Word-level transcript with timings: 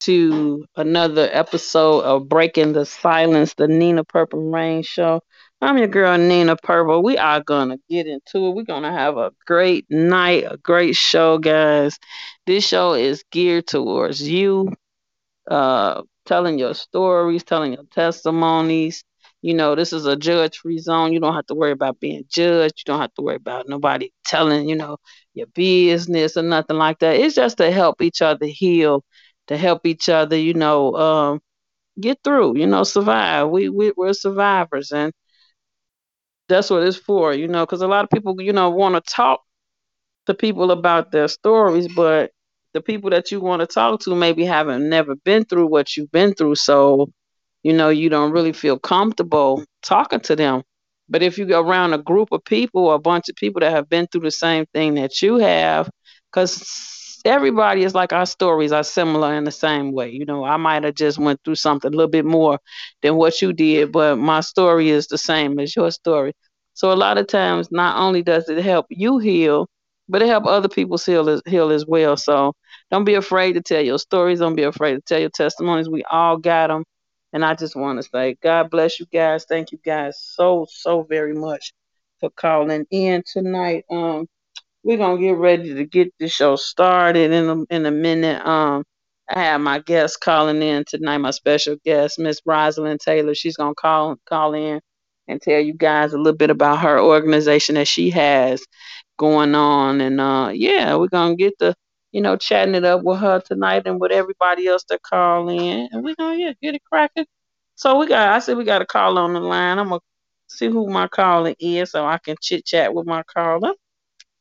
to 0.00 0.64
another 0.76 1.28
episode 1.32 2.00
of 2.04 2.28
Breaking 2.28 2.72
the 2.72 2.84
Silence, 2.86 3.54
the 3.54 3.68
Nina 3.68 4.04
Purple 4.04 4.50
Rain 4.50 4.82
Show. 4.82 5.20
I'm 5.60 5.78
your 5.78 5.88
girl, 5.88 6.18
Nina 6.18 6.56
Purple. 6.56 7.02
We 7.02 7.16
are 7.18 7.42
going 7.42 7.70
to 7.70 7.78
get 7.88 8.06
into 8.06 8.46
it. 8.46 8.54
We're 8.54 8.64
going 8.64 8.82
to 8.82 8.92
have 8.92 9.16
a 9.16 9.32
great 9.46 9.86
night, 9.90 10.44
a 10.48 10.56
great 10.58 10.96
show, 10.96 11.38
guys. 11.38 11.98
This 12.46 12.66
show 12.66 12.94
is 12.94 13.24
geared 13.30 13.66
towards 13.66 14.20
you, 14.22 14.68
uh, 15.50 16.02
telling 16.26 16.58
your 16.58 16.74
stories, 16.74 17.44
telling 17.44 17.72
your 17.74 17.84
testimonies. 17.92 19.04
You 19.42 19.54
know, 19.54 19.74
this 19.74 19.92
is 19.92 20.06
a 20.06 20.16
judge 20.16 20.58
free 20.58 20.78
zone. 20.78 21.12
You 21.12 21.20
don't 21.20 21.34
have 21.34 21.46
to 21.46 21.54
worry 21.54 21.70
about 21.72 22.00
being 22.00 22.24
judged. 22.28 22.80
You 22.80 22.84
don't 22.92 23.00
have 23.00 23.14
to 23.14 23.22
worry 23.22 23.36
about 23.36 23.68
nobody 23.68 24.10
telling, 24.24 24.68
you 24.68 24.76
know, 24.76 24.96
your 25.34 25.46
business 25.48 26.36
or 26.36 26.42
nothing 26.42 26.76
like 26.78 26.98
that. 27.00 27.16
It's 27.16 27.34
just 27.34 27.58
to 27.58 27.70
help 27.70 28.02
each 28.02 28.22
other 28.22 28.46
heal, 28.46 29.04
to 29.48 29.56
help 29.56 29.86
each 29.86 30.08
other, 30.08 30.36
you 30.36 30.54
know, 30.54 30.94
um, 30.96 31.40
get 32.00 32.18
through, 32.24 32.58
you 32.58 32.66
know, 32.66 32.84
survive. 32.84 33.50
We, 33.50 33.68
we 33.68 33.92
we're 33.96 34.12
survivors, 34.14 34.92
and 34.92 35.12
that's 36.48 36.70
what 36.70 36.82
it's 36.82 36.96
for, 36.96 37.32
you 37.34 37.48
know, 37.48 37.64
because 37.66 37.82
a 37.82 37.88
lot 37.88 38.04
of 38.04 38.10
people, 38.10 38.40
you 38.40 38.52
know, 38.52 38.70
want 38.70 38.94
to 38.94 39.00
talk 39.12 39.40
to 40.26 40.34
people 40.34 40.70
about 40.70 41.12
their 41.12 41.28
stories, 41.28 41.88
but 41.94 42.32
the 42.74 42.80
people 42.80 43.10
that 43.10 43.30
you 43.32 43.40
want 43.40 43.60
to 43.60 43.66
talk 43.66 44.00
to 44.00 44.14
maybe 44.14 44.44
haven't 44.44 44.88
never 44.88 45.16
been 45.16 45.44
through 45.44 45.66
what 45.68 45.96
you've 45.96 46.10
been 46.12 46.34
through, 46.34 46.56
so 46.56 47.08
you 47.62 47.72
know 47.72 47.88
you 47.90 48.08
don't 48.10 48.32
really 48.32 48.52
feel 48.52 48.78
comfortable 48.78 49.64
talking 49.82 50.20
to 50.20 50.36
them. 50.36 50.62
But 51.08 51.22
if 51.22 51.38
you 51.38 51.46
go 51.46 51.62
around 51.62 51.94
a 51.94 51.98
group 51.98 52.30
of 52.32 52.44
people, 52.44 52.92
a 52.92 52.98
bunch 52.98 53.28
of 53.28 53.36
people 53.36 53.60
that 53.60 53.72
have 53.72 53.88
been 53.88 54.06
through 54.08 54.22
the 54.22 54.30
same 54.30 54.66
thing 54.74 54.94
that 54.96 55.22
you 55.22 55.36
have, 55.38 55.90
because 56.32 56.54
everybody 57.26 57.82
is 57.84 57.94
like 57.94 58.12
our 58.12 58.26
stories 58.26 58.72
are 58.72 58.84
similar 58.84 59.34
in 59.34 59.44
the 59.44 59.50
same 59.52 59.92
way. 59.92 60.10
You 60.10 60.24
know, 60.24 60.44
I 60.44 60.56
might 60.56 60.84
have 60.84 60.94
just 60.94 61.18
went 61.18 61.40
through 61.44 61.56
something 61.56 61.92
a 61.92 61.96
little 61.96 62.10
bit 62.10 62.24
more 62.24 62.58
than 63.02 63.16
what 63.16 63.42
you 63.42 63.52
did, 63.52 63.92
but 63.92 64.16
my 64.16 64.40
story 64.40 64.90
is 64.90 65.08
the 65.08 65.18
same 65.18 65.58
as 65.58 65.76
your 65.76 65.90
story. 65.90 66.32
So 66.74 66.92
a 66.92 66.94
lot 66.94 67.18
of 67.18 67.26
times, 67.26 67.70
not 67.72 67.98
only 67.98 68.22
does 68.22 68.48
it 68.48 68.62
help 68.64 68.86
you 68.90 69.18
heal, 69.18 69.66
but 70.08 70.22
it 70.22 70.28
help 70.28 70.46
other 70.46 70.68
people 70.68 70.98
heal 70.98 71.28
as, 71.28 71.42
heal 71.46 71.70
as 71.70 71.86
well. 71.86 72.16
So 72.16 72.54
don't 72.90 73.04
be 73.04 73.14
afraid 73.14 73.54
to 73.54 73.62
tell 73.62 73.82
your 73.82 73.98
stories. 73.98 74.40
Don't 74.40 74.56
be 74.56 74.62
afraid 74.62 74.94
to 74.94 75.00
tell 75.02 75.20
your 75.20 75.30
testimonies. 75.30 75.88
We 75.88 76.04
all 76.04 76.36
got 76.36 76.68
them. 76.68 76.84
And 77.32 77.44
I 77.44 77.54
just 77.54 77.76
want 77.76 78.02
to 78.02 78.08
say, 78.08 78.36
God 78.42 78.70
bless 78.70 79.00
you 79.00 79.06
guys. 79.12 79.44
Thank 79.48 79.72
you 79.72 79.78
guys 79.84 80.20
so, 80.20 80.66
so 80.70 81.02
very 81.02 81.34
much 81.34 81.72
for 82.20 82.30
calling 82.30 82.86
in 82.90 83.22
tonight. 83.26 83.84
Um, 83.90 84.26
we're 84.86 84.98
gonna 84.98 85.20
get 85.20 85.38
ready 85.38 85.74
to 85.76 85.86
get 85.86 86.14
the 86.20 86.28
show 86.28 86.56
started 86.56 87.32
in 87.32 87.50
a, 87.50 87.64
in 87.76 87.86
a 87.86 87.92
minute. 87.92 88.46
Um, 88.46 88.84
I 89.30 89.40
have 89.44 89.62
my 89.62 89.80
guest 89.80 90.20
calling 90.22 90.62
in 90.62 90.84
tonight, 90.88 91.18
my 91.18 91.32
special 91.32 91.76
guest, 91.84 92.20
Miss 92.20 92.40
Rosalind 92.46 93.00
Taylor. 93.00 93.34
She's 93.36 93.58
gonna 93.58 93.74
call 93.76 94.16
call 94.28 94.54
in 94.54 94.80
and 95.28 95.42
tell 95.42 95.60
you 95.60 95.74
guys 95.74 96.14
a 96.14 96.18
little 96.18 96.38
bit 96.38 96.50
about 96.50 96.80
her 96.80 97.00
organization 97.00 97.76
that 97.76 97.88
she 97.88 98.10
has 98.12 98.64
going 99.18 99.54
on. 99.56 100.02
And 100.02 100.20
uh, 100.22 100.52
yeah, 100.54 100.96
we're 100.96 101.08
gonna 101.08 101.36
get 101.36 101.58
the 101.60 101.76
you 102.12 102.22
know 102.22 102.36
chatting 102.38 102.76
it 102.76 102.86
up 102.86 103.04
with 103.04 103.20
her 103.20 103.40
tonight 103.42 103.84
and 103.86 104.00
with 104.00 104.12
everybody 104.12 104.68
else 104.68 104.84
that 104.90 105.02
call 105.02 105.50
in, 105.50 105.90
and 105.92 106.04
we're 106.04 106.16
gonna 106.16 106.38
yeah 106.38 106.54
get 106.62 106.76
it 106.76 106.82
cracking. 106.92 107.26
So 107.76 107.98
we 108.00 108.08
got 108.08 108.30
I 108.30 108.40
said 108.40 108.58
we 108.58 108.64
got 108.64 108.82
a 108.82 108.86
call 108.86 109.18
on 109.18 109.34
the 109.34 109.40
line. 109.40 109.78
I'm 109.80 109.90
gonna 109.90 110.00
see 110.48 110.68
who 110.68 110.88
my 110.90 111.08
caller 111.08 111.54
is 111.60 111.92
so 111.92 112.06
I 112.06 112.18
can 112.18 112.36
chit 112.42 112.66
chat 112.66 112.94
with 112.94 113.06
my 113.06 113.24
caller. 113.24 113.74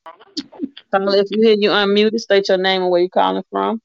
If 0.08 1.28
you 1.32 1.42
hear 1.42 1.56
you 1.60 1.70
unmuted, 1.70 2.20
state 2.20 2.50
your 2.50 2.58
name 2.58 2.82
and 2.84 2.92
where 2.92 3.02
you're 3.02 3.10
calling 3.10 3.44
from. 3.52 3.82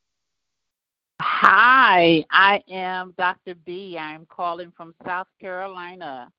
Hi, 1.20 2.25
I 2.31 2.62
am 2.69 3.14
Dr. 3.16 3.54
B. 3.54 3.97
I'm 3.98 4.26
calling 4.26 4.72
from 4.76 4.94
South 5.04 5.28
Carolina. 5.41 6.30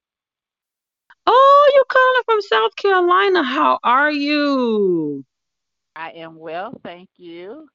Oh, 1.28 1.72
you're 1.76 1.86
calling 1.86 2.22
from 2.26 2.42
South 2.42 2.76
Carolina. 2.76 3.44
How 3.44 3.80
are 3.84 4.12
you? 4.12 5.26
I 5.96 6.12
am 6.12 6.36
well, 6.36 6.80
thank 6.84 7.10
you. 7.18 7.68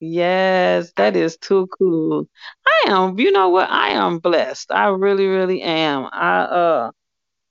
Yes, 0.00 0.92
that 0.96 1.16
is 1.16 1.36
too 1.38 1.68
cool. 1.78 2.28
I 2.66 2.84
am, 2.88 3.18
you 3.18 3.30
know 3.32 3.48
what? 3.48 3.70
I 3.70 3.90
am 3.90 4.18
blessed. 4.18 4.70
I 4.72 4.86
really, 4.88 5.26
really 5.26 5.62
am. 5.62 6.08
I 6.12 6.40
uh 6.42 6.90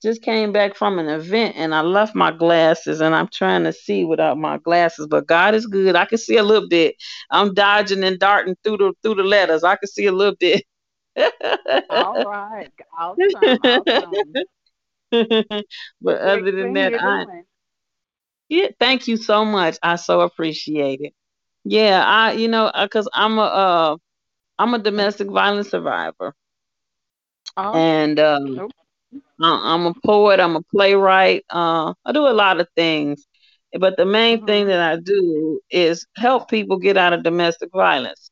just 0.04 0.22
came 0.22 0.52
back 0.52 0.76
from 0.76 1.00
an 1.00 1.08
event 1.08 1.56
and 1.58 1.74
I 1.74 1.82
left 1.82 2.16
my 2.16 2.32
glasses 2.32 3.02
and 3.02 3.16
I'm 3.16 3.30
trying 3.30 3.64
to 3.64 3.74
see 3.74 4.06
without 4.06 4.38
my 4.38 4.58
glasses, 4.60 5.08
but 5.08 5.28
God 5.28 5.56
is 5.56 5.66
good. 5.66 5.96
I 5.96 6.06
can 6.06 6.20
see 6.20 6.38
a 6.38 6.44
little 6.44 6.70
bit. 6.70 6.96
I'm 7.32 7.54
dodging 7.54 8.04
and 8.04 8.20
darting 8.20 8.56
through 8.64 8.78
the 8.78 8.94
through 9.02 9.16
the 9.16 9.24
letters. 9.24 9.64
I 9.64 9.78
can 9.78 9.88
see 9.90 10.06
a 10.08 10.12
little 10.12 10.36
bit. 10.40 10.64
All 11.90 12.24
right. 12.24 12.72
Awesome. 12.98 13.60
awesome. 13.64 14.34
but 16.02 16.22
other 16.22 16.52
than 16.52 16.74
that, 16.74 16.94
I 17.00 17.26
yeah, 18.50 18.68
thank 18.80 19.08
you 19.08 19.18
so 19.18 19.46
much. 19.46 19.78
I 19.82 19.96
so 19.96 20.22
appreciate 20.22 21.02
it. 21.02 21.14
Yeah, 21.66 22.04
I 22.06 22.34
you 22.34 22.48
know 22.50 22.72
because 22.82 23.10
I'm 23.14 23.38
a 23.38 23.42
uh, 23.42 23.98
I'm 24.60 24.74
a 24.74 24.80
domestic 24.80 25.30
violence 25.30 25.70
survivor, 25.70 26.36
Oh, 27.58 27.74
and 27.74 28.20
um, 28.20 28.46
nope. 28.56 28.72
I- 29.44 29.74
I'm 29.76 29.88
a 29.88 29.94
poet. 30.06 30.42
I'm 30.42 30.58
a 30.58 30.64
playwright. 30.64 31.46
Uh, 31.50 31.94
I 32.06 32.14
do 32.14 32.28
a 32.28 32.32
lot 32.34 32.62
of 32.62 32.68
things, 32.76 33.28
but 33.80 33.98
the 33.98 34.06
main 34.06 34.44
thing 34.46 34.68
Mhm. 34.68 34.70
that 34.70 34.82
I 34.82 34.98
do 35.02 35.62
is 35.72 36.08
help 36.18 36.50
people 36.50 36.80
get 36.80 36.98
out 36.98 37.14
of 37.14 37.24
domestic 37.24 37.70
violence 37.74 38.32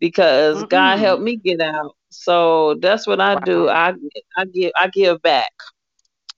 because 0.00 0.64
God 0.64 0.98
Mm-mm. 0.98 1.00
helped 1.00 1.22
me 1.22 1.36
get 1.36 1.60
out. 1.60 1.96
So 2.10 2.76
that's 2.82 3.06
what 3.06 3.20
I 3.20 3.36
do. 3.36 3.68
I 3.68 3.94
I 4.36 4.44
give 4.46 4.72
I 4.76 4.88
give 4.88 5.22
back. 5.22 5.52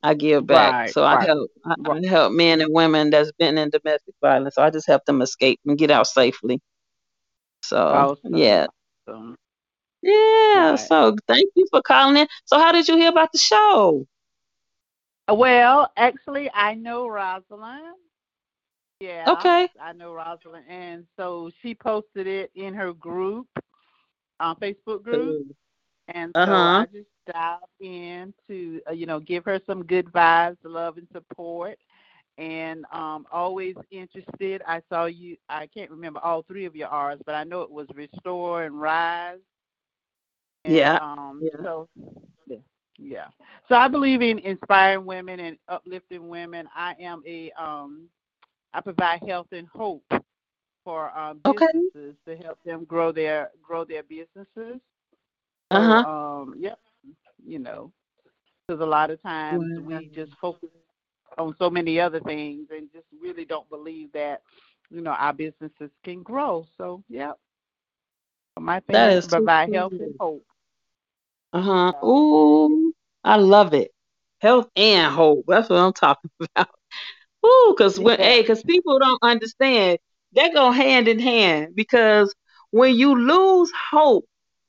I 0.02 0.14
give 0.14 0.46
back. 0.46 0.76
Right, 0.76 0.86
So 0.86 1.04
I 1.04 1.18
help 1.18 1.50
I, 1.64 1.74
I 1.90 2.08
help 2.08 2.32
men 2.32 2.60
and 2.60 2.72
women 2.74 3.10
that's 3.10 3.32
been 3.32 3.58
in 3.58 3.70
domestic 3.70 4.14
violence. 4.22 4.54
So 4.56 4.62
I 4.62 4.70
just 4.70 4.86
help 4.88 5.04
them 5.06 5.22
escape 5.22 5.60
and 5.66 5.78
get 5.78 5.90
out 5.90 6.06
safely. 6.06 6.60
So 7.62 8.08
Awesome. 8.22 8.32
yeah. 8.32 8.66
Awesome. 9.08 9.36
Yeah. 10.02 10.76
Right. 10.76 10.76
So 10.76 11.16
thank 11.28 11.50
you 11.54 11.66
for 11.70 11.82
calling 11.82 12.16
in. 12.16 12.26
So 12.46 12.58
how 12.58 12.72
did 12.72 12.88
you 12.88 12.96
hear 12.96 13.10
about 13.10 13.32
the 13.32 13.38
show? 13.38 14.06
Well, 15.32 15.90
actually, 15.96 16.50
I 16.54 16.74
know 16.74 17.08
Rosalind. 17.08 17.96
Yeah, 19.00 19.44
Okay. 19.44 19.68
I 19.80 19.92
know 19.92 20.12
Rosalind, 20.12 20.64
and 20.68 21.06
so 21.16 21.50
she 21.62 21.74
posted 21.74 22.26
it 22.26 22.50
in 22.54 22.74
her 22.74 22.92
group, 22.92 23.46
uh, 24.40 24.54
Facebook 24.56 25.02
group, 25.02 25.38
and 26.08 26.34
so 26.44 26.66
Uh-huh. 26.66 26.74
I 26.74 26.86
just 26.86 27.08
dived 27.32 27.64
in 27.80 28.32
to 28.48 28.80
uh, 28.88 28.92
you 28.92 29.06
know 29.06 29.20
give 29.20 29.44
her 29.44 29.60
some 29.66 29.84
good 29.84 30.06
vibes, 30.12 30.56
love, 30.64 30.98
and 30.98 31.08
support. 31.12 31.78
And 32.38 32.84
um, 32.92 33.26
always 33.32 33.74
interested. 33.90 34.62
I 34.66 34.80
saw 34.88 35.06
you. 35.06 35.36
I 35.48 35.66
can't 35.66 35.90
remember 35.90 36.20
all 36.20 36.42
three 36.42 36.64
of 36.66 36.76
your 36.76 36.88
R's, 36.88 37.20
but 37.26 37.34
I 37.34 37.44
know 37.44 37.62
it 37.62 37.70
was 37.70 37.86
restore 37.94 38.64
and 38.64 38.80
rise. 38.80 39.38
And, 40.64 40.74
Yeah. 40.74 40.98
Um, 40.98 41.44
Yeah. 41.44 41.60
So, 41.62 41.88
yeah. 42.98 43.26
So 43.68 43.76
I 43.76 43.88
believe 43.88 44.22
in 44.22 44.38
inspiring 44.38 45.04
women 45.06 45.40
and 45.40 45.58
uplifting 45.68 46.28
women. 46.28 46.68
I 46.74 46.94
am 47.00 47.22
a 47.26 47.50
um, 47.60 48.08
I 48.72 48.80
provide 48.80 49.22
health 49.26 49.48
and 49.52 49.66
hope 49.68 50.04
for 50.84 51.16
um, 51.18 51.38
Okay. 51.46 51.66
businesses 51.94 52.16
to 52.26 52.36
help 52.42 52.58
them 52.64 52.84
grow 52.84 53.12
their 53.12 53.50
grow 53.62 53.84
their 53.84 54.02
businesses. 54.02 54.80
So, 55.72 55.98
Uh-huh. 55.98 56.04
um, 56.04 56.54
yeah, 56.58 56.74
you 57.44 57.58
know, 57.58 57.92
because 58.66 58.80
a 58.82 58.86
lot 58.86 59.10
of 59.10 59.22
times 59.22 59.68
we 59.76 60.10
just 60.14 60.32
focus 60.40 60.70
on 61.38 61.54
so 61.58 61.70
many 61.70 62.00
other 62.00 62.20
things 62.20 62.68
and 62.70 62.88
just 62.92 63.06
really 63.20 63.44
don't 63.44 63.68
believe 63.70 64.12
that 64.12 64.42
you 64.90 65.00
know 65.02 65.12
our 65.12 65.32
businesses 65.32 65.90
can 66.04 66.22
grow. 66.22 66.64
So 66.76 67.02
yeah, 67.08 67.32
my 68.58 68.80
thing 68.80 69.02
That 69.02 69.10
is 69.10 69.18
is 69.18 69.26
to 69.26 69.26
too 69.26 69.50
provide 69.50 69.70
health 69.72 69.94
and 69.98 70.14
hope. 70.18 70.44
Uh 71.52 71.60
huh. 71.62 71.92
Ooh, 72.04 72.81
I 73.24 73.36
love 73.36 73.74
it. 73.74 73.90
Health 74.40 74.68
and 74.76 75.12
hope. 75.12 75.44
That's 75.48 75.68
what 75.68 75.78
I'm 75.78 75.92
talking 75.92 76.30
about. 76.56 76.68
Ooh, 77.44 77.74
cause 77.78 77.98
when 77.98 78.18
Yeah. 78.18 78.24
hey, 78.24 78.42
cause 78.44 78.62
people 78.62 78.98
don't 78.98 79.18
understand. 79.22 79.98
They 80.34 80.50
go 80.50 80.70
hand 80.70 81.08
in 81.08 81.18
hand 81.18 81.74
because 81.74 82.34
when 82.70 82.94
you 82.96 83.14
lose 83.16 83.70
hope 83.90 84.24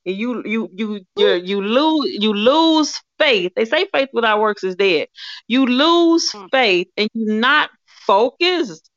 and 0.06 0.16
you 0.16 0.44
you 0.46 0.70
you 0.74 1.02
you 1.16 1.34
you 1.36 1.62
lose 1.62 2.16
you 2.20 2.34
lose 2.34 3.00
faith. 3.20 3.54
They 3.56 3.66
say 3.66 3.88
faith 3.94 4.10
without 4.14 4.40
works 4.42 4.64
is 4.64 4.76
dead. 4.76 5.08
You 5.48 5.66
lose 5.66 6.34
Mm. 6.34 6.50
faith 6.52 6.88
and 6.98 7.10
you're 7.14 7.36
not 7.40 7.70
focused. 7.86 8.90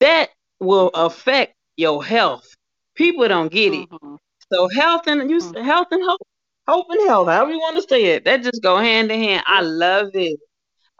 That 0.00 0.30
will 0.60 0.88
affect 0.94 1.54
your 1.76 2.04
health. 2.04 2.46
People 2.94 3.28
don't 3.28 3.50
get 3.50 3.72
it. 3.74 3.88
hmm 3.98 4.16
So 4.52 4.68
health 4.68 5.06
and 5.06 5.30
you 5.30 5.38
Mm. 5.40 5.64
health 5.64 5.88
and 5.90 6.02
hope, 6.04 6.20
hope 6.68 6.86
and 6.90 7.08
health, 7.08 7.28
however 7.28 7.52
you 7.52 7.58
want 7.58 7.76
to 7.76 7.82
say 7.88 8.04
it, 8.06 8.24
that 8.24 8.42
just 8.42 8.62
go 8.62 8.78
hand 8.78 9.10
in 9.10 9.20
hand. 9.20 9.44
I 9.46 9.62
love 9.62 10.10
it. 10.14 10.38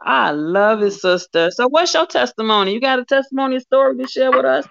I 0.01 0.31
love 0.31 0.81
it, 0.83 0.91
sister. 0.91 1.51
So 1.51 1.67
what's 1.67 1.93
your 1.93 2.05
testimony? 2.05 2.73
You 2.73 2.81
got 2.81 2.99
a 2.99 3.05
testimony 3.05 3.59
story 3.59 3.97
to 3.97 4.07
share 4.07 4.31
with 4.31 4.45
us? 4.45 4.65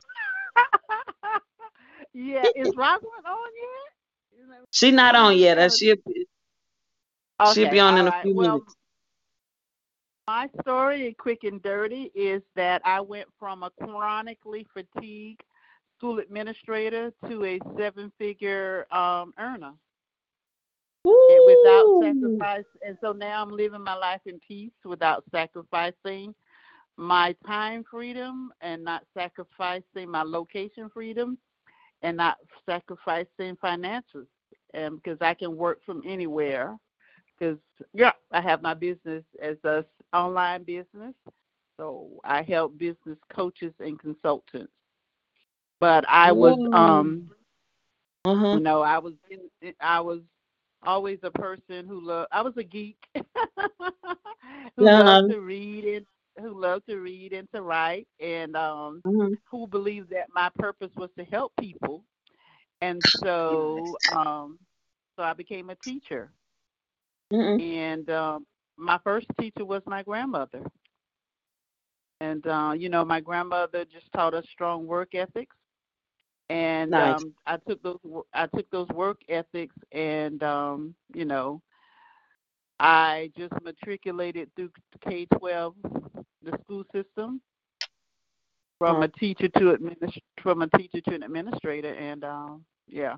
yeah, 2.14 2.44
is 2.56 2.74
Rosalind 2.76 3.26
on 3.26 3.48
yet? 3.56 3.92
She 4.72 4.90
not 4.90 5.14
on 5.16 5.36
yet. 5.36 5.58
Uh, 5.58 5.68
She'll 5.70 5.96
be, 6.06 6.26
she'll 7.52 7.70
be 7.70 7.80
on 7.80 7.98
in 7.98 8.06
a 8.08 8.12
few 8.22 8.34
Well, 8.34 8.52
minutes. 8.52 8.74
my 10.26 10.48
story, 10.62 11.14
quick 11.18 11.44
and 11.44 11.62
dirty, 11.62 12.10
is 12.14 12.42
that 12.56 12.82
I 12.84 13.00
went 13.00 13.28
from 13.38 13.62
a 13.62 13.70
chronically 13.82 14.66
fatigued 14.74 15.42
school 15.96 16.18
administrator 16.18 17.12
to 17.28 17.44
a 17.44 17.58
seven-figure 17.76 18.86
um, 18.92 19.32
earner 19.38 19.72
without 21.44 21.90
sacrifice. 22.00 22.64
And 22.87 22.96
so 23.00 23.12
now 23.12 23.43
I'm 23.43 23.50
living 23.50 23.82
my 23.82 23.94
life 23.94 24.20
in 24.26 24.40
peace 24.46 24.72
without 24.84 25.25
sacrificing 25.32 26.34
my 26.96 27.34
time 27.46 27.84
freedom 27.90 28.52
and 28.60 28.84
not 28.84 29.05
sacrificing 29.14 30.10
my 30.10 30.22
location 30.22 30.90
freedom 30.93 31.38
and 32.02 32.16
not 32.16 32.37
sacrificing 32.66 33.56
finances. 33.60 34.26
And 34.75 34.96
because 35.02 35.19
I 35.20 35.34
can 35.34 35.56
work 35.56 35.81
from 35.84 36.02
anywhere. 36.06 36.76
Because 37.38 37.58
yeah, 37.94 38.12
I 38.32 38.40
have 38.40 38.62
my 38.62 38.75
business 38.75 39.25
as 39.43 39.56
a 39.64 39.84
online 40.12 40.64
business, 40.64 41.14
so 41.76 42.08
I 42.25 42.43
help 42.43 42.78
business 42.78 43.19
coaches 43.34 43.72
and 43.81 43.99
consultants. 43.99 44.72
But 45.81 46.08
I 46.08 46.32
was 46.32 46.56
um 46.72 47.31
Uh-huh. 48.25 48.52
you 48.52 48.60
know, 48.60 48.82
I 48.82 48.99
was 48.99 49.14
in, 49.31 49.72
I 49.81 50.00
was 50.00 50.20
always 50.86 51.19
a 51.22 51.30
person 51.30 51.86
who 51.86 52.00
loved. 52.00 52.28
I 52.32 52.42
was 52.42 52.54
a 52.56 52.64
geek 52.64 52.98
who 54.76 54.90
loved 54.90 55.26
to 55.28 55.40
read 55.40 55.84
and 55.84 56.06
who 56.44 56.60
loved 56.60 56.86
to 56.88 56.96
read 56.98 57.32
and 57.32 57.48
to 57.54 57.62
write, 57.62 58.08
and 58.20 58.56
um, 58.56 59.02
Mhm. 59.04 59.36
who 59.50 59.66
believed 59.66 60.10
that 60.10 60.26
my 60.34 60.50
purpose 60.58 60.90
was 60.96 61.10
to 61.19 61.25
help 61.25 61.52
people. 61.58 62.04
And 62.80 63.04
so, 63.25 63.98
um, 64.08 64.58
so 65.16 65.22
I 65.22 65.32
became 65.34 65.70
a 65.70 65.76
teacher, 65.76 66.32
Mhm. 67.31 67.58
and 67.58 68.08
um, 68.10 68.46
my 68.76 68.98
first 69.04 69.26
teacher 69.40 69.64
was 69.64 69.82
my 69.86 70.02
grandmother. 70.02 70.62
And 72.20 72.46
uh, 72.46 72.72
you 72.76 72.88
know, 72.88 73.04
my 73.04 73.20
grandmother 73.20 73.84
just 73.84 74.10
taught 74.12 74.34
us 74.34 74.44
strong 74.52 74.86
work 74.86 75.14
ethics 75.14 75.56
and 76.48 76.98
Nice. 76.98 76.98
um 76.98 77.34
I 77.46 77.56
took 77.68 77.82
those 77.82 77.98
I 78.34 78.46
took 78.46 78.68
those 78.70 78.88
work 78.88 79.18
ethics 79.28 79.74
and 79.92 80.42
um 80.42 80.94
you 81.14 81.24
know 81.24 81.60
I 82.80 83.30
just 83.36 83.52
matriculated 83.62 84.50
through 84.54 84.70
K 85.08 85.26
twelve 85.38 85.74
the 86.42 86.56
school 86.62 86.84
system 86.92 87.40
from 88.78 89.02
a 89.02 89.08
teacher 89.08 89.48
to 89.48 89.76
administ- 89.76 90.22
from 90.42 90.62
a 90.62 90.68
teacher 90.76 91.00
to 91.00 91.14
an 91.14 91.22
administrator 91.22 91.94
and 91.94 92.24
um 92.24 92.64
yeah 92.86 93.16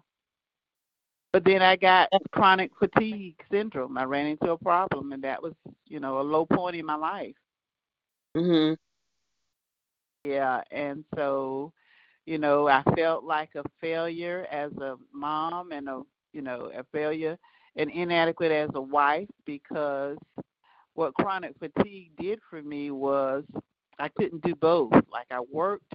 but 1.33 1.45
then 1.45 1.63
I 1.63 1.77
got 1.77 2.09
chronic 2.33 2.71
fatigue 2.79 3.37
syndrome 3.51 3.97
I 3.99 4.05
ran 4.05 4.27
into 4.27 4.51
a 4.51 4.59
problem 4.59 5.13
and 5.13 5.23
that 5.25 5.43
was 5.43 5.55
you 5.87 6.01
know 6.01 6.21
a 6.21 6.23
low 6.23 6.47
point 6.47 6.77
in 6.77 6.87
my 6.87 6.97
life 6.97 7.35
Mhm. 8.35 8.77
Yeah, 10.25 10.63
and 10.71 11.05
so, 11.17 11.73
you 12.27 12.39
know, 12.39 12.69
I 12.69 12.83
felt 12.97 13.25
like 13.25 13.51
a 13.57 13.63
failure 13.81 14.47
as 14.51 14.73
a 14.79 14.97
mom 15.13 15.73
and 15.73 15.89
a, 15.89 16.03
you 16.33 16.43
know, 16.43 16.71
a 16.75 16.85
failure 16.93 17.39
and 17.77 17.91
inadequate 17.91 18.53
as 18.53 18.71
a 18.75 18.81
wife 18.81 19.29
because 19.47 20.19
what 20.95 21.15
chronic 21.15 21.55
fatigue 21.59 22.11
did 22.19 22.39
for 22.49 22.63
me 22.63 22.91
was 22.91 23.45
I 23.99 24.09
couldn't 24.09 24.43
do 24.45 24.55
both. 24.55 24.93
Like 25.11 25.27
I 25.31 25.41
worked 25.53 25.95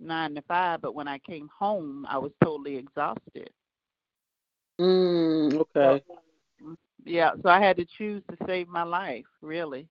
nine 0.00 0.34
to 0.34 0.42
five, 0.42 0.80
but 0.80 0.94
when 0.94 1.08
I 1.08 1.18
came 1.18 1.48
home, 1.56 2.06
I 2.08 2.18
was 2.18 2.32
totally 2.42 2.76
exhausted. 2.76 3.50
Mm, 4.80 5.58
okay. 5.60 6.02
Yeah, 7.04 7.30
so 7.42 7.48
I 7.48 7.60
had 7.60 7.76
to 7.76 7.84
choose 7.98 8.22
to 8.30 8.36
save 8.46 8.68
my 8.68 8.82
life, 8.82 9.24
really. 9.40 9.88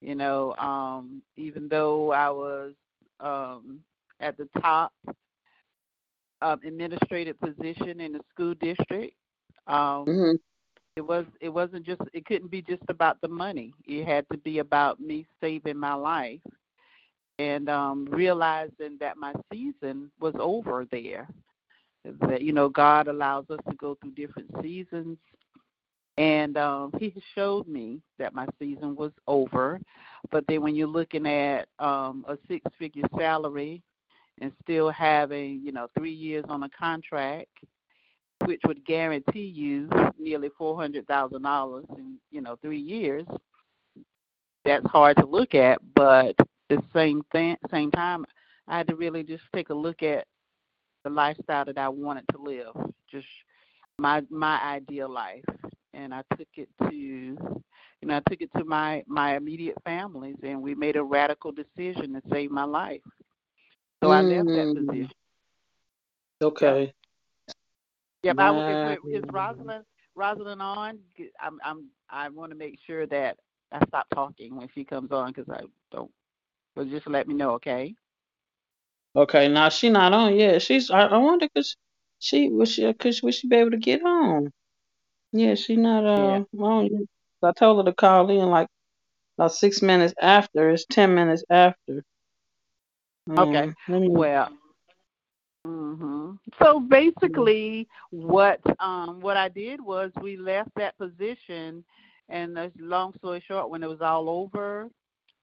You 0.00 0.14
know, 0.14 0.54
um, 0.56 1.22
even 1.36 1.68
though 1.68 2.12
I 2.12 2.30
was 2.30 2.74
um, 3.20 3.80
at 4.20 4.36
the 4.36 4.48
top 4.60 4.92
um, 6.42 6.60
administrative 6.64 7.38
position 7.40 8.00
in 8.00 8.12
the 8.12 8.20
school 8.30 8.54
district, 8.54 9.14
um, 9.66 10.16
Mhm. 10.16 10.38
it 10.96 11.02
was 11.02 11.24
it 11.40 11.48
wasn't 11.48 11.84
just 11.86 12.00
it 12.12 12.24
couldn't 12.26 12.50
be 12.50 12.62
just 12.62 12.82
about 12.88 13.20
the 13.20 13.28
money. 13.28 13.72
It 13.86 14.04
had 14.06 14.26
to 14.32 14.38
be 14.38 14.58
about 14.58 15.00
me 15.00 15.26
saving 15.40 15.78
my 15.78 15.94
life 15.94 16.40
and 17.38 17.68
um, 17.68 18.06
realizing 18.10 18.96
that 19.00 19.16
my 19.16 19.32
season 19.52 20.10
was 20.20 20.34
over 20.38 20.86
there. 20.90 21.28
That 22.20 22.42
you 22.42 22.52
know 22.52 22.68
God 22.68 23.08
allows 23.08 23.46
us 23.50 23.60
to 23.68 23.76
go 23.76 23.96
through 24.00 24.12
different 24.12 24.50
seasons 24.62 25.18
and 26.16 26.56
um, 26.56 26.92
he 26.98 27.12
showed 27.34 27.66
me 27.66 28.00
that 28.18 28.34
my 28.34 28.46
season 28.58 28.94
was 28.96 29.12
over. 29.26 29.80
But 30.30 30.44
then 30.48 30.62
when 30.62 30.74
you're 30.74 30.86
looking 30.88 31.26
at 31.26 31.66
um, 31.78 32.24
a 32.28 32.36
six-figure 32.48 33.04
salary 33.16 33.82
and 34.40 34.52
still 34.62 34.90
having, 34.90 35.60
you 35.62 35.72
know, 35.72 35.88
three 35.96 36.12
years 36.12 36.44
on 36.48 36.62
a 36.62 36.68
contract, 36.70 37.48
which 38.44 38.60
would 38.66 38.84
guarantee 38.84 39.46
you 39.46 39.88
nearly 40.18 40.50
four 40.56 40.76
hundred 40.76 41.06
thousand 41.06 41.42
dollars 41.42 41.84
in, 41.96 42.18
you 42.30 42.40
know, 42.40 42.56
three 42.62 42.80
years, 42.80 43.26
that's 44.64 44.86
hard 44.86 45.16
to 45.16 45.26
look 45.26 45.54
at. 45.54 45.78
But 45.94 46.34
the 46.68 46.82
same 46.94 47.22
thing, 47.32 47.56
same 47.70 47.90
time, 47.90 48.24
I 48.68 48.78
had 48.78 48.88
to 48.88 48.96
really 48.96 49.22
just 49.22 49.44
take 49.54 49.70
a 49.70 49.74
look 49.74 50.02
at 50.02 50.26
the 51.04 51.10
lifestyle 51.10 51.64
that 51.66 51.78
I 51.78 51.88
wanted 51.88 52.24
to 52.32 52.38
live, 52.38 52.74
just 53.10 53.26
my 53.98 54.22
my 54.30 54.60
ideal 54.62 55.08
life 55.08 55.44
and 55.94 56.12
I 56.12 56.22
took 56.36 56.48
it 56.56 56.68
to 56.88 56.94
you 56.94 57.36
know, 58.08 58.16
I 58.16 58.20
took 58.28 58.40
it 58.40 58.50
to 58.56 58.64
my 58.64 59.02
my 59.06 59.36
immediate 59.36 59.76
families 59.84 60.36
and 60.42 60.62
we 60.62 60.74
made 60.74 60.96
a 60.96 61.02
radical 61.02 61.52
decision 61.52 62.12
to 62.14 62.22
save 62.30 62.50
my 62.50 62.64
life. 62.64 63.00
So 64.04 64.10
I 64.12 64.22
left 64.22 64.52
that 64.54 64.72
Mm, 64.74 64.74
position. 64.74 65.10
Okay. 66.42 66.94
Yep, 68.24 68.36
I 68.38 68.46
w- 68.48 68.64
if, 68.66 68.80
is 69.10 69.24
Wow. 69.32 69.32
Rosalind 69.32 69.84
Rosalind 70.16 70.62
on? 70.62 70.98
I'm 71.40 71.58
I'm 71.64 71.88
I 72.10 72.28
want 72.30 72.52
to 72.52 72.58
make 72.58 72.78
sure 72.86 73.06
that 73.08 73.38
I 73.72 73.84
stop 73.86 74.06
talking 74.14 74.56
when 74.56 74.68
she 74.74 74.84
comes 74.84 75.12
on 75.12 75.32
because 75.32 75.48
I 75.50 75.62
don't. 75.92 76.12
But 76.76 76.90
just 76.90 77.06
let 77.08 77.28
me 77.28 77.34
know, 77.34 77.52
okay? 77.52 77.94
Okay, 79.16 79.48
now 79.48 79.68
she 79.70 79.90
not 79.90 80.12
on 80.14 80.36
yet. 80.36 80.62
She's 80.62 80.90
I, 80.90 81.02
I 81.06 81.18
wonder 81.18 81.48
cause 81.54 81.76
she 82.20 82.48
was 82.50 82.72
she 82.72 82.92
cause 82.94 83.22
would 83.22 83.34
she 83.34 83.48
be 83.48 83.56
able 83.56 83.72
to 83.72 83.78
get 83.78 84.02
on? 84.04 84.50
Yeah, 85.32 85.54
she 85.56 85.76
not 85.76 86.04
Yeah. 86.14 86.40
uh 86.40 86.44
on 86.58 86.86
yet. 86.86 87.02
I 87.42 87.52
told 87.52 87.78
her 87.86 87.90
to 87.90 87.94
call 87.96 88.30
in 88.30 88.50
like 88.50 88.68
about 89.38 89.54
six 89.54 89.82
minutes 89.82 90.14
after. 90.20 90.70
It's 90.70 90.86
ten 90.90 91.14
minutes 91.14 91.44
after. 91.50 92.02
Okay. 93.38 93.68
Mm, 93.88 94.06
Well. 94.06 94.48
hmm 95.64 96.32
So 96.62 96.80
basically, 96.80 97.88
what 98.10 98.60
um 98.80 99.20
what 99.20 99.36
I 99.36 99.48
did 99.48 99.80
was 99.80 100.10
we 100.22 100.36
left 100.36 100.70
that 100.76 100.96
position, 100.98 101.84
and 102.28 102.58
uh, 102.58 102.68
long 102.78 103.12
story 103.18 103.42
short, 103.46 103.70
when 103.70 103.82
it 103.82 103.88
was 103.88 104.00
all 104.00 104.28
over, 104.28 104.88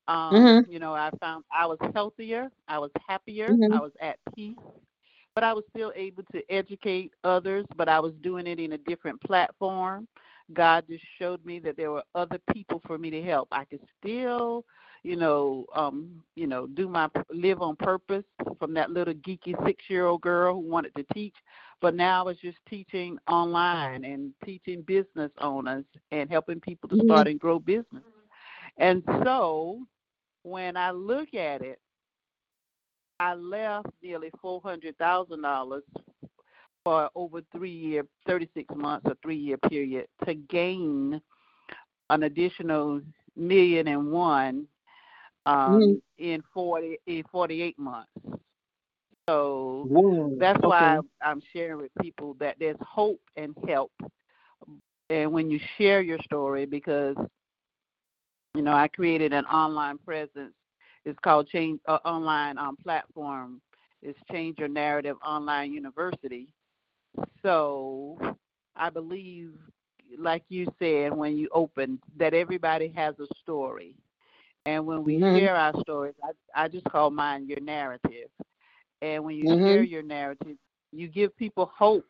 um, 0.07 0.59
Mhm. 0.59 0.65
you 0.67 0.79
know, 0.79 0.93
I 0.93 1.09
found 1.19 1.43
I 1.51 1.65
was 1.65 1.77
healthier, 1.93 2.49
I 2.67 2.79
was 2.79 2.91
happier, 3.07 3.57
Mhm. 3.57 3.71
I 3.71 3.81
was 3.81 3.91
at 4.01 4.17
peace, 4.35 4.57
but 5.35 5.43
I 5.43 5.53
was 5.53 5.63
still 5.69 5.91
able 5.95 6.23
to 6.31 6.41
educate 6.49 7.11
others, 7.23 7.65
but 7.75 7.87
I 7.89 7.99
was 7.99 8.13
doing 8.21 8.47
it 8.47 8.59
in 8.59 8.73
a 8.73 8.77
different 8.77 9.21
platform. 9.21 10.07
God 10.53 10.85
just 10.89 11.03
showed 11.19 11.45
me 11.45 11.59
that 11.59 11.77
there 11.77 11.91
were 11.91 12.03
other 12.15 12.39
people 12.53 12.81
for 12.85 12.97
me 12.97 13.09
to 13.11 13.21
help. 13.21 13.47
I 13.51 13.65
could 13.65 13.81
still, 13.99 14.65
you 15.03 15.15
know, 15.15 15.65
um, 15.75 16.23
you 16.35 16.47
know, 16.47 16.67
do 16.67 16.87
my 16.87 17.09
live 17.33 17.61
on 17.61 17.75
purpose 17.75 18.23
from 18.59 18.73
that 18.75 18.91
little 18.91 19.13
geeky 19.15 19.55
six 19.65 19.83
year 19.87 20.05
old 20.05 20.21
girl 20.21 20.53
who 20.55 20.59
wanted 20.69 20.93
to 20.95 21.03
teach. 21.13 21.35
But 21.81 21.95
now 21.95 22.21
I 22.21 22.25
was 22.25 22.37
just 22.37 22.57
teaching 22.69 23.17
online 23.27 24.05
and 24.05 24.31
teaching 24.45 24.83
business 24.83 25.31
owners 25.39 25.85
and 26.11 26.29
helping 26.29 26.59
people 26.59 26.87
to 26.89 27.01
start 27.05 27.27
and 27.27 27.39
grow 27.39 27.57
business. 27.57 28.03
And 28.77 29.03
so 29.23 29.79
when 30.43 30.77
I 30.77 30.91
look 30.91 31.33
at 31.33 31.61
it, 31.61 31.79
I 33.19 33.33
left 33.33 33.87
nearly 34.03 34.29
four 34.41 34.61
hundred 34.63 34.97
thousand 34.97 35.41
dollars 35.41 35.83
for 36.83 37.09
over 37.15 37.41
three 37.51 37.71
year, 37.71 38.05
thirty 38.27 38.49
six 38.53 38.73
months 38.75 39.07
or 39.07 39.15
three 39.23 39.37
year 39.37 39.57
period 39.57 40.07
to 40.25 40.35
gain 40.35 41.19
an 42.09 42.23
additional 42.23 43.01
million 43.35 43.87
and 43.87 44.11
one 44.11 44.67
um, 45.45 45.81
Mm-hmm. 45.81 45.99
in 46.17 46.41
forty 46.53 46.97
in 47.07 47.23
forty 47.31 47.61
eight 47.61 47.77
months. 47.79 48.11
So 49.27 49.89
Whoa. 49.89 50.39
that's 50.39 50.59
okay. 50.63 50.95
why 50.95 50.99
I'm 51.21 51.41
sharing 51.53 51.77
with 51.77 51.91
people 52.01 52.35
that 52.39 52.55
there's 52.59 52.77
hope 52.81 53.21
and 53.35 53.55
help. 53.67 53.91
And 55.09 55.31
when 55.31 55.49
you 55.49 55.59
share 55.77 56.01
your 56.01 56.19
story, 56.19 56.65
because 56.65 57.15
you 58.55 58.61
know 58.61 58.73
I 58.73 58.87
created 58.87 59.33
an 59.33 59.45
online 59.45 59.97
presence. 59.99 60.53
It's 61.05 61.17
called 61.23 61.47
Change 61.47 61.79
uh, 61.87 61.97
Online 62.05 62.57
um, 62.57 62.77
Platform. 62.83 63.61
It's 64.01 64.17
Change 64.31 64.57
Your 64.59 64.67
Narrative 64.67 65.17
Online 65.25 65.71
University. 65.73 66.53
So 67.43 68.17
I 68.75 68.89
believe, 68.89 69.51
like 70.17 70.43
you 70.49 70.67
said 70.79 71.13
when 71.15 71.37
you 71.37 71.49
opened, 71.53 71.99
that 72.17 72.33
everybody 72.33 72.89
has 72.95 73.15
a 73.19 73.27
story. 73.41 73.95
And 74.65 74.85
when 74.85 75.03
we 75.03 75.19
Mhm. 75.19 75.35
share 75.35 75.55
our 75.55 75.73
stories, 75.81 76.15
I, 76.23 76.63
I 76.65 76.67
just 76.67 76.85
call 76.85 77.09
mine 77.09 77.47
your 77.47 77.59
narrative. 77.61 78.29
And 79.01 79.23
when 79.23 79.35
you 79.35 79.47
Mhm. 79.47 79.65
share 79.67 79.83
your 79.83 80.03
narrative, 80.03 80.57
you 80.91 81.07
give 81.07 81.35
people 81.37 81.71
hope 81.75 82.05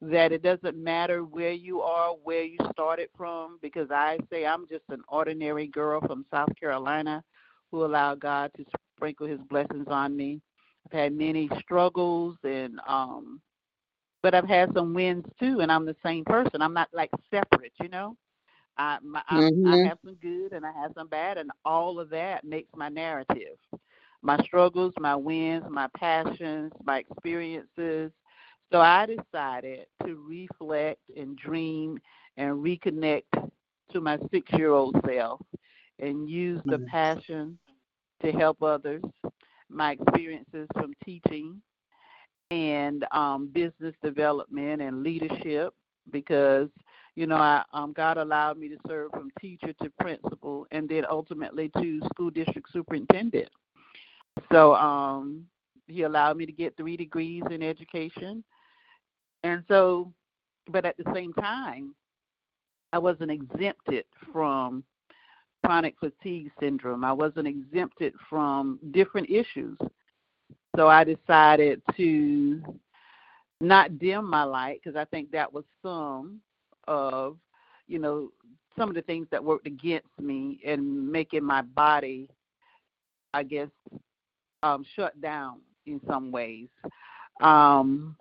that 0.00 0.32
it 0.32 0.42
doesn't 0.42 0.76
matter 0.82 1.24
where 1.24 1.52
you 1.52 1.82
are, 1.82 2.12
where 2.22 2.42
you 2.44 2.58
started 2.72 3.08
from, 3.16 3.58
because 3.60 3.90
I 3.90 4.18
say 4.30 4.46
I'm 4.46 4.66
just 4.68 4.84
an 4.88 5.02
ordinary 5.08 5.66
girl 5.66 6.00
from 6.00 6.24
South 6.30 6.48
Carolina 6.58 7.22
who 7.70 7.84
allowed 7.84 8.20
God 8.20 8.50
to 8.56 8.64
sprinkle 8.96 9.26
his 9.26 9.40
blessings 9.50 9.86
on 9.88 10.16
me. 10.16 10.40
I've 10.86 10.92
had 10.98 11.12
many 11.12 11.48
struggles 11.60 12.36
and 12.44 12.80
um 12.86 13.40
but 14.22 14.34
I've 14.34 14.48
had 14.48 14.72
some 14.74 14.92
wins 14.94 15.24
too 15.38 15.60
and 15.60 15.70
I'm 15.70 15.86
the 15.86 15.96
same 16.02 16.24
person. 16.24 16.60
I'm 16.62 16.74
not 16.74 16.88
like 16.92 17.10
separate, 17.30 17.72
you 17.80 17.88
know. 17.88 18.16
I 18.80 18.98
my, 19.04 19.22
I, 19.28 19.42
I 19.66 19.78
have 19.88 19.98
some 20.04 20.16
good 20.22 20.52
and 20.52 20.66
I 20.66 20.72
have 20.72 20.92
some 20.96 21.08
bad 21.08 21.38
and 21.38 21.50
all 21.64 22.00
of 22.00 22.10
that 22.10 22.44
makes 22.44 22.70
my 22.76 22.88
narrative. 22.88 23.58
My 24.22 24.38
struggles, 24.44 24.94
my 24.98 25.16
wins, 25.16 25.64
my 25.70 25.88
passions, 25.96 26.72
my 26.84 26.98
experiences. 26.98 28.12
So 28.72 28.80
I 28.80 29.06
decided 29.06 29.86
to 30.06 30.24
reflect 30.28 31.00
and 31.16 31.36
dream 31.36 31.98
and 32.36 32.56
reconnect 32.64 33.50
to 33.92 34.00
my 34.00 34.18
six 34.32 34.50
year 34.52 34.72
old 34.72 34.96
self 35.06 35.40
and 36.00 36.28
use 36.28 36.62
the 36.68 36.78
passion 36.80 37.58
to 38.22 38.32
help 38.32 38.62
others, 38.62 39.02
my 39.68 39.92
experiences 39.92 40.68
from 40.74 40.94
teaching 41.04 41.60
and 42.50 43.04
um, 43.12 43.48
business 43.52 43.94
development 44.02 44.82
and 44.82 45.02
leadership 45.02 45.74
because 46.10 46.68
you 47.16 47.26
know 47.26 47.36
I, 47.36 47.62
um, 47.72 47.92
God 47.92 48.16
allowed 48.16 48.58
me 48.58 48.68
to 48.68 48.76
serve 48.86 49.10
from 49.12 49.30
teacher 49.40 49.72
to 49.82 49.90
principal 50.00 50.66
and 50.70 50.88
then 50.88 51.04
ultimately 51.10 51.70
to 51.78 52.00
school 52.12 52.30
district 52.30 52.68
superintendent. 52.72 53.48
So 54.52 54.74
um, 54.74 55.46
he 55.86 56.02
allowed 56.02 56.36
me 56.36 56.46
to 56.46 56.52
get 56.52 56.76
three 56.76 56.96
degrees 56.96 57.42
in 57.50 57.62
education, 57.62 58.44
and 59.42 59.64
so, 59.68 60.12
but 60.70 60.84
at 60.84 60.96
the 60.96 61.10
same 61.14 61.32
time, 61.34 61.94
I 62.92 62.98
wasn't 62.98 63.30
exempted 63.30 64.04
from 64.32 64.84
chronic 65.64 65.94
fatigue 66.00 66.50
syndrome. 66.58 67.04
I 67.04 67.12
wasn't 67.12 67.46
exempted 67.46 68.14
from 68.28 68.78
different 68.92 69.28
issues. 69.30 69.78
So 70.76 70.88
I 70.88 71.04
decided 71.04 71.82
to 71.96 72.62
not 73.60 73.98
dim 73.98 74.28
my 74.28 74.44
light 74.44 74.80
because 74.82 74.96
I 74.96 75.04
think 75.06 75.30
that 75.32 75.52
was 75.52 75.64
some 75.82 76.40
of, 76.88 77.36
you 77.88 77.98
know, 77.98 78.30
some 78.78 78.88
of 78.88 78.94
the 78.94 79.02
things 79.02 79.26
that 79.30 79.42
worked 79.42 79.66
against 79.66 80.08
me 80.20 80.60
and 80.64 81.10
making 81.10 81.44
my 81.44 81.62
body, 81.62 82.28
I 83.34 83.42
guess, 83.42 83.68
um, 84.62 84.84
shut 84.96 85.20
down 85.20 85.60
in 85.86 86.00
some 86.06 86.30
ways. 86.30 86.68
Um, 87.40 88.16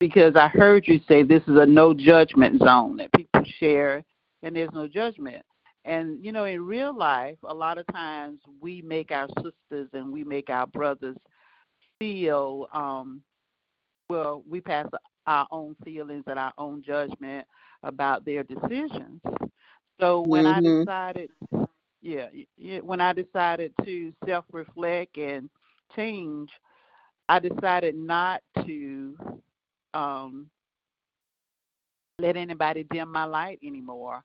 because 0.00 0.34
I 0.34 0.48
heard 0.48 0.88
you 0.88 1.00
say 1.06 1.22
this 1.22 1.42
is 1.46 1.56
a 1.56 1.66
no 1.66 1.94
judgment 1.94 2.60
zone 2.60 2.96
that 2.96 3.12
people 3.12 3.44
share 3.60 4.02
and 4.42 4.56
there's 4.56 4.72
no 4.72 4.88
judgment. 4.88 5.44
And 5.84 6.24
you 6.24 6.32
know, 6.32 6.44
in 6.44 6.66
real 6.66 6.96
life, 6.96 7.36
a 7.44 7.54
lot 7.54 7.78
of 7.78 7.86
times 7.92 8.40
we 8.60 8.82
make 8.82 9.10
our 9.12 9.28
sisters 9.36 9.88
and 9.92 10.12
we 10.12 10.24
make 10.24 10.50
our 10.50 10.66
brothers 10.66 11.16
feel 11.98 12.66
um 12.72 13.22
well, 14.08 14.42
we 14.48 14.60
pass 14.60 14.86
our 15.26 15.46
own 15.50 15.76
feelings 15.84 16.24
and 16.26 16.38
our 16.38 16.52
own 16.58 16.82
judgment 16.84 17.46
about 17.82 18.24
their 18.24 18.42
decisions. 18.44 19.20
So 20.00 20.20
when 20.22 20.46
I 20.46 20.60
Mhm. 20.60 20.86
decided 20.86 21.30
yeah, 22.00 22.28
yeah, 22.56 22.78
when 22.80 23.00
I 23.00 23.12
decided 23.12 23.72
to 23.84 24.12
self-reflect 24.26 25.16
and 25.18 25.48
change, 25.96 26.50
I 27.28 27.38
decided 27.38 27.94
not 27.96 28.40
to 28.66 29.16
um 29.94 30.50
let 32.18 32.36
anybody 32.36 32.84
dim 32.84 33.10
my 33.10 33.24
light 33.24 33.58
anymore. 33.62 34.22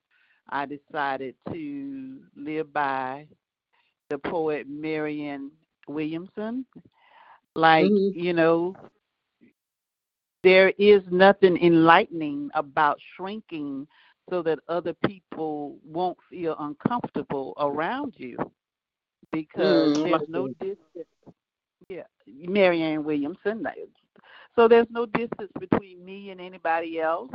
I 0.50 0.66
decided 0.66 1.36
to 1.52 2.20
live 2.36 2.74
by 2.74 3.28
the 4.10 4.18
poet 4.18 4.68
Marianne 4.68 5.52
Williamson. 5.88 6.66
Like, 7.56 7.94
Mhm. 7.94 8.14
you 8.14 8.34
know, 8.34 8.76
there 10.44 10.74
is 10.78 11.02
nothing 11.12 11.58
enlightening 11.64 12.50
about 12.54 12.98
shrinking 13.16 13.88
so 14.30 14.42
that 14.44 14.60
other 14.68 14.94
people 15.06 15.78
won't 15.86 16.18
feel 16.30 16.56
uncomfortable 16.60 17.54
around 17.60 18.14
you 18.18 18.38
because 19.32 19.92
Mm, 19.96 20.04
there's 20.04 20.24
no 20.28 20.48
distance. 20.60 21.08
Yeah, 21.90 22.04
Marianne 22.28 23.04
Williamson. 23.04 23.66
So 24.56 24.68
there's 24.68 24.88
no 24.90 25.06
distance 25.06 25.52
between 25.60 26.04
me 26.04 26.30
and 26.32 26.42
anybody 26.42 27.00
else. 27.00 27.32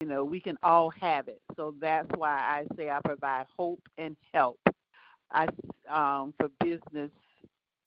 You 0.00 0.08
know, 0.08 0.24
we 0.24 0.40
can 0.40 0.56
all 0.62 0.90
have 1.00 1.28
it. 1.28 1.40
So 1.56 1.74
that's 1.80 2.08
why 2.16 2.30
I 2.30 2.66
say 2.76 2.90
I 2.90 3.00
provide 3.04 3.46
hope 3.56 3.80
and 3.98 4.16
help. 4.32 4.58
I 5.30 5.46
um, 5.88 6.34
for 6.38 6.48
business 6.60 7.10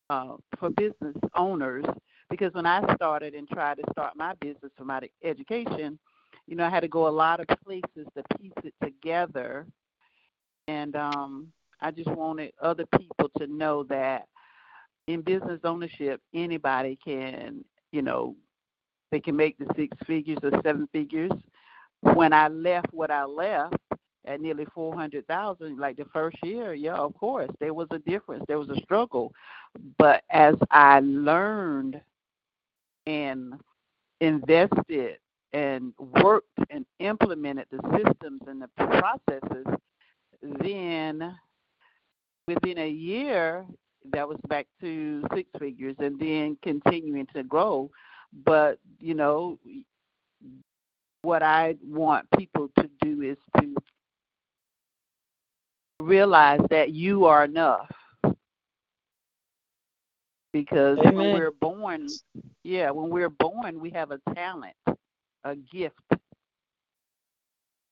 uh, 0.09 0.35
for 0.59 0.69
business 0.71 1.15
owners 1.35 1.85
because 2.31 2.53
when 2.53 2.65
I 2.65 2.81
started 2.95 3.35
and 3.35 3.47
tried 3.49 3.77
to 3.77 3.83
start 3.91 4.15
my 4.15 4.33
business 4.41 4.71
for 4.77 4.85
my 4.85 5.01
education, 5.23 5.99
you 6.47 6.55
know, 6.55 6.65
I 6.65 6.69
had 6.69 6.79
to 6.79 6.87
go 6.87 7.07
a 7.07 7.09
lot 7.09 7.39
of 7.41 7.47
places 7.63 8.07
to 8.15 8.23
piece 8.39 8.53
it 8.63 8.73
together, 8.83 9.67
and 10.67 10.95
um, 10.95 11.47
I 11.81 11.91
just 11.91 12.09
wanted 12.09 12.53
other 12.61 12.85
people 12.97 13.29
to 13.37 13.47
know 13.47 13.83
that 13.83 14.27
in 15.07 15.21
business 15.21 15.59
ownership, 15.65 16.21
anybody 16.33 16.97
can, 17.03 17.63
you 17.91 18.01
know, 18.01 18.35
they 19.11 19.19
can 19.19 19.35
make 19.35 19.57
the 19.57 19.67
six 19.75 19.95
figures 20.07 20.39
or 20.41 20.51
seven 20.63 20.87
figures. 20.93 21.31
When 22.01 22.33
I 22.33 22.47
left 22.47 22.87
what 22.93 23.11
I 23.11 23.25
left 23.25 23.75
at 24.25 24.39
nearly 24.39 24.65
four 24.73 24.95
hundred 24.95 25.27
thousand, 25.27 25.79
like 25.79 25.97
the 25.97 26.05
first 26.13 26.37
year, 26.43 26.73
yeah, 26.73 26.95
of 26.95 27.13
course, 27.15 27.49
there 27.59 27.73
was 27.73 27.87
a 27.91 27.99
difference. 27.99 28.45
There 28.47 28.59
was 28.59 28.69
a 28.69 28.79
struggle. 28.81 29.33
But 29.97 30.23
as 30.29 30.55
I 30.71 31.01
learned 31.01 32.01
and 33.05 33.53
invested 34.19 35.17
and 35.53 35.93
worked 36.23 36.47
and 36.69 36.85
implemented 36.99 37.65
the 37.71 37.81
systems 37.97 38.41
and 38.47 38.61
the 38.61 38.69
processes, 38.77 39.65
then 40.41 41.35
within 42.47 42.77
a 42.79 42.89
year 42.89 43.65
that 44.11 44.27
was 44.27 44.37
back 44.47 44.67
to 44.79 45.23
six 45.35 45.49
figures 45.59 45.95
and 45.99 46.19
then 46.19 46.57
continuing 46.63 47.27
to 47.35 47.43
grow. 47.43 47.89
But, 48.45 48.79
you 48.99 49.13
know, 49.13 49.59
what 51.21 51.43
I 51.43 51.75
want 51.83 52.27
people 52.37 52.69
to 52.79 52.89
do 53.01 53.21
is 53.21 53.37
to 53.59 53.75
realize 56.01 56.61
that 56.69 56.91
you 56.91 57.25
are 57.25 57.43
enough. 57.45 57.89
Because 60.53 60.97
when 61.03 61.15
we're 61.15 61.51
born, 61.51 62.07
yeah, 62.63 62.91
when 62.91 63.09
we're 63.09 63.29
born, 63.29 63.79
we 63.79 63.89
have 63.91 64.11
a 64.11 64.19
talent, 64.35 64.75
a 65.43 65.55
gift. 65.55 65.95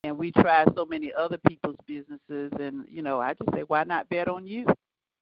and 0.04 0.18
we 0.18 0.32
try 0.32 0.66
so 0.76 0.86
many 0.86 1.12
other 1.14 1.38
people's 1.48 1.76
businesses, 1.86 2.52
and 2.60 2.86
you 2.90 3.02
know, 3.02 3.20
I 3.20 3.34
just 3.34 3.54
say, 3.54 3.64
why 3.68 3.84
not 3.84 4.10
bet 4.10 4.28
on 4.28 4.46
you 4.46 4.66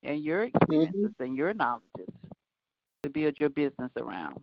and 0.03 0.23
your 0.23 0.43
experiences 0.43 0.95
mm-hmm. 0.95 1.23
and 1.23 1.35
your 1.35 1.53
knowledges 1.53 2.13
to 3.03 3.09
build 3.09 3.39
your 3.39 3.49
business 3.49 3.91
around? 3.97 4.39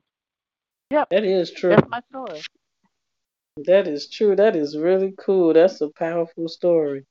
Yep, 0.90 1.08
that 1.10 1.24
is 1.24 1.52
true. 1.52 1.70
That's 1.70 1.88
my 1.88 2.00
story. 2.10 2.42
That 3.64 3.86
is 3.86 4.08
true. 4.08 4.34
That 4.36 4.56
is 4.56 4.76
really 4.76 5.14
cool. 5.18 5.52
That's 5.52 5.80
a 5.80 5.88
powerful 5.88 6.48
story. 6.48 7.06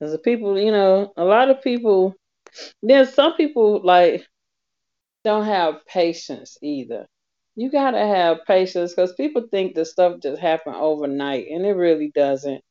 As 0.00 0.14
a 0.14 0.18
people, 0.18 0.58
you 0.58 0.72
know, 0.72 1.12
a 1.16 1.24
lot 1.24 1.50
of 1.50 1.62
people. 1.62 2.14
There's 2.82 3.14
some 3.14 3.34
people 3.34 3.80
like 3.82 4.26
don't 5.24 5.44
have 5.44 5.86
patience 5.86 6.58
either. 6.62 7.06
You 7.54 7.70
gotta 7.70 7.98
have 7.98 8.44
patience 8.46 8.94
because 8.94 9.12
people 9.14 9.46
think 9.50 9.74
the 9.74 9.84
stuff 9.84 10.20
just 10.22 10.40
happened 10.40 10.76
overnight, 10.76 11.46
and 11.50 11.66
it 11.66 11.72
really 11.72 12.10
doesn't. 12.14 12.62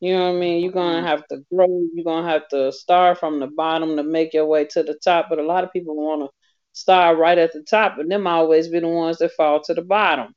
You 0.00 0.12
know 0.12 0.30
what 0.30 0.36
I 0.36 0.40
mean? 0.40 0.62
You're 0.62 0.72
gonna 0.72 0.98
mm-hmm. 0.98 1.06
have 1.06 1.26
to 1.28 1.38
grow. 1.52 1.66
You're 1.94 2.04
gonna 2.04 2.28
have 2.28 2.48
to 2.48 2.70
start 2.72 3.18
from 3.18 3.40
the 3.40 3.46
bottom 3.46 3.96
to 3.96 4.02
make 4.02 4.34
your 4.34 4.46
way 4.46 4.66
to 4.66 4.82
the 4.82 4.94
top. 5.02 5.26
But 5.30 5.38
a 5.38 5.42
lot 5.42 5.64
of 5.64 5.72
people 5.72 5.96
want 5.96 6.22
to 6.22 6.28
start 6.72 7.16
right 7.18 7.38
at 7.38 7.52
the 7.54 7.62
top, 7.62 7.94
but 7.96 8.08
them 8.08 8.26
always 8.26 8.68
be 8.68 8.80
the 8.80 8.88
ones 8.88 9.18
that 9.18 9.32
fall 9.32 9.62
to 9.62 9.74
the 9.74 9.82
bottom. 9.82 10.34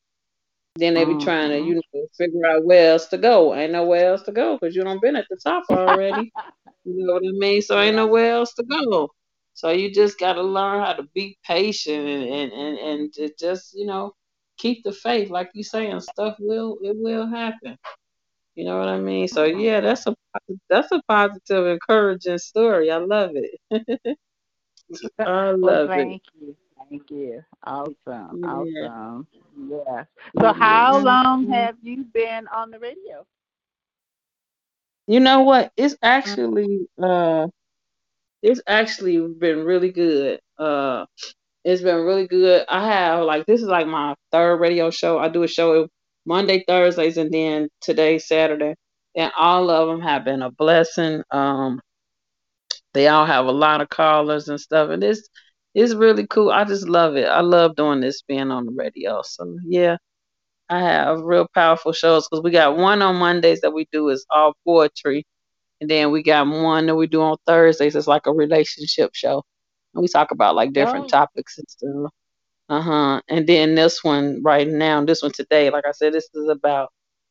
Then 0.75 0.93
they 0.93 1.03
be 1.03 1.11
mm-hmm. 1.11 1.23
trying 1.23 1.49
to, 1.49 1.57
you 1.59 1.75
know, 1.75 2.05
figure 2.17 2.45
out 2.47 2.63
where 2.63 2.91
else 2.91 3.07
to 3.07 3.17
go. 3.17 3.53
Ain't 3.53 3.73
nowhere 3.73 4.11
else 4.11 4.21
to 4.23 4.31
go 4.31 4.57
because 4.57 4.75
you 4.75 4.83
don't 4.83 5.01
been 5.01 5.17
at 5.17 5.25
the 5.29 5.37
top 5.43 5.63
already. 5.69 6.31
you 6.85 7.05
know 7.05 7.13
what 7.13 7.23
I 7.27 7.31
mean? 7.31 7.61
So 7.61 7.77
ain't 7.77 7.97
nowhere 7.97 8.31
else 8.31 8.53
to 8.53 8.63
go. 8.63 9.09
So 9.59 9.71
you 9.71 9.93
just 9.93 10.17
got 10.19 10.33
to 10.35 10.41
learn 10.41 10.83
how 10.85 10.93
to 10.93 11.03
be 11.13 11.37
patient 11.45 12.07
and, 12.07 12.23
and, 12.23 12.51
and, 12.53 12.77
and 12.79 13.13
to 13.15 13.33
just, 13.37 13.75
you 13.75 13.85
know, 13.85 14.13
keep 14.57 14.83
the 14.85 14.93
faith. 14.93 15.29
Like 15.29 15.49
you 15.53 15.63
saying, 15.63 15.99
stuff 15.99 16.37
will, 16.39 16.77
it 16.81 16.95
will 16.97 17.27
happen. 17.27 17.77
You 18.55 18.65
know 18.65 18.79
what 18.79 18.87
I 18.87 18.99
mean? 18.99 19.27
So 19.27 19.43
yeah, 19.43 19.81
that's 19.81 20.07
a 20.07 20.15
that's 20.69 20.91
a 20.91 21.01
positive, 21.09 21.67
encouraging 21.67 22.37
story. 22.39 22.91
I 22.91 22.97
love 22.97 23.31
it. 23.35 23.59
I 25.25 25.51
love 25.51 25.61
well, 25.61 25.79
thank 25.87 26.21
it. 26.21 26.21
you, 26.39 26.55
thank 26.89 27.09
you. 27.11 27.43
Awesome, 27.65 28.39
yeah. 28.41 28.87
awesome. 28.87 29.27
Yeah. 29.69 30.05
So 30.39 30.53
how 30.53 30.97
long 30.99 31.47
have 31.49 31.75
you 31.81 32.03
been 32.05 32.47
on 32.47 32.71
the 32.71 32.79
radio? 32.79 33.25
You 35.07 35.19
know 35.19 35.41
what? 35.41 35.71
It's 35.77 35.95
actually 36.01 36.87
uh 37.01 37.47
it's 38.41 38.61
actually 38.67 39.19
been 39.39 39.63
really 39.65 39.91
good. 39.91 40.39
Uh, 40.57 41.05
it's 41.65 41.81
been 41.81 42.05
really 42.05 42.27
good. 42.27 42.65
I 42.69 42.87
have 42.91 43.25
like 43.25 43.45
this 43.45 43.61
is 43.61 43.67
like 43.67 43.87
my 43.87 44.15
third 44.31 44.57
radio 44.57 44.89
show. 44.91 45.19
I 45.19 45.29
do 45.29 45.43
a 45.43 45.47
show 45.47 45.87
Monday, 46.25 46.63
Thursdays, 46.67 47.17
and 47.17 47.31
then 47.33 47.69
today, 47.81 48.19
Saturday, 48.19 48.75
and 49.15 49.31
all 49.37 49.69
of 49.69 49.87
them 49.89 50.01
have 50.01 50.25
been 50.25 50.41
a 50.41 50.51
blessing. 50.51 51.23
Um, 51.31 51.81
they 52.93 53.07
all 53.07 53.25
have 53.25 53.45
a 53.45 53.51
lot 53.51 53.81
of 53.81 53.89
callers 53.89 54.47
and 54.49 54.59
stuff, 54.59 54.89
and 54.89 55.03
it's 55.03 55.27
it's 55.75 55.93
really 55.93 56.27
cool. 56.27 56.49
I 56.51 56.65
just 56.65 56.87
love 56.89 57.15
it. 57.15 57.25
I 57.27 57.41
love 57.41 57.75
doing 57.75 58.01
this, 58.01 58.21
being 58.23 58.51
on 58.51 58.65
the 58.65 58.71
radio. 58.71 59.21
So 59.23 59.57
yeah, 59.65 59.97
I 60.69 60.79
have 60.81 61.21
real 61.21 61.47
powerful 61.53 61.93
shows 61.93 62.27
because 62.27 62.43
we 62.43 62.51
got 62.51 62.77
one 62.77 63.01
on 63.01 63.17
Mondays 63.17 63.61
that 63.61 63.73
we 63.73 63.87
do 63.91 64.09
is 64.09 64.25
all 64.31 64.53
poetry 64.65 65.25
and 65.81 65.89
then 65.89 66.11
we 66.11 66.23
got 66.23 66.47
one 66.47 66.85
that 66.87 66.95
we 66.95 67.07
do 67.07 67.21
on 67.21 67.37
Thursdays. 67.45 67.95
It's 67.95 68.07
like 68.07 68.27
a 68.27 68.33
relationship 68.33 69.11
show. 69.13 69.43
And 69.93 70.01
we 70.01 70.07
talk 70.07 70.31
about 70.31 70.55
like 70.55 70.73
different 70.73 71.05
oh. 71.05 71.07
topics 71.09 71.57
and 71.57 71.69
stuff. 71.69 72.11
Uh 72.69 72.81
huh. 72.81 73.21
And 73.27 73.47
then 73.47 73.75
this 73.75 74.03
one 74.03 74.41
right 74.43 74.67
now, 74.67 75.03
this 75.03 75.23
one 75.23 75.31
today, 75.31 75.69
like 75.69 75.85
I 75.87 75.91
said, 75.91 76.13
this 76.13 76.29
is 76.33 76.49
about, 76.49 76.89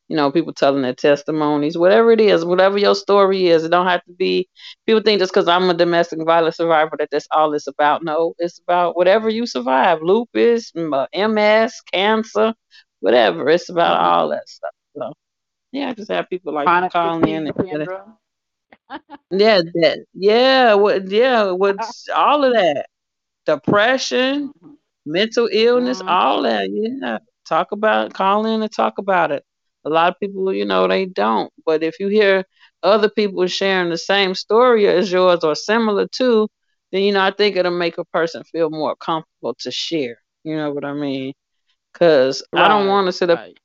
you 0.08 0.16
know, 0.16 0.32
people 0.32 0.52
telling 0.52 0.82
their 0.82 0.94
testimonies, 0.94 1.78
whatever 1.78 2.10
it 2.10 2.20
is, 2.20 2.44
whatever 2.44 2.78
your 2.78 2.96
story 2.96 3.46
is. 3.48 3.62
It 3.62 3.70
don't 3.70 3.86
have 3.86 4.02
to 4.04 4.12
be, 4.14 4.48
people 4.86 5.02
think 5.02 5.20
just 5.20 5.32
because 5.32 5.46
I'm 5.46 5.70
a 5.70 5.74
domestic 5.74 6.18
violence 6.24 6.56
survivor 6.56 6.96
that 6.98 7.10
that's 7.12 7.28
all 7.30 7.54
it's 7.54 7.68
about. 7.68 8.02
No, 8.02 8.34
it's 8.38 8.58
about 8.58 8.96
whatever 8.96 9.28
you 9.28 9.46
survive 9.46 10.00
lupus, 10.02 10.72
MS, 10.74 11.74
cancer, 11.92 12.54
whatever. 13.00 13.48
It's 13.50 13.68
about 13.68 14.00
mm-hmm. 14.00 14.06
all 14.06 14.28
that 14.30 14.48
stuff. 14.48 14.72
So, 14.96 15.12
yeah, 15.70 15.90
I 15.90 15.94
just 15.94 16.10
have 16.10 16.28
people 16.28 16.52
like 16.54 16.66
Chronic 16.66 16.90
calling 16.92 17.28
in. 17.28 17.46
And, 17.46 17.88
yeah, 19.30 19.60
that 19.74 20.04
yeah, 20.14 20.74
what 20.74 21.08
yeah, 21.10 21.50
what's 21.50 22.08
all 22.14 22.44
of 22.44 22.52
that? 22.52 22.86
Depression, 23.46 24.48
mm-hmm. 24.48 24.74
mental 25.06 25.48
illness, 25.50 25.98
mm-hmm. 25.98 26.08
all 26.08 26.42
that. 26.42 26.68
Yeah. 26.70 27.18
Talk 27.46 27.72
about 27.72 28.12
call 28.12 28.46
in 28.46 28.62
and 28.62 28.72
talk 28.72 28.98
about 28.98 29.32
it. 29.32 29.42
A 29.84 29.90
lot 29.90 30.12
of 30.12 30.20
people, 30.20 30.52
you 30.52 30.66
know, 30.66 30.86
they 30.86 31.06
don't. 31.06 31.50
But 31.64 31.82
if 31.82 31.98
you 31.98 32.08
hear 32.08 32.44
other 32.82 33.08
people 33.08 33.46
sharing 33.46 33.90
the 33.90 33.96
same 33.98 34.34
story 34.34 34.86
as 34.86 35.10
yours 35.10 35.44
or 35.44 35.54
similar 35.54 36.06
to, 36.16 36.48
then 36.92 37.02
you 37.02 37.12
know, 37.12 37.22
I 37.22 37.30
think 37.30 37.56
it'll 37.56 37.76
make 37.76 37.96
a 37.96 38.04
person 38.06 38.44
feel 38.44 38.70
more 38.70 38.96
comfortable 38.96 39.54
to 39.60 39.70
share. 39.70 40.18
You 40.44 40.56
know 40.56 40.72
what 40.72 40.84
I 40.84 40.92
mean? 40.92 41.32
Because 41.92 42.44
I 42.54 42.68
don't 42.68 42.88
want 42.88 43.06
to 43.06 43.12
sit 43.12 43.30
up 43.30 43.38
right 43.38 43.58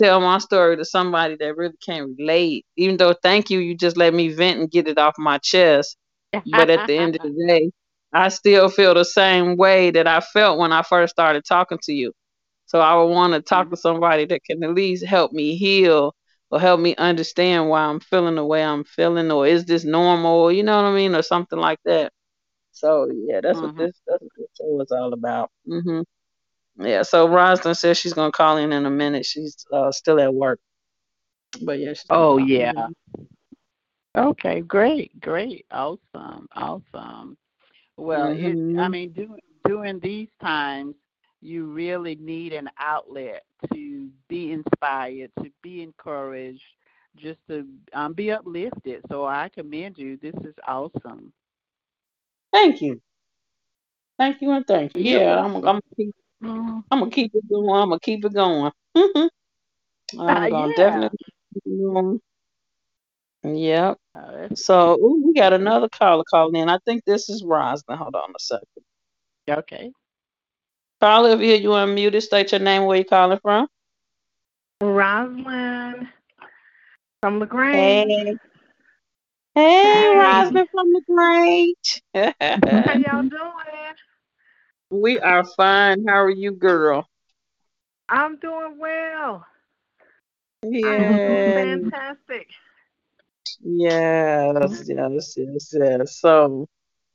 tell 0.00 0.20
my 0.20 0.38
story 0.38 0.76
to 0.76 0.84
somebody 0.84 1.36
that 1.36 1.56
really 1.56 1.76
can't 1.84 2.16
relate. 2.18 2.64
Even 2.76 2.96
though, 2.96 3.14
thank 3.22 3.50
you, 3.50 3.58
you 3.58 3.76
just 3.76 3.96
let 3.96 4.14
me 4.14 4.28
vent 4.28 4.60
and 4.60 4.70
get 4.70 4.88
it 4.88 4.98
off 4.98 5.14
my 5.18 5.38
chest. 5.38 5.96
But 6.32 6.70
at 6.70 6.86
the 6.86 6.96
end 6.96 7.16
of 7.16 7.22
the 7.22 7.44
day, 7.48 7.70
I 8.12 8.28
still 8.28 8.68
feel 8.68 8.94
the 8.94 9.04
same 9.04 9.56
way 9.56 9.90
that 9.90 10.06
I 10.06 10.20
felt 10.20 10.58
when 10.58 10.72
I 10.72 10.82
first 10.82 11.12
started 11.12 11.44
talking 11.44 11.78
to 11.82 11.92
you. 11.92 12.12
So 12.66 12.80
I 12.80 12.94
would 12.94 13.12
want 13.12 13.32
to 13.34 13.40
talk 13.40 13.66
mm-hmm. 13.66 13.74
to 13.74 13.80
somebody 13.80 14.24
that 14.26 14.44
can 14.44 14.62
at 14.62 14.74
least 14.74 15.04
help 15.04 15.32
me 15.32 15.56
heal 15.56 16.14
or 16.50 16.60
help 16.60 16.80
me 16.80 16.94
understand 16.96 17.68
why 17.68 17.80
I'm 17.80 18.00
feeling 18.00 18.36
the 18.36 18.44
way 18.44 18.62
I'm 18.62 18.84
feeling, 18.84 19.30
or 19.30 19.46
is 19.46 19.66
this 19.66 19.84
normal? 19.84 20.50
You 20.50 20.62
know 20.62 20.76
what 20.76 20.88
I 20.88 20.94
mean, 20.94 21.14
or 21.14 21.22
something 21.22 21.58
like 21.58 21.78
that. 21.84 22.12
So 22.72 23.10
yeah, 23.10 23.40
that's 23.42 23.58
mm-hmm. 23.58 23.66
what 23.66 23.76
this 23.76 24.00
that's 24.06 24.22
what 24.22 24.30
this 24.36 24.48
show 24.58 24.80
is 24.80 24.92
all 24.92 25.12
about. 25.12 25.50
Mm-hmm. 25.68 26.02
Yeah, 26.78 27.02
so 27.02 27.28
Roslyn 27.28 27.74
says 27.74 27.98
she's 27.98 28.12
gonna 28.12 28.32
call 28.32 28.56
in 28.56 28.72
in 28.72 28.86
a 28.86 28.90
minute. 28.90 29.26
She's 29.26 29.66
uh, 29.72 29.90
still 29.90 30.20
at 30.20 30.32
work, 30.32 30.60
but 31.62 31.78
yeah. 31.80 31.94
oh 32.10 32.38
yeah. 32.38 32.88
Okay, 34.16 34.60
great, 34.60 35.18
great, 35.20 35.66
awesome, 35.70 36.46
awesome. 36.54 37.36
Well, 37.96 38.28
mm-hmm. 38.28 38.78
it, 38.78 38.82
I 38.82 38.88
mean, 38.88 39.12
doing 39.12 39.40
during 39.64 39.98
these 39.98 40.28
times, 40.40 40.94
you 41.40 41.66
really 41.66 42.14
need 42.14 42.52
an 42.52 42.70
outlet 42.78 43.42
to 43.72 44.08
be 44.28 44.52
inspired, 44.52 45.30
to 45.42 45.50
be 45.62 45.82
encouraged, 45.82 46.62
just 47.16 47.38
to 47.48 47.66
um, 47.92 48.12
be 48.12 48.30
uplifted. 48.30 49.02
So 49.08 49.26
I 49.26 49.50
commend 49.54 49.98
you. 49.98 50.16
This 50.16 50.34
is 50.44 50.54
awesome. 50.66 51.32
Thank 52.52 52.80
you. 52.80 53.00
Thank 54.18 54.40
you 54.40 54.50
and 54.52 54.66
thank 54.66 54.96
you. 54.96 55.02
Yeah, 55.02 55.44
I'm, 55.44 55.56
I'm 55.66 55.80
Mm-hmm. 56.42 56.80
I'm 56.90 56.98
gonna 57.00 57.10
keep 57.10 57.34
it 57.34 57.48
going. 57.48 57.70
I'm 57.70 57.88
gonna 57.88 58.00
keep 58.00 58.24
it 58.24 58.32
going. 58.32 58.72
I'm 58.94 59.30
uh, 60.18 60.48
gonna 60.48 60.68
yeah. 60.68 60.76
definitely 60.76 61.18
keep 61.18 61.62
it 61.66 61.78
going. 61.78 62.20
Yep. 63.44 63.98
So 64.54 64.98
ooh, 64.98 65.22
we 65.26 65.34
got 65.34 65.52
another 65.52 65.88
caller 65.88 66.24
calling 66.28 66.56
in. 66.56 66.68
I 66.68 66.78
think 66.84 67.04
this 67.04 67.28
is 67.28 67.44
Rosalind. 67.44 67.98
Hold 67.98 68.14
on 68.14 68.30
a 68.30 68.40
second. 68.40 68.66
Okay. 69.48 69.92
Caller, 71.00 71.30
if 71.30 71.40
you 71.40 71.54
you 71.54 71.70
unmuted, 71.70 72.22
state 72.22 72.52
your 72.52 72.60
name, 72.60 72.84
where 72.84 72.98
you 72.98 73.04
calling 73.04 73.38
from. 73.40 73.68
Rosalind 74.80 76.08
from 77.20 77.38
LaGrange. 77.40 78.38
Hey, 79.54 79.80
hey 79.82 80.16
Rosalind 80.16 80.68
from 80.70 80.92
the 80.92 81.02
LaGrange. 81.08 82.02
How 82.14 82.94
y'all 82.94 83.22
doing? 83.22 83.52
We 84.90 85.18
are 85.20 85.44
fine. 85.44 86.06
How 86.06 86.22
are 86.22 86.30
you, 86.30 86.52
girl? 86.52 87.06
I'm 88.08 88.36
doing 88.36 88.78
well. 88.78 89.46
Yeah. 90.62 91.18
Fantastic. 91.54 92.48
Yes, 93.60 94.84
yes, 94.88 95.34
yes, 95.36 95.72
yes. 95.74 96.20
So 96.20 96.66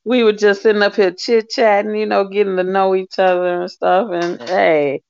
we 0.05 0.23
were 0.23 0.33
just 0.33 0.62
sitting 0.63 0.81
up 0.81 0.95
here 0.95 1.12
chit 1.12 1.49
chatting, 1.49 1.95
you 1.95 2.05
know, 2.05 2.27
getting 2.27 2.57
to 2.57 2.63
know 2.63 2.95
each 2.95 3.19
other 3.19 3.62
and 3.62 3.71
stuff. 3.71 4.09
And 4.12 4.41
hey, 4.41 5.01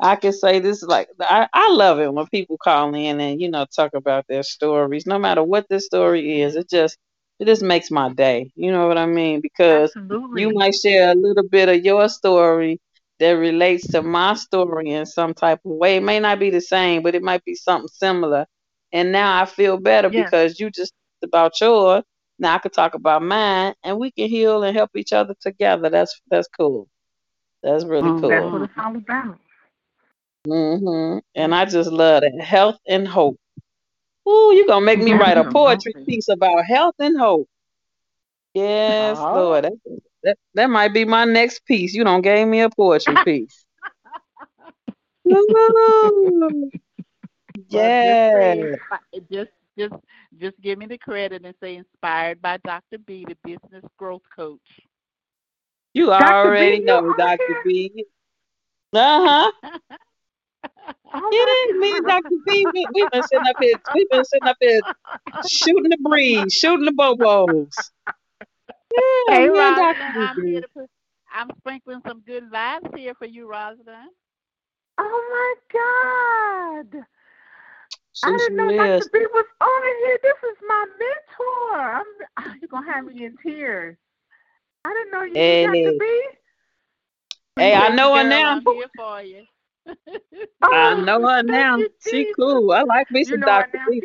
I 0.00 0.16
can 0.16 0.32
say 0.32 0.60
this 0.60 0.82
is 0.82 0.88
like 0.88 1.08
I, 1.20 1.48
I 1.52 1.72
love 1.72 2.00
it 2.00 2.12
when 2.12 2.26
people 2.26 2.58
call 2.62 2.94
in 2.94 3.20
and 3.20 3.40
you 3.40 3.50
know 3.50 3.66
talk 3.74 3.92
about 3.94 4.26
their 4.28 4.42
stories, 4.42 5.06
no 5.06 5.18
matter 5.18 5.42
what 5.42 5.66
the 5.68 5.80
story 5.80 6.40
is. 6.42 6.56
It 6.56 6.68
just 6.70 6.98
it 7.38 7.46
just 7.46 7.62
makes 7.62 7.90
my 7.90 8.12
day. 8.12 8.50
You 8.54 8.72
know 8.72 8.86
what 8.88 8.98
I 8.98 9.06
mean? 9.06 9.40
Because 9.40 9.96
Absolutely. 9.96 10.32
you 10.32 10.52
might 10.54 10.74
share 10.74 11.10
a 11.10 11.14
little 11.14 11.48
bit 11.48 11.68
of 11.68 11.84
your 11.84 12.08
story 12.08 12.80
that 13.18 13.32
relates 13.32 13.88
to 13.88 14.02
my 14.02 14.34
story 14.34 14.90
in 14.90 15.06
some 15.06 15.34
type 15.34 15.60
of 15.64 15.72
way. 15.72 15.96
It 15.96 16.02
may 16.02 16.20
not 16.20 16.38
be 16.38 16.50
the 16.50 16.60
same, 16.60 17.02
but 17.02 17.14
it 17.14 17.22
might 17.22 17.44
be 17.44 17.54
something 17.54 17.88
similar. 17.88 18.46
And 18.92 19.12
now 19.12 19.40
I 19.40 19.46
feel 19.46 19.78
better 19.78 20.10
because 20.10 20.58
you 20.60 20.70
just 20.70 20.92
about 21.22 21.60
yours. 21.60 22.04
Now 22.38 22.54
I 22.54 22.58
can 22.58 22.70
talk 22.70 22.94
about 22.94 23.22
mine, 23.22 23.74
and 23.84 23.98
we 23.98 24.10
can 24.10 24.28
heal 24.28 24.62
and 24.62 24.76
help 24.76 24.90
each 24.96 25.12
other 25.12 25.34
together. 25.40 25.88
That's 25.90 26.20
that's 26.30 26.48
cool. 26.48 26.88
That's 27.62 27.84
really 27.84 28.12
mm, 28.12 28.20
cool. 28.20 28.50
That's 28.50 28.50
what 28.52 28.62
it's 28.62 28.72
all 28.78 28.96
about. 28.96 29.38
Mhm. 30.46 31.22
And 31.34 31.54
I 31.54 31.64
just 31.64 31.90
love 31.90 32.22
it. 32.24 32.40
Health 32.40 32.78
and 32.88 33.06
hope. 33.06 33.36
Ooh, 34.28 34.52
you're 34.54 34.66
gonna 34.66 34.84
make 34.86 35.00
me 35.00 35.14
write 35.14 35.38
a 35.38 35.44
poetry 35.52 35.94
piece 36.06 36.28
about 36.28 36.64
health 36.66 36.96
and 37.00 37.18
hope. 37.18 37.48
Yes, 38.54 39.26
Oh. 39.26 39.32
Lord. 39.32 39.64
That, 39.64 40.00
that 40.24 40.36
that 40.54 40.70
might 40.70 40.92
be 40.94 41.04
my 41.04 41.24
next 41.24 41.64
piece. 41.66 41.94
You 41.94 42.04
don't 42.04 42.22
gave 42.22 42.46
me 42.48 42.60
a 42.60 42.70
poetry 42.70 43.18
piece. 43.24 43.64
Well, 47.70 47.90
just 48.00 48.20
Yeah. 48.30 48.64
just 49.32 49.50
just 49.78 49.94
just 50.38 50.60
give 50.60 50.78
me 50.78 50.86
the 50.86 50.98
credit 50.98 51.44
and 51.44 51.54
say 51.60 51.76
inspired 51.76 52.40
by 52.42 52.58
Dr. 52.58 52.98
B, 52.98 53.24
the 53.26 53.36
business 53.44 53.84
growth 53.98 54.22
coach. 54.34 54.80
You 55.94 56.12
Dr. 56.18 56.52
Already 56.52 56.80
you 56.80 56.84
know, 56.84 57.12
Dr. 57.16 57.54
B. 57.64 58.06
Uh-huh. 58.92 59.52
Oh 59.64 59.70
Yeah, 61.30 61.40
my 61.40 61.56
me 61.78 61.96
and 61.98 62.06
Dr. 62.06 62.36
B, 62.46 62.68
we, 62.72 62.88
we've 62.94 63.10
been 63.10 63.22
sitting 63.24 63.46
up 63.48 63.56
here, 63.60 63.76
we've 63.94 64.08
been 64.10 64.24
sitting 64.24 64.48
up 64.48 64.56
here 64.60 64.82
shooting 65.42 65.90
the 65.90 65.98
breeze, 65.98 66.54
shooting 66.54 66.86
the 66.86 66.92
bobos. 66.92 67.90
Yeah, 68.94 69.38
Hey, 69.38 69.48
me 69.48 69.68
and 69.68 69.76
Dr. 69.76 69.96
Rosalind, 69.96 70.14
B. 70.14 70.20
I'm 70.20 70.42
here 70.44 70.60
to 70.60 70.68
put 70.74 70.90
I'm 71.32 71.50
sprinkling 71.58 72.00
some 72.06 72.22
good 72.26 72.50
vibes 72.50 72.96
here 72.96 73.14
for 73.14 73.26
you, 73.26 73.50
Rosalind. 73.50 74.10
Oh 74.98 75.56
my 75.72 76.84
God. 76.92 77.04
I 78.22 78.28
She 78.28 78.38
didn't 78.38 78.56
know 78.56 78.70
sure 78.70 78.96
is. 78.98 79.00
Dr. 79.00 79.10
B 79.12 79.20
was 79.32 79.46
on 79.60 79.82
here. 80.04 80.18
This 80.22 80.50
is 80.50 80.58
my 80.68 80.86
mentor. 80.98 81.80
I'm, 81.80 82.04
ah, 82.38 82.54
you're 82.60 82.68
going 82.68 82.86
to 82.86 82.92
have 82.92 83.04
me 83.06 83.24
in 83.26 83.36
tears. 83.44 83.96
I 84.84 84.94
didn't 84.94 85.12
know 85.12 85.24
you 85.24 85.40
Hey. 85.40 85.42
knew 85.42 85.60
Dr. 85.60 85.92
B. 85.98 86.22
Hey, 87.58 87.74
I 87.74 87.88
know 87.90 88.14
her 88.16 88.24
now. 88.24 88.56
I'm 88.56 88.66
here 88.66 88.88
for 88.96 89.22
you. 89.22 89.44
I 90.62 90.94
know 90.94 91.20
her 91.26 91.42
thank 91.48 91.68
now. 91.72 91.84
She 91.98 92.26
cool. 92.36 92.72
I 92.72 92.82
like 92.82 93.10
me 93.10 93.24
You 93.24 93.36
some 93.36 93.38
know 93.38 93.54
her 93.54 93.66
Dr. 93.68 93.78
She. 93.86 94.00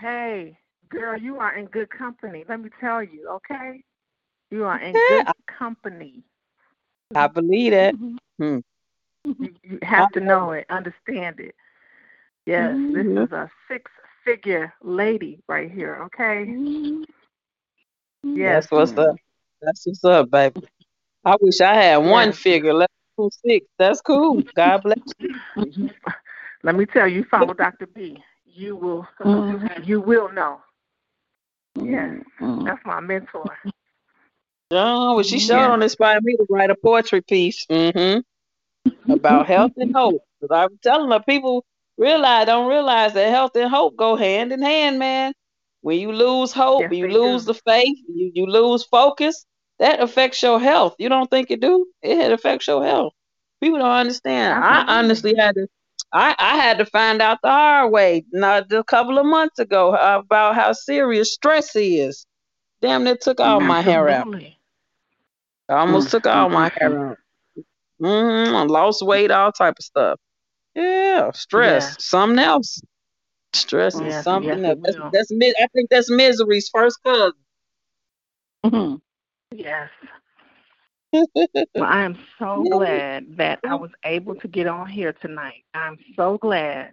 Hey, 0.00 0.58
girl, 0.88 1.16
you 1.18 1.38
are 1.38 1.56
in 1.56 1.66
good 1.66 1.90
company. 1.90 2.44
Let 2.48 2.60
me 2.60 2.70
tell 2.80 3.02
you, 3.02 3.28
okay? 3.28 3.82
You 4.50 4.64
are 4.64 4.78
in 4.80 5.00
Yeah, 5.10 5.22
good 5.22 5.28
company. 5.46 6.24
I 7.14 7.26
believe 7.28 7.72
that. 7.72 7.94
Mm-hmm. 7.94 8.16
Hmm. 8.38 8.58
You, 9.38 9.54
you 9.62 9.78
have 9.82 10.10
to 10.12 10.20
know 10.20 10.52
it, 10.52 10.66
understand 10.70 11.40
it. 11.40 11.54
Yes, 12.46 12.76
this 12.92 13.06
Mhm. 13.06 13.16
is 13.16 13.30
a 13.32 13.50
six 13.68 13.90
figure 14.24 14.72
lady 14.82 15.42
right 15.48 15.70
here, 15.70 15.96
okay? 16.06 16.54
Yes. 18.34 18.62
That's 18.62 18.70
what's 18.70 18.96
up. 18.98 19.16
That's 19.60 19.86
what's 19.86 20.04
up, 20.04 20.30
baby. 20.30 20.60
I 21.24 21.36
wish 21.40 21.60
I 21.60 21.74
had 21.74 21.96
one 21.98 22.32
figure. 22.32 22.74
Let's 22.74 22.92
do 23.18 23.30
six. 23.44 23.66
That's 23.78 24.00
cool. 24.00 24.42
God 24.54 24.82
bless 24.82 24.98
you. 25.18 25.34
You- 25.56 25.90
Let 26.64 26.74
me 26.74 26.86
tell 26.86 27.06
you, 27.06 27.18
you 27.18 27.24
follow 27.24 27.54
Dr. 27.54 27.86
B. 27.86 28.22
You 28.44 28.74
will 28.74 29.06
you 29.84 30.00
will 30.00 30.32
know. 30.32 30.60
Yes. 31.80 32.20
That's 32.40 32.84
my 32.84 32.98
mentor. 33.00 33.44
Oh, 34.72 35.14
well, 35.14 35.22
she 35.22 35.38
showed 35.38 35.58
Yeah. 35.58 35.70
on 35.70 35.82
inspired 35.82 36.24
me 36.24 36.36
to 36.36 36.44
write 36.50 36.70
a 36.70 36.74
poetry 36.74 37.20
piece. 37.22 37.64
Mm-hmm. 37.66 39.12
About 39.12 39.46
health 39.46 39.72
and 39.76 39.94
hope. 39.94 40.22
'Cause 40.40 40.50
I'm 40.50 40.78
telling 40.82 41.10
her, 41.12 41.20
people 41.20 41.64
realize 41.96 42.46
don't 42.46 42.68
realize 42.68 43.14
that 43.14 43.30
health 43.30 43.54
and 43.56 43.70
hope 43.70 43.96
go 43.96 44.16
hand 44.16 44.52
in 44.52 44.60
hand, 44.60 44.98
man. 44.98 45.32
When 45.80 45.98
you 46.00 46.12
lose 46.12 46.52
hope, 46.52 46.82
Yes, 46.82 46.92
you 46.92 47.08
lose 47.08 47.44
do. 47.44 47.52
the 47.52 47.60
faith, 47.64 47.96
you, 48.12 48.32
you 48.34 48.46
lose 48.46 48.84
focus, 48.84 49.46
that 49.78 50.00
affects 50.00 50.42
your 50.42 50.60
health. 50.60 50.94
You 50.98 51.08
don't 51.08 51.30
think 51.30 51.50
it 51.50 51.60
do? 51.60 51.86
It 52.02 52.32
affects 52.32 52.66
your 52.66 52.84
health. 52.84 53.12
People 53.60 53.78
don't 53.78 53.88
understand. 53.90 54.62
I 54.64 54.84
honestly 54.88 55.34
had 55.36 55.54
to 55.54 55.66
I, 56.12 56.34
I 56.38 56.56
had 56.56 56.78
to 56.78 56.86
find 56.86 57.20
out 57.20 57.38
the 57.42 57.48
hard 57.48 57.92
way 57.92 58.24
not 58.32 58.72
a 58.72 58.84
couple 58.84 59.18
of 59.18 59.26
months 59.26 59.58
ago 59.58 59.94
about 59.94 60.54
how 60.54 60.72
serious 60.72 61.32
stress 61.34 61.74
is. 61.76 62.26
Damn, 62.80 63.06
it 63.06 63.20
took 63.20 63.40
all 63.40 63.60
my 63.60 63.80
hair 63.82 64.08
out. 64.08 64.28
I 65.68 65.74
almost 65.80 66.08
Mm, 66.08 66.10
took 66.10 66.26
all 66.26 66.48
my 66.48 66.70
hair 66.76 67.10
out. 67.10 67.18
Mm-hmm. 68.00 68.56
I 68.56 68.62
lost 68.64 69.02
weight, 69.02 69.30
all 69.30 69.52
type 69.52 69.74
of 69.78 69.84
stuff. 69.84 70.18
Yeah, 70.74 71.30
stress, 71.32 71.94
Yeah. 71.94 71.96
something 71.98 72.38
else. 72.38 72.80
Stress 73.52 74.00
is 74.00 74.16
something 74.16 74.64
yes, 74.64 74.64
else. 74.64 74.78
That's, 74.82 74.98
that's 75.12 75.32
I 75.60 75.66
think 75.74 75.90
that's 75.90 76.10
misery's 76.10 76.68
first 76.72 76.98
cousin. 77.04 77.32
Yes. 79.54 79.90
Well, 81.74 81.84
I 81.84 82.02
am 82.02 82.18
so 82.38 82.62
glad 82.70 83.38
that 83.38 83.60
I 83.64 83.72
oh. 83.72 83.78
was 83.78 83.90
able 84.04 84.34
to 84.34 84.48
get 84.48 84.66
on 84.66 84.86
here 84.88 85.14
tonight. 85.14 85.64
I'm 85.72 85.96
so 86.16 86.36
glad. 86.36 86.92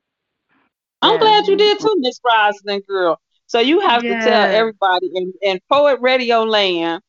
I'm 1.02 1.20
glad 1.20 1.48
you 1.48 1.58
did 1.58 1.80
too, 1.80 1.94
Miss 1.98 2.20
Rosalind 2.26 2.84
girl. 2.88 3.20
So 3.48 3.60
you 3.60 3.82
have 3.82 4.02
to 4.02 4.08
tell 4.08 4.46
everybody 4.46 5.12
in, 5.14 5.34
in 5.42 5.60
Poet 5.70 6.00
Radio 6.00 6.44
Land 6.44 7.02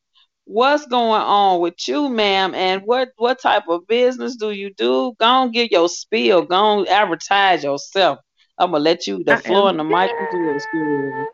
what's 0.43 0.85
going 0.87 1.21
on 1.21 1.61
with 1.61 1.75
you, 1.87 2.09
ma'am, 2.09 2.53
and 2.53 2.81
what 2.83 3.09
what 3.17 3.41
type 3.41 3.67
of 3.69 3.87
business 3.87 4.35
do 4.35 4.51
you 4.51 4.73
do? 4.73 5.13
Go 5.19 5.25
on, 5.25 5.51
give 5.51 5.69
your 5.71 5.89
spiel. 5.89 6.43
Go 6.43 6.55
on, 6.55 6.87
advertise 6.87 7.63
yourself. 7.63 8.19
I'm 8.57 8.71
gonna 8.71 8.83
let 8.83 9.07
you 9.07 9.23
the 9.23 9.33
I 9.33 9.37
floor 9.37 9.69
and 9.69 9.79
the 9.79 9.83
mic 9.83 10.11
yours, 10.31 10.65
girl. 10.73 11.25
Yes. 11.25 11.27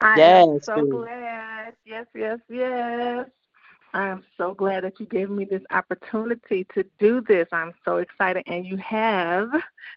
I 0.00 0.20
am 0.20 0.60
so 0.62 0.74
girl. 0.74 1.02
glad. 1.02 1.55
Yes, 1.86 2.06
yes, 2.16 2.40
yes. 2.48 3.26
I 3.94 4.08
am 4.08 4.24
so 4.36 4.54
glad 4.54 4.82
that 4.82 4.98
you 4.98 5.06
gave 5.06 5.30
me 5.30 5.44
this 5.44 5.62
opportunity 5.70 6.66
to 6.74 6.84
do 6.98 7.20
this. 7.20 7.46
I'm 7.52 7.72
so 7.84 7.98
excited. 7.98 8.42
And 8.48 8.66
you 8.66 8.76
have 8.78 9.48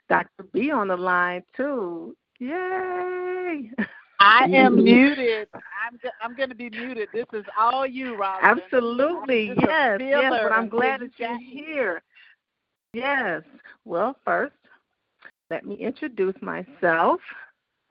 Dr. 0.08 0.43
B 0.54 0.69
on 0.69 0.89
the 0.89 0.95
line 0.95 1.41
too. 1.58 2.15
Yay. 2.38 3.71
I 4.19 4.43
am 4.54 4.75
muted. 4.84 5.47
I'm 5.54 5.99
I'm 6.21 6.36
going 6.36 6.49
to 6.49 6.56
be 6.56 6.69
muted. 6.69 7.10
This 7.12 7.25
is 7.34 7.43
all 7.58 7.88
you, 7.88 8.15
Rosalind. 8.15 8.62
Absolutely. 8.62 9.49
This 9.49 9.58
is 9.58 9.63
a 9.63 9.67
Yes, 9.67 9.99
yes. 9.99 10.34
But 10.43 10.52
I'm 10.52 10.69
glad 10.69 11.02
that 11.02 11.12
you're 11.17 11.39
here. 11.39 12.04
Yes. 12.93 13.41
Well, 13.84 14.15
first, 14.23 14.54
let 15.49 15.65
me 15.65 15.73
introduce 15.73 16.39
myself. 16.41 17.19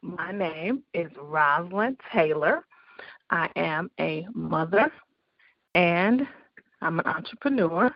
My 0.02 0.30
name 0.30 0.84
is 0.94 1.10
Rosalind 1.20 1.98
Taylor. 2.12 2.64
I 3.30 3.50
am 3.56 3.90
a 4.00 4.26
mother 4.34 4.90
and 5.74 6.26
I'm 6.80 6.98
an 6.98 7.06
entrepreneur. 7.06 7.94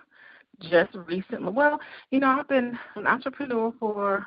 Just 0.60 0.94
recently, 0.94 1.50
well, 1.50 1.80
you 2.10 2.20
know, 2.20 2.28
I've 2.28 2.48
been 2.48 2.78
an 2.94 3.06
entrepreneur 3.06 3.72
for 3.80 4.26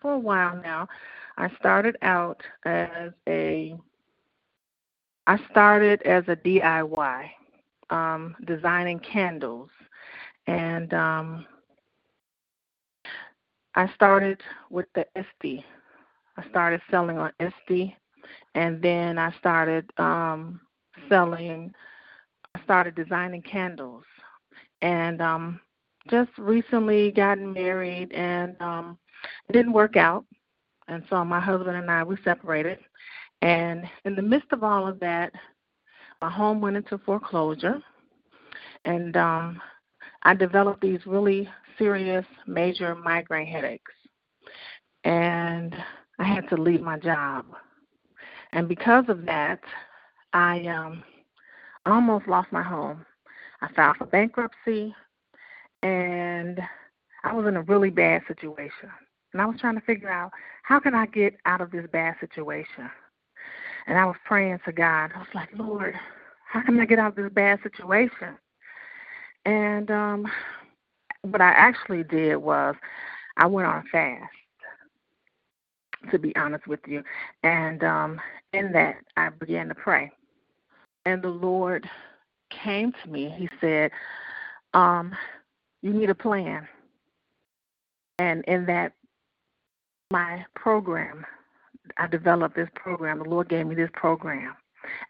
for 0.00 0.12
a 0.12 0.18
while 0.18 0.60
now. 0.60 0.88
I 1.36 1.50
started 1.58 1.96
out 2.02 2.42
as 2.64 3.12
a 3.28 3.76
I 5.26 5.38
started 5.50 6.00
as 6.02 6.24
a 6.26 6.36
DIY, 6.36 7.28
um, 7.90 8.34
designing 8.46 8.98
candles, 9.00 9.68
and 10.46 10.92
um, 10.94 11.46
I 13.74 13.92
started 13.94 14.40
with 14.70 14.86
the 14.94 15.06
Etsy. 15.16 15.62
I 16.38 16.48
started 16.48 16.80
selling 16.90 17.18
on 17.18 17.30
Etsy, 17.40 17.94
and 18.54 18.82
then 18.82 19.18
I 19.18 19.32
started 19.38 19.90
um, 19.98 20.60
selling. 21.08 21.72
I 22.54 22.62
started 22.64 22.94
designing 22.94 23.42
candles, 23.42 24.04
and 24.82 25.20
um, 25.20 25.60
just 26.10 26.30
recently 26.38 27.12
gotten 27.12 27.52
married, 27.52 28.12
and 28.12 28.60
um, 28.60 28.98
it 29.48 29.52
didn't 29.52 29.72
work 29.72 29.96
out, 29.96 30.24
and 30.88 31.04
so 31.10 31.24
my 31.24 31.40
husband 31.40 31.76
and 31.76 31.90
I 31.90 32.02
we 32.02 32.16
separated, 32.24 32.78
and 33.42 33.84
in 34.04 34.14
the 34.14 34.22
midst 34.22 34.52
of 34.52 34.64
all 34.64 34.86
of 34.86 34.98
that, 35.00 35.32
my 36.20 36.30
home 36.30 36.60
went 36.60 36.76
into 36.76 36.98
foreclosure, 36.98 37.80
and 38.84 39.16
um, 39.16 39.60
I 40.22 40.34
developed 40.34 40.80
these 40.80 41.00
really 41.06 41.48
serious, 41.76 42.26
major 42.46 42.94
migraine 42.94 43.46
headaches, 43.46 43.92
and 45.04 45.76
I 46.18 46.24
had 46.24 46.48
to 46.48 46.56
leave 46.56 46.80
my 46.80 46.98
job, 46.98 47.44
and 48.52 48.68
because 48.68 49.04
of 49.08 49.26
that, 49.26 49.60
I 50.32 50.66
um, 50.66 51.02
almost 51.86 52.28
lost 52.28 52.52
my 52.52 52.62
home. 52.62 53.04
I 53.60 53.68
filed 53.74 53.96
for 53.96 54.06
bankruptcy, 54.06 54.94
and 55.82 56.60
I 57.24 57.32
was 57.32 57.46
in 57.46 57.56
a 57.56 57.62
really 57.62 57.90
bad 57.90 58.22
situation. 58.28 58.90
And 59.32 59.42
I 59.42 59.46
was 59.46 59.56
trying 59.60 59.74
to 59.74 59.80
figure 59.82 60.08
out 60.08 60.30
how 60.62 60.80
can 60.80 60.94
I 60.94 61.06
get 61.06 61.36
out 61.44 61.60
of 61.60 61.70
this 61.70 61.86
bad 61.92 62.14
situation. 62.20 62.90
And 63.86 63.98
I 63.98 64.04
was 64.04 64.16
praying 64.24 64.60
to 64.64 64.72
God. 64.72 65.10
I 65.14 65.18
was 65.18 65.28
like, 65.34 65.48
Lord, 65.54 65.94
how 66.46 66.62
can 66.62 66.78
I 66.80 66.86
get 66.86 66.98
out 66.98 67.10
of 67.10 67.16
this 67.16 67.32
bad 67.32 67.60
situation? 67.62 68.36
And 69.44 69.90
um, 69.90 70.26
what 71.22 71.40
I 71.40 71.50
actually 71.50 72.04
did 72.04 72.36
was 72.36 72.74
I 73.36 73.46
went 73.46 73.68
on 73.68 73.78
a 73.78 73.82
fast, 73.90 74.32
to 76.10 76.18
be 76.18 76.34
honest 76.36 76.66
with 76.66 76.80
you. 76.86 77.02
And 77.42 77.82
um, 77.84 78.20
in 78.52 78.72
that, 78.72 78.96
I 79.16 79.30
began 79.30 79.68
to 79.68 79.74
pray. 79.74 80.10
And 81.04 81.22
the 81.22 81.28
Lord 81.28 81.88
came 82.50 82.92
to 82.92 83.08
me. 83.08 83.34
He 83.36 83.48
said, 83.60 83.90
um, 84.74 85.14
You 85.82 85.92
need 85.92 86.10
a 86.10 86.14
plan. 86.14 86.68
And 88.18 88.44
in 88.44 88.66
that, 88.66 88.92
my 90.10 90.44
program, 90.54 91.24
I 91.98 92.06
developed 92.06 92.56
this 92.56 92.68
program. 92.74 93.18
The 93.18 93.28
Lord 93.28 93.48
gave 93.48 93.66
me 93.66 93.74
this 93.74 93.90
program, 93.92 94.54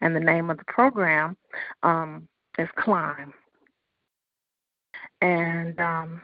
and 0.01 0.15
the 0.15 0.19
name 0.19 0.49
of 0.49 0.57
the 0.57 0.65
program 0.65 1.37
um, 1.83 2.27
is 2.57 2.67
Climb. 2.75 3.33
And 5.21 5.79
um, 5.79 6.21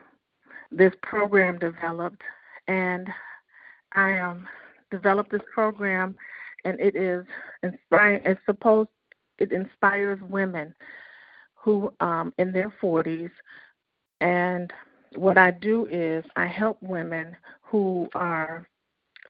this 0.71 0.93
program 1.01 1.57
developed, 1.57 2.21
and 2.67 3.07
I 3.95 4.19
um, 4.19 4.47
developed 4.91 5.31
this 5.31 5.41
program, 5.53 6.15
and 6.63 6.79
it 6.79 6.95
is 6.95 7.25
inspiring. 7.63 8.21
It's 8.25 8.41
supposed 8.45 8.89
it 9.37 9.51
inspires 9.51 10.19
women 10.21 10.73
who 11.55 11.93
um, 11.99 12.33
in 12.37 12.51
their 12.51 12.73
40s, 12.81 13.31
and 14.21 14.71
what 15.15 15.37
I 15.37 15.51
do 15.51 15.87
is 15.89 16.23
I 16.35 16.45
help 16.45 16.77
women 16.81 17.35
who 17.61 18.09
are 18.13 18.67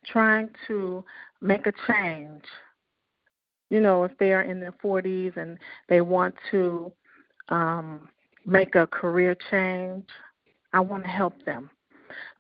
trying 0.05 0.49
to 0.67 1.03
make 1.41 1.65
a 1.67 1.73
change. 1.87 2.43
You 3.69 3.81
know, 3.81 4.03
if 4.03 4.15
they 4.19 4.33
are 4.33 4.43
in 4.43 4.59
their 4.59 4.73
40s 4.73 5.37
and 5.37 5.57
they 5.89 6.01
want 6.01 6.35
to 6.51 6.91
um, 7.49 8.09
make 8.45 8.75
a 8.75 8.85
career 8.87 9.35
change, 9.49 10.05
I 10.73 10.79
want 10.81 11.03
to 11.03 11.09
help 11.09 11.43
them 11.45 11.69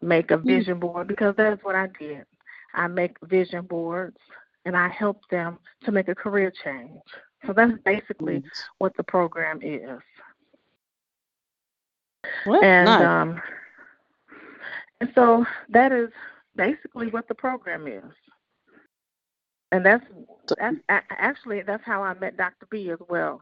make 0.01 0.31
a 0.31 0.37
Mm. 0.43 0.65
vision 0.65 0.79
board 0.79 1.07
because 1.07 1.35
that's 1.37 1.63
what 1.63 1.75
I 1.75 1.87
did. 1.99 2.25
I 2.73 2.87
make 2.87 3.15
vision 3.23 3.65
boards 3.65 4.17
and 4.65 4.75
I 4.75 4.87
help 4.89 5.21
them 5.29 5.59
to 5.83 5.91
make 5.91 6.07
a 6.09 6.15
career 6.15 6.51
change. 6.63 7.01
So 7.45 7.53
that's 7.53 7.73
basically 7.85 8.43
what 8.79 8.95
the 8.97 9.03
program 9.03 9.59
is. 9.61 10.01
Well, 12.45 12.63
and 12.63 12.99
nice. 12.99 13.01
um 13.01 13.41
and 14.99 15.09
so 15.15 15.45
that 15.69 15.91
is 15.91 16.09
basically 16.55 17.07
what 17.07 17.27
the 17.27 17.35
program 17.35 17.87
is. 17.87 18.03
And 19.71 19.85
that's 19.85 20.05
that's 20.57 20.77
actually 20.87 21.61
that's 21.63 21.83
how 21.85 22.03
I 22.03 22.13
met 22.15 22.37
Dr. 22.37 22.67
B 22.69 22.89
as 22.91 22.99
well. 23.09 23.41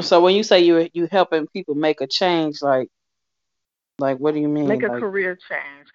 So 0.00 0.20
when 0.20 0.34
you 0.34 0.42
say 0.42 0.60
you 0.60 0.88
you 0.94 1.08
helping 1.10 1.46
people 1.48 1.74
make 1.74 2.00
a 2.00 2.06
change, 2.06 2.62
like 2.62 2.88
like 3.98 4.18
what 4.18 4.34
do 4.34 4.40
you 4.40 4.48
mean? 4.48 4.68
make 4.68 4.82
a 4.82 4.88
like, 4.88 5.00
career 5.00 5.36
change. 5.48 5.88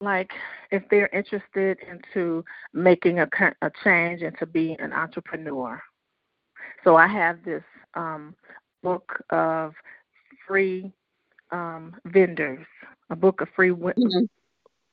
Like 0.00 0.30
if 0.70 0.82
they're 0.90 1.08
interested 1.08 1.78
into 1.88 2.44
making 2.72 3.20
a 3.20 3.28
a 3.62 3.70
change 3.84 4.22
and 4.22 4.36
to 4.38 4.46
be 4.46 4.76
an 4.78 4.92
entrepreneur. 4.92 5.80
So 6.84 6.96
I 6.96 7.06
have 7.06 7.44
this 7.44 7.62
um, 7.94 8.34
book 8.82 9.22
of 9.30 9.74
free 10.46 10.92
um, 11.50 11.94
vendors, 12.06 12.66
a 13.10 13.16
book 13.16 13.40
of 13.40 13.48
free 13.54 13.70
we- 13.70 13.92
Mhm. 13.92 14.28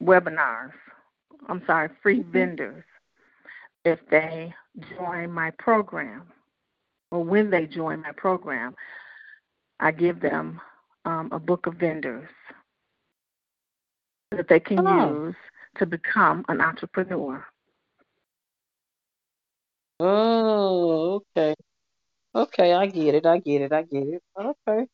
webinars. 0.02 0.74
I'm 1.48 1.66
sorry, 1.66 1.90
free 2.02 2.20
Mhm. 2.22 2.32
vendors. 2.32 2.84
If 3.86 4.06
they 4.10 4.54
join 4.96 5.32
my 5.32 5.52
program, 5.52 6.32
or 7.12 7.24
when 7.24 7.50
they 7.50 7.66
join 7.66 8.02
my 8.02 8.12
program, 8.12 8.76
I 9.80 9.92
give 9.92 10.20
them 10.20 10.62
um, 11.06 11.30
a 11.32 11.40
book 11.40 11.66
of 11.68 11.76
vendors 11.76 12.30
that 14.32 14.48
they 14.48 14.60
can 14.60 14.86
Oh. 14.86 14.86
use 14.86 15.36
to 15.78 15.86
become 15.86 16.46
an 16.50 16.62
entrepreneur. 16.62 17.46
Oh, 20.00 21.16
okay. 21.38 21.54
Okay, 22.36 22.74
I 22.74 22.88
get 22.88 23.16
it. 23.16 23.26
I 23.26 23.40
get 23.40 23.62
it. 23.62 23.72
I 23.74 23.84
get 23.84 24.08
it. 24.08 24.24
Okay. 24.40 24.88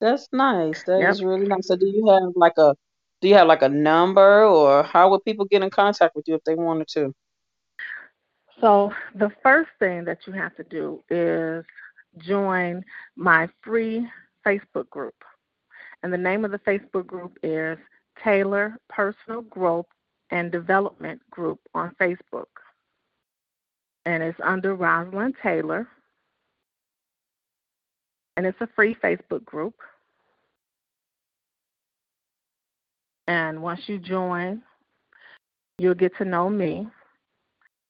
That's 0.00 0.28
nice. 0.32 0.82
That 0.84 1.06
Yep. 1.06 1.08
is 1.08 1.22
really 1.22 1.46
nice. 1.46 1.66
So 1.68 1.76
do 1.76 1.86
you 1.86 2.06
have 2.08 2.32
like 2.36 2.58
a 2.58 2.74
do 3.20 3.28
you 3.28 3.34
have 3.34 3.46
like 3.48 3.62
a 3.62 3.68
number 3.68 4.44
or 4.44 4.82
how 4.82 5.10
would 5.10 5.24
people 5.24 5.46
get 5.46 5.62
in 5.62 5.70
contact 5.70 6.14
with 6.16 6.26
you 6.28 6.34
if 6.34 6.44
they 6.44 6.54
wanted 6.54 6.88
to? 6.88 7.12
So 8.60 8.92
the 9.14 9.30
first 9.42 9.70
thing 9.78 10.04
that 10.04 10.26
you 10.26 10.32
have 10.32 10.54
to 10.56 10.64
do 10.64 11.02
is 11.10 11.64
join 12.18 12.84
my 13.16 13.48
free 13.62 14.08
Facebook 14.46 14.88
group. 14.90 15.14
And 16.02 16.12
the 16.12 16.18
name 16.18 16.44
of 16.44 16.50
the 16.50 16.58
Facebook 16.58 17.06
group 17.06 17.38
is 17.42 17.78
Taylor 18.22 18.76
Personal 18.88 19.42
Growth 19.42 19.86
and 20.30 20.52
Development 20.52 21.20
Group 21.30 21.60
on 21.74 21.94
Facebook. 22.00 22.46
And 24.06 24.22
it's 24.22 24.38
under 24.42 24.74
Rosalind 24.74 25.34
Taylor. 25.42 25.88
And 28.36 28.46
it's 28.46 28.60
a 28.60 28.68
free 28.74 28.94
Facebook 28.94 29.44
group. 29.44 29.74
And 33.26 33.62
once 33.62 33.80
you 33.86 33.98
join, 33.98 34.62
you'll 35.78 35.94
get 35.94 36.16
to 36.18 36.24
know 36.24 36.50
me 36.50 36.86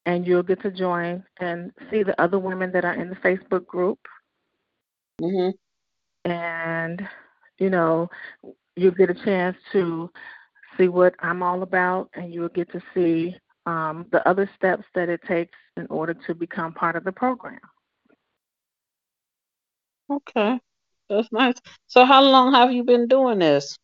and 0.06 0.26
you'll 0.26 0.42
get 0.42 0.60
to 0.62 0.70
join 0.70 1.24
and 1.40 1.72
see 1.90 2.02
the 2.02 2.20
other 2.20 2.38
women 2.38 2.70
that 2.72 2.84
are 2.84 2.94
in 2.94 3.08
the 3.08 3.16
Facebook 3.16 3.66
group. 3.66 3.98
Mhm. 5.20 5.54
And, 6.24 7.06
you 7.58 7.70
know, 7.70 8.08
you'll 8.76 8.92
get 8.92 9.10
a 9.10 9.14
chance 9.14 9.56
to 9.72 10.10
see 10.76 10.88
what 10.88 11.14
I'm 11.20 11.42
all 11.42 11.62
about 11.62 12.10
and 12.14 12.32
you'll 12.32 12.48
get 12.48 12.70
to 12.72 12.80
see 12.94 13.36
um, 13.66 14.06
the 14.10 14.26
other 14.28 14.50
steps 14.56 14.84
that 14.94 15.08
it 15.08 15.20
takes 15.26 15.56
in 15.76 15.86
order 15.88 16.14
to 16.26 16.34
become 16.34 16.72
part 16.72 16.96
of 16.96 17.04
the 17.04 17.12
program. 17.12 17.60
Okay. 20.10 20.60
That's 21.08 21.30
nice. 21.32 21.54
So 21.86 22.04
how 22.04 22.22
long 22.22 22.52
have 22.54 22.72
you 22.72 22.84
been 22.84 23.06
doing 23.08 23.38
this? 23.38 23.78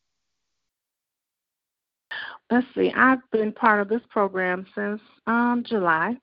Let's 2.50 2.66
see, 2.74 2.92
I've 2.92 3.20
been 3.31 3.53
part 3.53 3.81
of 3.81 3.88
this 3.88 4.03
program 4.11 4.66
since 4.74 5.00
um, 5.26 5.62
July. 5.64 6.16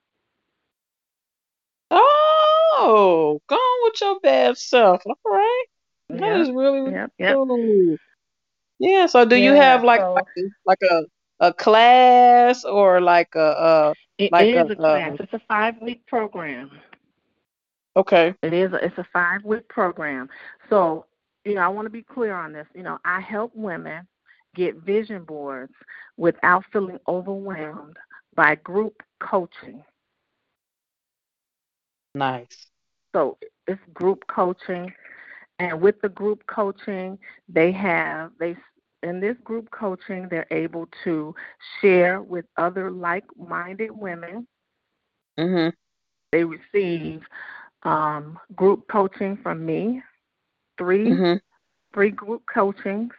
Oh, 1.90 3.40
go 3.48 3.54
on 3.54 3.90
with 3.90 4.00
your 4.00 4.20
bad 4.20 4.58
self. 4.58 5.00
All 5.06 5.16
right. 5.24 5.64
That 6.10 6.22
Yep, 6.22 6.40
is 6.40 6.50
really, 6.50 6.80
really 6.80 6.92
yep, 6.92 7.12
yep. 7.18 7.40
cool. 7.48 7.96
Yeah, 8.78 9.06
so 9.06 9.24
do 9.24 9.36
you 9.36 9.52
have 9.54 9.84
like 9.84 10.02
so- 10.02 10.14
like 10.14 10.26
a- 10.38 10.50
like 10.66 10.78
a 10.90 11.02
a 11.40 11.52
class 11.54 12.64
or 12.64 13.00
like 13.00 13.34
a 13.34 13.40
uh 13.40 13.94
It 14.18 14.32
Like 14.32 14.40
is 14.40 14.68
a, 14.68 14.70
a 14.70 14.76
class. 14.76 15.14
It's 15.18 15.32
a 15.32 15.40
five 15.48 15.80
week 15.80 16.06
program. 16.06 16.70
okay. 17.96 18.34
It 18.42 18.52
is. 18.52 18.72
A, 18.72 18.76
it's 18.84 18.98
a 18.98 19.06
five 19.12 19.44
week 19.44 19.68
program. 19.68 20.28
So, 20.68 21.06
you 21.44 21.54
know, 21.54 21.60
I 21.62 21.68
want 21.68 21.86
to 21.86 21.90
be 21.90 22.02
clear 22.02 22.34
on 22.34 22.52
this. 22.52 22.66
You 22.74 22.82
know, 22.82 22.98
I 23.04 23.20
help 23.20 23.52
women 23.54 24.06
get 24.54 24.76
vision 24.76 25.24
boards 25.24 25.72
without 26.16 26.64
feeling 26.72 26.98
overwhelmed 27.08 27.96
by 28.34 28.54
group 28.56 29.02
coaching. 29.20 29.82
Nice. 32.14 32.68
So 33.14 33.38
it's 33.66 33.80
group 33.94 34.24
coaching, 34.28 34.92
and 35.58 35.80
with 35.80 36.00
the 36.00 36.08
group 36.08 36.44
coaching, 36.46 37.18
they 37.48 37.72
have 37.72 38.32
they 38.38 38.56
in 39.02 39.20
this 39.20 39.36
group 39.44 39.70
coaching 39.70 40.28
they're 40.28 40.46
able 40.50 40.88
to 41.04 41.34
share 41.80 42.22
with 42.22 42.44
other 42.56 42.90
like-minded 42.90 43.90
women. 43.90 44.46
Mhm. 45.38 45.72
They 46.32 46.44
receive 46.44 47.22
um, 47.84 48.38
group 48.56 48.86
coaching 48.90 49.36
from 49.42 49.64
me, 49.64 50.02
3 50.78 51.06
Mhm. 51.12 51.40
three 51.94 52.10
group 52.10 52.42
coachings, 52.52 53.12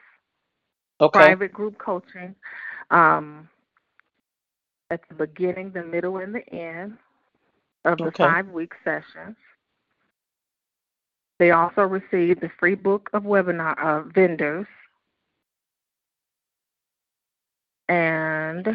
Okay. 1.02 1.19
private 1.19 1.52
group 1.54 1.78
coaching, 1.78 2.36
um, 2.91 3.49
at 4.91 5.02
the 5.10 5.15
beginning, 5.15 5.71
the 5.71 5.84
middle, 5.84 6.17
and 6.17 6.34
the 6.36 6.47
end 6.54 6.97
of 7.86 7.97
the 7.97 8.06
Okay. 8.08 8.23
five 8.23 8.47
week 8.49 8.73
sessions. 8.84 9.36
They 11.39 11.52
also 11.52 11.84
receive 11.84 12.41
the 12.41 12.52
free 12.60 12.75
book 12.75 13.10
of 13.13 13.23
webinar 13.23 13.75
uh, 13.84 14.04
vendors. 14.13 14.67
And 17.89 18.67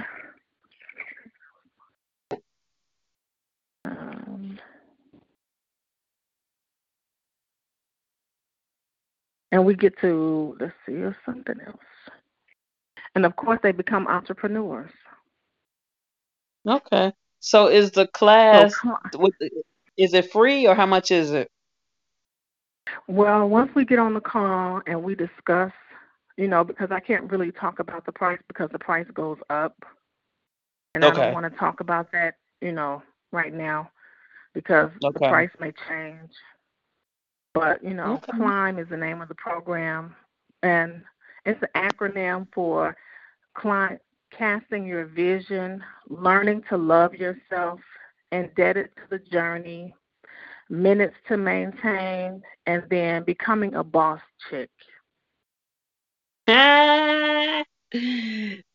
um, 3.87 4.59
and 9.53 9.65
we 9.67 9.75
get 9.75 9.99
to 10.03 10.57
let's 10.61 10.75
see, 10.87 10.95
there's 10.95 11.17
something 11.27 11.57
else. 11.67 11.79
And 13.15 13.27
of 13.27 13.37
course, 13.37 13.61
they 13.63 13.73
become 13.73 14.09
entrepreneurs. 14.09 14.93
Okay. 16.69 17.13
So 17.41 17.69
is 17.69 17.93
the 17.93 18.09
class 18.09 18.83
is 19.99 20.15
it 20.15 20.33
free 20.33 20.67
or 20.69 20.75
how 20.77 20.87
much 20.87 21.11
is 21.13 21.33
it? 21.33 21.51
Well, 23.07 23.49
once 23.49 23.71
we 23.75 23.85
get 23.85 23.99
on 23.99 24.15
the 24.15 24.21
call 24.21 24.83
and 24.87 25.03
we 25.03 25.15
discuss, 25.15 25.73
you 26.37 26.49
know, 26.49 26.65
because 26.65 26.91
I 26.91 27.01
can't 27.01 27.31
really 27.31 27.53
talk 27.53 27.79
about 27.79 28.07
the 28.07 28.13
price 28.13 28.41
because 28.49 28.71
the 28.71 28.79
price 28.79 29.07
goes 29.15 29.39
up. 29.51 29.77
And 30.95 31.05
I 31.05 31.11
don't 31.11 31.33
want 31.33 31.51
to 31.51 31.59
talk 31.59 31.81
about 31.81 32.13
that, 32.13 32.37
you 32.61 32.73
know, 32.73 33.03
right 33.33 33.53
now 33.53 33.91
because 34.53 34.91
the 35.01 35.11
price 35.13 35.51
may 35.59 35.73
change. 35.89 36.31
But, 37.53 37.83
you 37.83 37.95
know, 37.95 38.15
Okay. 38.15 38.33
CLIMB 38.33 38.79
is 38.81 38.89
the 38.89 38.97
name 38.97 39.21
of 39.21 39.29
the 39.29 39.35
program 39.35 40.15
and 40.63 41.03
it's 41.45 41.63
an 41.63 41.69
acronym 41.75 42.47
for 42.53 42.97
client 43.55 44.01
casting 44.31 44.87
your 44.87 45.05
vision, 45.05 45.83
learning 46.09 46.65
to 46.69 46.77
love 46.77 47.15
yourself, 47.15 47.81
indebted 48.33 48.91
to 48.97 49.03
the 49.11 49.19
journey, 49.19 49.95
minutes 50.69 51.15
to 51.29 51.37
maintain, 51.37 52.43
and 52.67 52.83
then 52.91 53.25
becoming 53.25 53.75
a 53.75 53.83
boss 53.85 54.21
chick. 54.51 54.71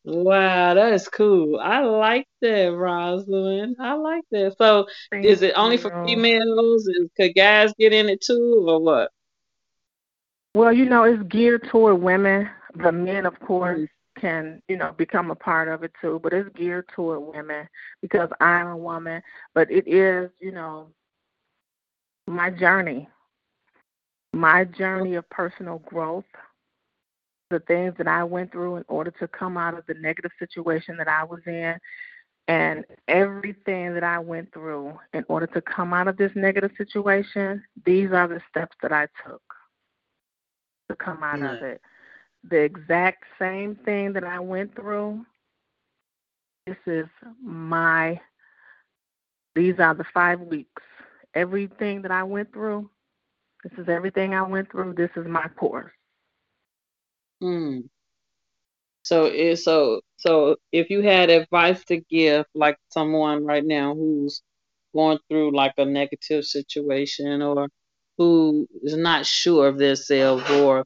wow, 0.04 0.74
that 0.74 0.92
is 0.92 1.08
cool. 1.08 1.58
I 1.60 1.80
like 1.80 2.26
that, 2.40 2.72
Rosalind. 2.72 3.76
I 3.80 3.94
like 3.94 4.24
that. 4.32 4.56
So, 4.58 4.86
Thank 5.10 5.22
is 5.22 5.42
it 5.42 5.54
only 5.56 5.76
for 5.76 5.92
females? 6.04 6.86
Is, 6.88 7.08
could 7.16 7.34
guys 7.34 7.72
get 7.78 7.92
in 7.92 8.08
it 8.08 8.20
too, 8.22 8.64
or 8.68 8.80
what? 8.82 9.10
Well, 10.54 10.72
you 10.72 10.84
know, 10.86 11.04
it's 11.04 11.22
geared 11.24 11.64
toward 11.70 12.00
women. 12.00 12.48
The 12.74 12.92
men, 12.92 13.26
of 13.26 13.38
course, 13.40 13.80
Mm-hmm. 13.80 13.84
can, 14.18 14.60
you 14.68 14.76
know, 14.76 14.92
become 14.92 15.30
a 15.30 15.34
part 15.34 15.68
of 15.68 15.82
it 15.84 15.92
too, 16.00 16.20
but 16.22 16.32
it's 16.32 16.48
geared 16.56 16.88
toward 16.88 17.20
women 17.20 17.66
because 18.00 18.28
I'm 18.40 18.66
a 18.68 18.76
woman. 18.76 19.22
But 19.54 19.70
it 19.70 19.86
is, 19.86 20.30
you 20.40 20.52
know, 20.52 20.90
my 22.26 22.50
journey, 22.50 23.08
my 24.32 24.64
journey 24.64 25.14
of 25.14 25.28
personal 25.30 25.78
growth, 25.80 26.24
the 27.50 27.60
things 27.60 27.94
that 27.98 28.06
I 28.06 28.22
went 28.24 28.52
through 28.52 28.76
in 28.76 28.84
order 28.88 29.10
to 29.18 29.28
come 29.28 29.56
out 29.56 29.74
of 29.76 29.84
the 29.86 29.94
negative 29.94 30.30
situation 30.38 30.96
that 30.98 31.08
I 31.08 31.24
was 31.24 31.40
in, 31.46 31.76
and 32.46 32.84
everything 33.08 33.94
that 33.94 34.04
I 34.04 34.18
went 34.18 34.52
through 34.52 34.98
in 35.12 35.24
order 35.28 35.46
to 35.48 35.60
come 35.60 35.92
out 35.92 36.08
of 36.08 36.16
this 36.16 36.32
negative 36.34 36.72
situation, 36.76 37.62
these 37.84 38.10
are 38.12 38.28
the 38.28 38.40
steps 38.48 38.76
that 38.82 38.92
I 38.92 39.06
took 39.26 39.42
to 40.88 40.96
come 40.96 41.22
out 41.22 41.42
of 41.42 41.62
it. 41.62 41.80
The 42.48 42.58
exact 42.58 43.24
same 43.38 43.76
thing 43.84 44.12
that 44.14 44.24
I 44.24 44.40
went 44.40 44.74
through, 44.74 45.24
this 46.66 46.76
is 46.86 47.06
my, 47.42 48.20
these 49.54 49.74
are 49.78 49.94
the 49.94 50.04
five 50.12 50.40
weeks. 50.40 50.82
Everything 51.34 52.02
that 52.02 52.10
I 52.10 52.24
went 52.24 52.52
through, 52.52 52.90
this 53.62 53.78
is 53.78 53.88
everything 53.88 54.34
I 54.34 54.42
went 54.42 54.70
through. 54.70 54.94
This 54.94 55.10
is 55.16 55.26
my 55.26 55.48
course. 55.48 55.92
Hmm. 57.40 57.80
So, 59.02 59.54
so, 59.54 60.00
so, 60.18 60.56
if 60.72 60.90
you 60.90 61.02
had 61.02 61.30
advice 61.30 61.82
to 61.86 62.00
give, 62.10 62.44
like 62.54 62.76
someone 62.90 63.44
right 63.44 63.64
now 63.64 63.94
who's 63.94 64.42
going 64.94 65.18
through 65.28 65.56
like 65.56 65.74
a 65.78 65.84
negative 65.84 66.44
situation, 66.44 67.42
or 67.42 67.68
who 68.18 68.68
is 68.82 68.96
not 68.96 69.26
sure 69.26 69.68
of 69.68 69.78
themselves, 69.78 70.48
or 70.50 70.84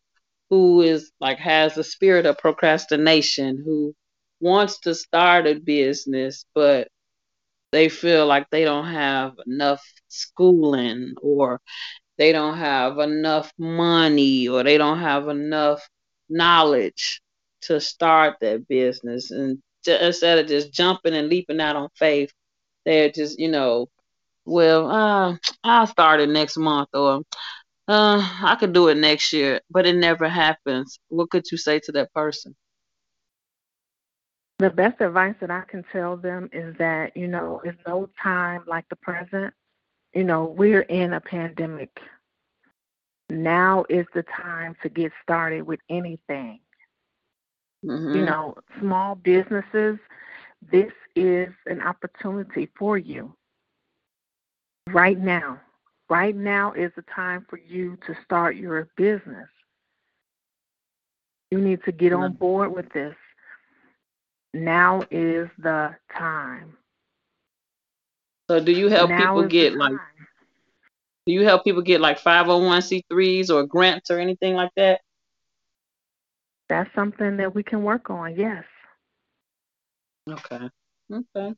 who 0.51 0.83
is 0.83 1.11
like 1.21 1.39
has 1.39 1.77
a 1.77 1.85
spirit 1.85 2.27
of 2.27 2.39
procrastination, 2.39 3.63
who 3.65 3.95
wants 4.41 4.79
to 4.81 4.95
start 4.95 5.47
a 5.47 5.55
business, 5.55 6.45
but 6.55 6.89
they 7.75 7.91
feel 7.91 8.27
like 8.27 8.49
they 8.51 8.65
don't 8.65 8.89
have 8.89 9.35
enough 9.47 9.85
schooling, 10.09 11.15
or 11.23 11.61
they 12.19 12.33
don't 12.33 12.59
have 12.59 12.99
enough 12.99 13.53
money, 13.59 14.49
or 14.49 14.63
they 14.65 14.79
don't 14.79 15.01
have 15.01 15.29
enough 15.29 15.87
knowledge 16.29 17.23
to 17.63 17.81
start 17.81 18.37
that 18.41 18.69
business, 18.69 19.31
and 19.33 19.59
ju- 19.85 19.99
instead 20.01 20.39
of 20.39 20.47
just 20.49 20.73
jumping 20.73 21.15
and 21.15 21.29
leaping 21.29 21.61
out 21.61 21.77
on 21.77 21.89
faith, 21.99 22.33
they're 22.87 23.11
just 23.11 23.39
you 23.41 23.51
know, 23.51 23.89
well, 24.47 24.91
uh, 24.91 25.37
I'll 25.65 25.87
start 25.89 26.21
it 26.21 26.31
next 26.31 26.59
month, 26.59 26.91
or 26.95 27.23
uh, 27.89 28.21
I 28.45 28.57
could 28.61 28.73
do 28.75 28.89
it 28.89 28.97
next 28.97 29.33
year, 29.33 29.61
but 29.71 29.87
it 29.87 29.97
never 29.97 30.29
happens. 30.29 30.99
What 31.09 31.31
could 31.31 31.45
you 31.53 31.59
say 31.59 31.81
to 31.81 31.93
that 31.95 32.13
person? 32.15 32.57
The 34.65 34.71
best 34.71 35.03
advice 35.03 35.37
that 35.43 35.51
I 35.51 35.63
can 35.69 35.85
tell 35.93 36.17
them 36.17 36.49
is 36.53 36.75
that, 36.79 37.15
you 37.19 37.29
know, 37.29 37.61
it's 37.65 37.79
no 37.87 38.09
time 38.23 38.65
like 38.67 38.89
the 38.89 38.97
present. 38.97 39.53
You 40.15 40.25
know, 40.25 40.47
we're 40.57 40.83
in 40.83 41.13
a 41.13 41.21
pandemic. 41.21 41.91
Now 43.29 43.85
is 43.91 44.07
the 44.15 44.23
time 44.25 44.75
to 44.83 44.89
get 44.89 45.13
started 45.23 45.63
with 45.67 45.81
anything. 45.91 46.61
hmm 47.85 48.15
You 48.15 48.23
know, 48.25 48.55
small 48.81 49.17
businesses, 49.17 49.99
this 50.73 50.93
is 51.15 51.49
an 51.67 51.83
opportunity 51.83 52.71
for 52.79 52.97
you 52.99 53.37
right 54.93 55.19
now. 55.19 55.61
Right 56.09 56.37
now 56.37 56.73
is 56.73 56.93
the 56.97 57.05
time 57.15 57.47
for 57.51 57.59
you 57.59 57.99
to 58.07 58.15
start 58.25 58.57
your 58.57 58.89
business. 58.97 59.49
You 61.51 61.61
need 61.61 61.85
to 61.85 61.93
get 61.93 62.13
on 62.13 62.33
board 62.33 62.73
with 62.73 62.93
this. 62.93 63.15
Now 64.55 65.03
is 65.11 65.49
the 65.59 65.97
time. 66.17 66.77
So, 68.49 68.61
do 68.61 68.71
you 68.71 68.89
help 68.89 69.11
now 69.11 69.27
people 69.27 69.49
get 69.49 69.75
like? 69.75 69.93
Do 71.27 71.33
you 71.33 71.43
help 71.43 71.65
people 71.65 71.83
get 71.83 72.01
like 72.01 72.21
501c3s 72.21 73.51
or 73.51 73.67
grants 73.67 74.11
or 74.11 74.21
anything 74.21 74.55
like 74.55 74.71
that? 74.77 75.01
That's 76.69 76.89
something 76.95 77.37
that 77.39 77.53
we 77.53 77.65
can 77.65 77.83
work 77.83 78.11
on. 78.11 78.37
Yes. 78.37 78.65
Okay. 80.31 80.69
Okay. 81.13 81.55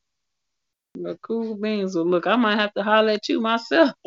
Well, 0.97 1.17
cool 1.21 1.57
beans. 1.57 1.95
Well, 1.95 2.07
look, 2.07 2.27
I 2.27 2.37
might 2.37 2.59
have 2.59 2.73
to 2.75 2.83
holler 2.83 3.11
at 3.11 3.29
you 3.29 3.43
myself. 3.43 3.91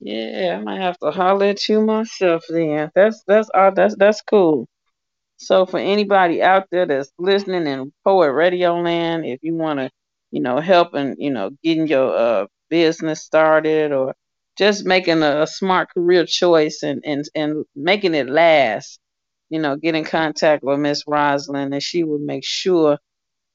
yeah, 0.00 0.56
I 0.58 0.62
might 0.62 0.80
have 0.80 0.98
to 1.00 1.10
holler 1.10 1.46
at 1.46 1.68
you 1.68 1.82
myself 1.82 2.42
then. 2.48 2.90
That's 2.94 3.22
that's 3.26 3.50
all 3.54 3.72
that's 3.74 3.96
that's 3.96 4.22
cool. 4.22 4.66
So 5.40 5.66
for 5.66 5.80
anybody 5.80 6.42
out 6.42 6.68
there 6.72 6.86
that's 6.86 7.12
listening 7.18 7.68
in 7.68 7.92
Poet 8.04 8.32
Radio 8.32 8.80
Land, 8.80 9.26
if 9.26 9.40
you 9.42 9.56
want 9.56 9.80
to, 9.80 9.90
you 10.32 10.42
know, 10.42 10.60
help 10.60 10.94
and 10.94 11.16
you 11.20 11.32
know 11.32 11.50
getting 11.64 11.88
your 11.88 12.16
uh 12.16 12.46
business 12.70 13.22
started 13.24 13.92
or 13.92 14.14
just 14.58 14.86
making 14.86 15.22
a, 15.24 15.42
a 15.42 15.48
smart 15.48 15.90
career 15.94 16.26
choice 16.26 16.82
and 16.84 17.02
and 17.06 17.26
and 17.36 17.66
making 17.76 18.14
it 18.16 18.30
last, 18.30 19.00
you 19.50 19.60
know, 19.60 19.76
get 19.76 19.96
in 19.96 20.04
contact 20.04 20.64
with 20.64 20.80
Miss 20.80 21.04
Rosalind 21.08 21.74
and 21.74 21.82
she 21.84 22.04
will 22.04 22.20
make 22.20 22.44
sure 22.46 22.98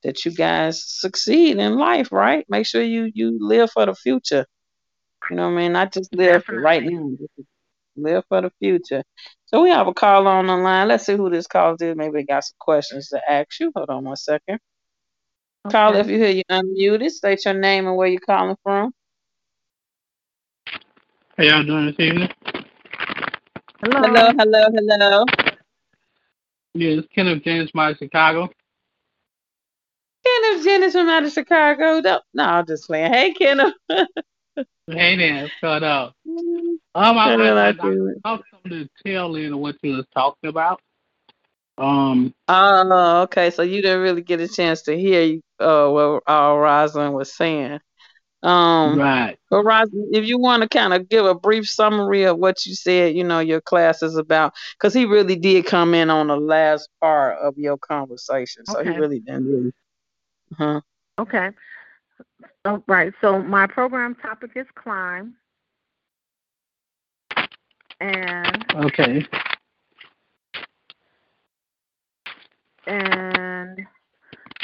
that 0.03 0.25
you 0.25 0.31
guys 0.33 0.83
succeed 0.85 1.57
in 1.59 1.77
life, 1.77 2.11
right? 2.13 2.45
Make 2.49 2.67
sure 2.67 2.83
you 2.83 3.11
you 3.15 3.37
live 3.41 3.71
for 3.71 3.85
the 3.87 3.95
future. 3.95 4.45
You 5.29 5.37
know 5.37 5.45
what 5.49 5.55
I 5.55 5.63
mean? 5.63 5.73
Not 5.73 5.93
just 5.93 6.15
live 6.15 6.45
for 6.45 6.59
right 6.59 6.83
now. 6.83 7.11
Just 7.95 8.05
Live 8.05 8.23
for 8.29 8.41
the 8.41 8.51
future. 8.59 9.03
So 9.45 9.61
we 9.61 9.69
have 9.69 9.87
a 9.87 9.93
call 9.93 10.27
on 10.27 10.47
the 10.47 10.55
line. 10.55 10.87
Let's 10.87 11.05
see 11.05 11.15
who 11.15 11.29
this 11.29 11.47
call 11.47 11.75
is. 11.75 11.95
Maybe 11.95 12.11
they 12.11 12.23
got 12.23 12.43
some 12.43 12.55
questions 12.59 13.09
to 13.09 13.21
ask 13.29 13.59
you. 13.59 13.71
Hold 13.75 13.89
on 13.89 14.03
one 14.03 14.15
second. 14.15 14.59
Call 15.71 15.95
if 15.95 16.07
you 16.07 16.17
hear 16.17 16.29
you 16.29 16.43
unmuted. 16.51 17.09
State 17.09 17.45
your 17.45 17.55
name 17.55 17.87
and 17.87 17.97
where 17.97 18.07
you're 18.07 18.19
calling 18.19 18.55
from. 18.63 18.91
How 21.37 21.43
y'all 21.43 21.63
doing 21.63 21.87
this 21.87 21.95
evening? 21.99 22.29
Hello. 23.81 24.01
Hello, 24.03 24.31
hello, 24.37 24.67
hello. 24.73 25.25
Yeah, 26.73 26.99
it's 26.99 27.07
Kenneth 27.13 27.43
James 27.43 27.71
from 27.71 27.79
out 27.79 27.91
of 27.91 27.97
Chicago. 27.97 28.49
Kenneth 30.25 30.63
Jennings 30.63 30.93
from 30.93 31.09
out 31.09 31.23
of 31.23 31.31
Chicago. 31.31 31.99
No, 31.99 32.21
no, 32.33 32.43
I'm 32.43 32.65
just 32.65 32.85
playing. 32.85 33.11
Hey, 33.11 33.33
Kenneth. 33.33 33.73
Hey 34.87 35.17
there, 35.17 35.49
shut 35.59 35.81
up. 35.81 36.13
Mm-hmm. 36.27 36.75
Um, 36.95 37.17
I, 37.17 37.31
Hello, 37.31 37.57
I, 37.57 37.65
I, 37.65 37.69
I 37.69 37.73
Kenneth. 37.73 38.23
caught 38.23 38.43
some 38.49 38.59
of 38.63 38.71
the 38.71 38.89
tail 39.05 39.35
end 39.35 39.53
of 39.53 39.59
what 39.59 39.75
you 39.83 39.97
was 39.97 40.05
talking 40.15 40.49
about. 40.49 40.79
Um, 41.77 42.33
Oh, 42.47 43.23
okay. 43.23 43.51
So 43.51 43.63
you 43.63 43.81
didn't 43.81 44.01
really 44.01 44.21
get 44.21 44.39
a 44.39 44.47
chance 44.47 44.83
to 44.83 44.97
hear 44.97 45.39
uh, 45.59 45.89
what 45.89 46.23
uh, 46.25 46.55
Rosalind 46.55 47.13
was 47.13 47.35
saying. 47.35 47.81
Um, 48.43 48.97
right. 48.97 49.37
but 49.49 49.63
Rosalind, 49.63 50.15
if 50.15 50.25
you 50.25 50.39
want 50.39 50.61
to 50.63 50.69
kind 50.69 50.93
of 50.93 51.09
give 51.09 51.25
a 51.25 51.35
brief 51.35 51.67
summary 51.67 52.23
of 52.23 52.37
what 52.37 52.65
you 52.65 52.73
said, 52.75 53.13
you 53.13 53.25
know, 53.25 53.39
your 53.39 53.59
class 53.59 54.01
is 54.01 54.15
about, 54.15 54.53
because 54.77 54.93
he 54.93 55.05
really 55.05 55.35
did 55.35 55.65
come 55.65 55.93
in 55.93 56.09
on 56.09 56.27
the 56.27 56.37
last 56.37 56.87
part 57.01 57.37
of 57.39 57.57
your 57.57 57.77
conversation. 57.77 58.65
So 58.67 58.81
he 58.81 58.91
really 58.91 59.19
didn't 59.19 59.47
really. 59.47 59.73
Uh-huh. 60.53 60.81
Okay. 61.19 61.49
Oh, 62.63 62.81
right. 62.87 63.11
So 63.19 63.41
my 63.41 63.67
program 63.67 64.15
topic 64.15 64.51
is 64.55 64.67
climb. 64.75 65.35
And 67.99 68.65
Okay. 68.75 69.25
and 72.87 73.85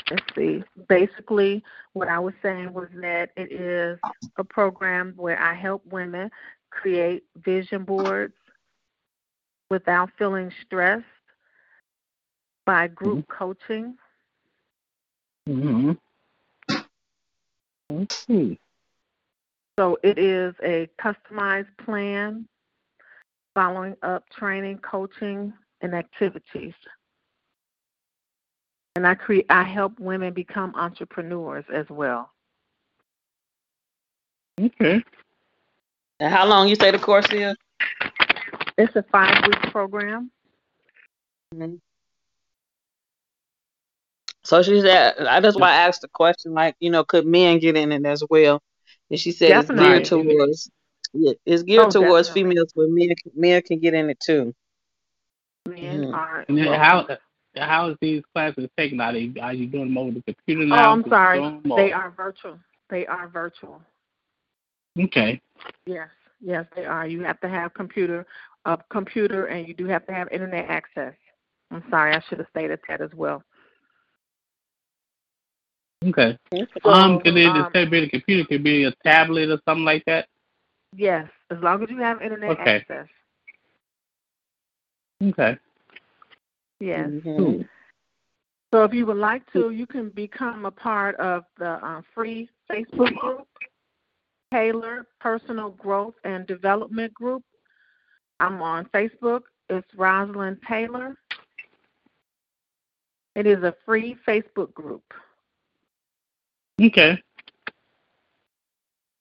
let's 0.09 0.23
see. 0.35 0.63
Basically, 0.87 1.63
what 1.93 2.07
I 2.07 2.19
was 2.19 2.33
saying 2.41 2.73
was 2.73 2.89
that 3.01 3.31
it 3.35 3.51
is 3.51 3.97
a 4.37 4.43
program 4.43 5.13
where 5.15 5.41
I 5.41 5.53
help 5.53 5.85
women 5.85 6.29
create 6.69 7.23
vision 7.43 7.83
boards 7.83 8.35
without 9.69 10.09
feeling 10.17 10.51
stressed 10.65 11.05
by 12.65 12.87
group 12.87 13.27
coaching. 13.27 13.95
Mm-hmm. 15.47 15.91
Okay. 17.91 18.57
So 19.79 19.97
it 20.03 20.19
is 20.19 20.53
a 20.63 20.89
customized 20.99 21.75
plan 21.83 22.47
following 23.53 23.95
up 24.03 24.27
training, 24.29 24.79
coaching, 24.79 25.53
and 25.81 25.93
activities. 25.93 26.73
And 28.95 29.07
I 29.07 29.15
create 29.15 29.45
I 29.49 29.63
help 29.63 29.99
women 29.99 30.33
become 30.33 30.75
entrepreneurs 30.75 31.65
as 31.73 31.85
well. 31.89 32.31
Okay. 34.59 35.01
And 36.19 36.33
how 36.33 36.45
long 36.45 36.67
you 36.67 36.75
say 36.75 36.91
the 36.91 36.99
course 36.99 37.25
is? 37.31 37.55
It's 38.77 38.95
a 38.95 39.03
five 39.11 39.45
week 39.45 39.71
program. 39.71 40.31
Mm-hmm. 41.55 41.75
So 44.43 44.61
she 44.61 44.81
said, 44.81 45.17
I 45.17 45.39
that's 45.39 45.57
why 45.57 45.71
I 45.71 45.87
asked 45.87 46.01
the 46.01 46.07
question, 46.09 46.53
like, 46.53 46.75
you 46.79 46.89
know, 46.89 47.03
could 47.03 47.25
men 47.25 47.59
get 47.59 47.77
in 47.77 47.91
it 47.91 48.05
as 48.05 48.23
well? 48.29 48.61
And 49.09 49.19
she 49.19 49.31
said 49.31 49.49
Definitely. 49.49 49.99
it's 49.99 50.09
geared 50.09 50.25
towards, 50.25 50.71
yeah, 51.13 51.33
it's 51.45 51.63
geared 51.63 51.87
Oh, 51.87 51.91
towards 51.91 52.29
definitely. 52.29 52.55
females, 52.55 52.73
but 52.75 52.89
men 52.89 53.09
men 53.35 53.61
can 53.61 53.79
get 53.79 53.93
in 53.93 54.09
it 54.09 54.19
too. 54.19 54.53
Men 55.67 56.03
Mhm. 56.03 56.13
are 56.13 56.45
And 56.47 56.59
how 56.59 57.07
how 57.57 57.89
is 57.89 57.97
these 58.01 58.23
classes 58.33 58.69
taken? 58.77 59.01
Are 59.01 59.11
they 59.11 59.31
are 59.41 59.53
you 59.53 59.67
doing 59.67 59.89
them 59.89 59.97
over 59.97 60.11
the 60.11 60.21
computer 60.23 60.65
now? 60.65 60.89
Oh. 60.89 60.93
I'm 60.93 61.09
sorry. 61.09 61.39
Zoom, 61.39 61.63
They 61.75 61.91
are 61.91 62.11
virtual. 62.11 62.59
They 62.89 63.05
are 63.07 63.27
virtual. 63.27 63.81
Okay. 64.99 65.41
Yes, 65.85 66.09
yes, 66.39 66.65
they 66.75 66.85
are. 66.85 67.07
You 67.07 67.23
have 67.23 67.39
to 67.41 67.49
have 67.49 67.73
computer, 67.73 68.25
a 68.65 68.77
computer, 68.89 69.45
and 69.45 69.67
you 69.67 69.73
do 69.73 69.85
have 69.85 70.05
to 70.07 70.13
have 70.13 70.29
internet 70.31 70.69
access. 70.69 71.15
I'm 71.71 71.83
sorry, 71.89 72.13
I 72.13 72.19
should 72.21 72.39
have 72.39 72.47
stated 72.49 72.79
that 72.87 73.01
as 73.01 73.13
well. 73.13 73.43
Okay. 76.05 76.37
Um, 76.83 77.19
could 77.19 77.37
it 77.37 77.45
um, 77.47 77.57
instead 77.57 77.83
of 77.85 77.91
being 77.91 78.05
a 78.05 78.09
computer, 78.09 78.45
could 78.47 78.63
be 78.63 78.83
a 78.85 78.91
tablet 79.05 79.49
or 79.49 79.59
something 79.67 79.85
like 79.85 80.03
that? 80.05 80.27
Yes, 80.95 81.29
as 81.49 81.57
long 81.59 81.83
as 81.83 81.89
you 81.89 81.97
have 81.97 82.21
internet 82.21 82.51
Okay. 82.51 82.77
access. 82.77 83.07
Okay. 85.23 85.57
Yes. 86.79 87.09
Mhm. 87.09 87.67
So 88.73 88.83
if 88.83 88.93
you 88.93 89.05
would 89.05 89.17
like 89.17 89.49
to, 89.51 89.71
you 89.71 89.85
can 89.85 90.09
become 90.09 90.65
a 90.65 90.71
part 90.71 91.15
of 91.17 91.45
the 91.57 91.71
uh, 91.85 92.01
free 92.13 92.49
Facebook 92.69 93.15
group, 93.17 93.47
Taylor 94.51 95.07
Personal 95.19 95.71
Growth 95.71 96.15
and 96.23 96.47
Development 96.47 97.13
Group. 97.13 97.43
I'm 98.39 98.61
on 98.61 98.85
Facebook. 98.85 99.43
It's 99.69 99.93
Rosalind 99.93 100.61
Taylor. 100.67 101.15
It 103.35 103.45
is 103.45 103.63
a 103.63 103.75
free 103.85 104.15
Facebook 104.27 104.73
group. 104.73 105.03
Okay. 106.81 107.21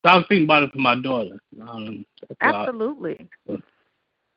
So 0.04 0.10
I 0.10 0.16
was 0.16 0.24
thinking 0.28 0.44
about 0.44 0.62
it 0.62 0.72
for 0.72 0.78
my 0.78 0.94
daughter. 0.94 1.38
Um, 1.60 2.06
that's 2.20 2.40
why- 2.40 2.50
Absolutely. 2.50 3.28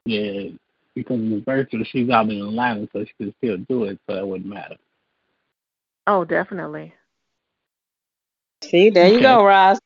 yeah, 0.06 0.50
because 0.96 1.20
of 1.22 1.30
the 1.30 1.42
virtual, 1.46 1.84
she's 1.86 2.10
out 2.10 2.30
in 2.30 2.42
Atlanta, 2.42 2.88
so 2.92 3.06
she 3.06 3.14
could 3.18 3.34
still 3.38 3.58
do 3.70 3.86
it, 3.86 4.00
so 4.08 4.16
it 4.18 4.28
wouldn't 4.28 4.50
matter. 4.50 4.76
Oh, 6.06 6.26
definitely. 6.26 6.94
See, 8.64 8.90
there 8.90 9.14
you 9.14 9.22
go, 9.22 9.44
Roz. 9.46 9.80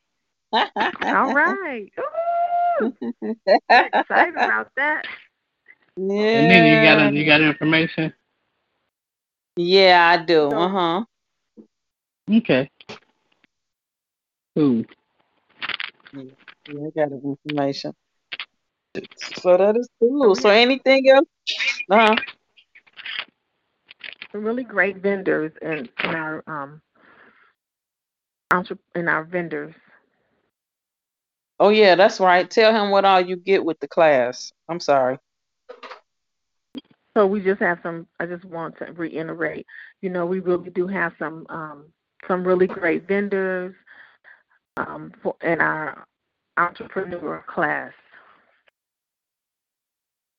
All 0.52 1.32
right. 1.34 1.90
Ooh, 2.82 2.96
excited 3.68 4.34
about 4.34 4.70
that. 4.76 5.06
Yeah. 5.96 6.38
And 6.38 6.50
then 6.50 6.64
you 6.64 6.82
got 6.82 7.12
you 7.12 7.24
got 7.26 7.40
information. 7.40 8.12
Yeah, 9.56 10.16
I 10.18 10.24
do. 10.24 10.48
Uh 10.50 10.68
huh. 10.68 11.04
Okay. 12.30 12.70
Cool. 14.54 14.84
Yeah, 16.12 16.22
I 16.68 16.90
got 16.94 17.10
the 17.10 17.20
information. 17.24 17.94
So 19.36 19.56
that 19.56 19.76
is 19.76 19.88
cool. 19.98 20.34
So 20.34 20.48
anything 20.50 21.08
else? 21.10 21.28
Uh 21.90 22.06
huh. 22.08 22.16
Some 24.32 24.44
really 24.44 24.64
great 24.64 24.98
vendors 24.98 25.52
in, 25.62 25.88
in 26.04 26.14
our 26.14 26.42
um 26.46 26.80
entre- 28.52 28.78
in 28.94 29.08
our 29.08 29.24
vendors. 29.24 29.74
Oh 31.58 31.70
yeah, 31.70 31.94
that's 31.94 32.20
right. 32.20 32.48
Tell 32.48 32.72
him 32.74 32.90
what 32.90 33.04
all 33.04 33.20
you 33.20 33.36
get 33.36 33.64
with 33.64 33.78
the 33.80 33.88
class. 33.88 34.52
I'm 34.68 34.80
sorry. 34.80 35.18
So 37.14 37.26
we 37.26 37.40
just 37.40 37.60
have 37.60 37.78
some. 37.82 38.06
I 38.20 38.26
just 38.26 38.44
want 38.44 38.78
to 38.78 38.92
reiterate. 38.92 39.66
You 40.02 40.10
know, 40.10 40.26
we 40.26 40.40
really 40.40 40.70
do 40.70 40.86
have 40.86 41.12
some 41.18 41.46
um, 41.48 41.86
some 42.26 42.44
really 42.46 42.66
great 42.66 43.08
vendors 43.08 43.74
um, 44.78 45.12
for 45.22 45.36
in 45.42 45.60
our 45.60 46.06
entrepreneur 46.58 47.44
class, 47.48 47.92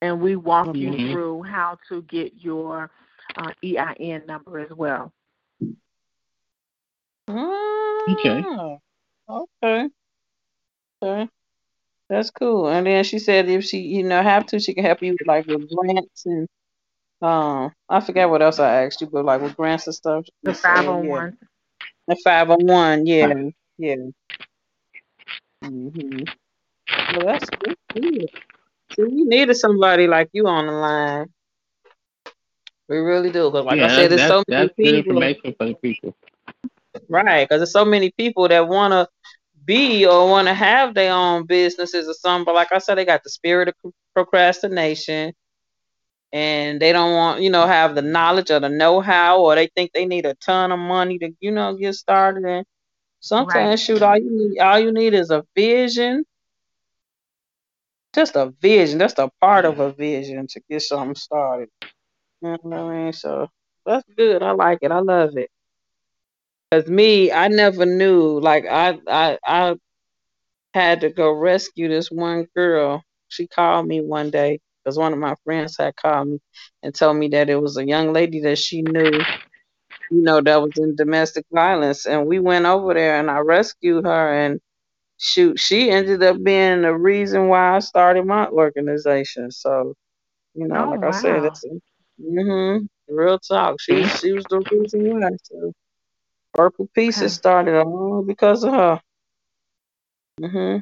and 0.02 0.22
we 0.22 0.36
walk 0.36 0.76
you 0.82 0.92
Mhm. 0.92 1.12
through 1.12 1.44
how 1.44 1.78
to 1.90 2.02
get 2.04 2.34
your 2.38 2.90
uh, 3.38 3.52
EIN 3.64 4.26
number 4.28 4.60
as 4.60 4.72
well. 4.72 5.12
Okay. 8.10 8.46
Ah, 8.50 8.78
Okay. 9.30 9.90
Okay. 11.04 11.30
That's 12.10 12.32
cool. 12.32 12.68
And 12.70 12.88
then 12.88 13.04
she 13.04 13.20
said 13.20 13.50
if 13.50 13.64
she, 13.66 13.80
you 13.80 14.04
know, 14.04 14.22
have 14.24 14.46
to, 14.48 14.60
she 14.60 14.74
can 14.74 14.86
help 14.86 15.04
you 15.04 15.14
with 15.14 15.28
like 15.28 15.48
with 15.48 15.70
grants 15.70 16.26
and 16.26 16.48
um 17.22 17.74
I 17.90 18.00
forget 18.02 18.30
what 18.30 18.42
else 18.42 18.60
I 18.60 18.86
asked 18.86 19.02
you, 19.02 19.08
but 19.08 19.26
like 19.26 19.42
with 19.42 19.56
grants 19.58 19.88
and 19.88 19.96
stuff. 19.96 20.26
The 20.44 20.52
you 20.52 20.56
said, 20.56 20.62
five 20.62 20.86
hundred 20.86 21.10
yeah. 21.10 21.10
one. 21.10 21.38
The 22.08 22.18
five 22.24 22.50
oh 22.52 22.58
one, 22.60 23.06
yeah, 23.08 23.34
yeah. 23.78 23.96
Mhm. 25.64 26.30
Well, 27.16 27.26
that's 27.28 27.50
good. 27.50 27.76
See, 27.94 28.28
we 29.04 29.24
needed 29.26 29.56
somebody 29.56 30.08
like 30.08 30.30
you 30.34 30.48
on 30.48 30.68
the 30.68 30.74
line. 30.74 31.28
We 32.90 32.98
really 32.98 33.32
do, 33.32 33.50
because 33.52 33.66
like 33.66 33.78
yeah, 33.78 33.86
I 33.86 33.90
said, 33.96 34.12
there's 34.12 34.28
so 34.28 34.44
many 34.48 34.68
that's 34.68 34.76
good 34.78 34.78
people, 34.78 35.24
information 35.24 35.56
for 35.58 35.68
the 35.68 35.76
people. 35.76 36.16
right? 37.10 37.48
Because 37.48 37.60
there's 37.62 37.74
so 37.74 37.86
many 37.86 38.12
people 38.18 38.48
that 38.48 38.68
want 38.68 38.94
to 38.94 39.08
be 39.66 40.06
or 40.06 40.30
want 40.30 40.48
to 40.48 40.54
have 40.54 40.96
their 40.96 41.14
own 41.14 41.46
businesses 41.46 42.08
or 42.08 42.14
something. 42.14 42.46
But 42.46 42.56
like 42.56 42.72
I 42.72 42.80
said, 42.80 42.96
they 42.98 43.06
got 43.06 43.24
the 43.24 43.30
spirit 43.30 43.70
of 43.70 43.76
procrastination, 44.16 45.34
and 46.34 46.82
they 46.82 46.92
don't 46.94 47.14
want, 47.16 47.42
you 47.42 47.50
know, 47.50 47.68
have 47.68 47.96
the 47.96 48.02
knowledge 48.02 48.52
or 48.52 48.60
the 48.60 48.70
know-how, 48.70 49.42
or 49.44 49.56
they 49.56 49.68
think 49.76 49.92
they 49.94 50.06
need 50.06 50.26
a 50.26 50.36
ton 50.36 50.72
of 50.72 50.80
money 50.80 51.20
to, 51.20 51.32
you 51.40 51.52
know, 51.52 51.76
get 51.76 51.96
started. 51.96 52.46
And 52.46 52.66
sometimes, 53.20 53.82
Right. 53.82 53.82
shoot, 53.82 54.02
all 54.02 54.18
you 54.18 54.30
need, 54.32 54.60
all 54.60 54.80
you 54.80 54.92
need 54.94 55.14
is 55.14 55.30
a 55.32 55.44
vision 55.56 56.24
just 58.14 58.36
a 58.36 58.52
vision. 58.62 58.98
That's 59.00 59.18
a 59.20 59.30
part 59.42 59.66
of 59.66 59.80
a 59.80 59.92
vision 59.92 60.48
to 60.50 60.62
get 60.70 60.82
something 60.82 61.16
started. 61.16 61.70
You 62.42 62.50
know 62.50 62.58
what 62.62 62.78
I 62.78 63.04
mean? 63.04 63.14
So 63.14 63.48
that's 63.86 64.08
good. 64.18 64.42
I 64.44 64.52
like 64.52 64.80
it. 64.82 64.92
I 64.92 65.00
love 65.00 65.38
it. 65.38 65.50
Cause 66.72 66.88
me, 66.88 67.32
I 67.32 67.48
never 67.48 67.86
knew. 67.86 68.40
Like 68.40 68.66
I, 68.66 69.00
I, 69.08 69.38
I 69.46 69.76
had 70.74 71.02
to 71.02 71.10
go 71.10 71.32
rescue 71.32 71.88
this 71.90 72.10
one 72.12 72.48
girl. 72.56 73.04
She 73.30 73.48
called 73.48 73.88
me 73.88 74.02
one 74.02 74.30
day 74.32 74.60
because 74.84 74.98
one 74.98 75.14
of 75.14 75.20
my 75.20 75.36
friends 75.44 75.78
had 75.78 75.96
called 75.96 76.28
me 76.30 76.40
and 76.84 76.94
told 76.94 77.18
me 77.18 77.30
that 77.30 77.50
it 77.50 77.56
was 77.62 77.78
a 77.78 77.86
young 77.88 78.14
lady 78.14 78.42
that 78.42 78.58
she 78.58 78.82
knew, 78.82 79.26
you 80.10 80.22
know, 80.22 80.42
that 80.42 80.62
was 80.62 80.72
in 80.78 80.96
domestic 80.96 81.46
violence. 81.52 82.06
And 82.06 82.28
we 82.28 82.40
went 82.40 82.66
over 82.66 82.94
there 82.94 83.20
and 83.20 83.30
I 83.30 83.40
rescued 83.40 84.06
her 84.06 84.34
and 84.34 84.60
shoot, 85.18 85.60
she 85.60 85.90
ended 85.92 86.24
up 86.24 86.42
being 86.44 86.82
the 86.84 86.94
reason 86.96 87.48
why 87.48 87.76
I 87.76 87.80
started 87.80 88.26
my 88.26 88.48
organization. 88.48 89.52
So, 89.52 89.94
you 90.56 90.68
know, 90.68 90.86
Oh, 90.86 90.90
like 90.90 91.04
I 91.04 91.12
said, 91.12 91.44
wow. 91.44 91.46
it's 91.46 91.64
mm-hmm, 92.22 92.86
real 93.14 93.40
talk. 93.40 93.80
She 93.82 94.08
she 94.10 94.34
was 94.34 94.46
the 94.50 94.62
reason 94.72 95.02
why. 95.04 95.30
So 95.44 95.74
Purple 96.54 96.90
Pieces 96.94 97.34
Okay. 97.34 97.36
started 97.36 97.80
all 97.82 98.24
because 98.26 98.64
of 98.64 98.74
her. 98.74 99.02
Mm-hmm. 100.42 100.80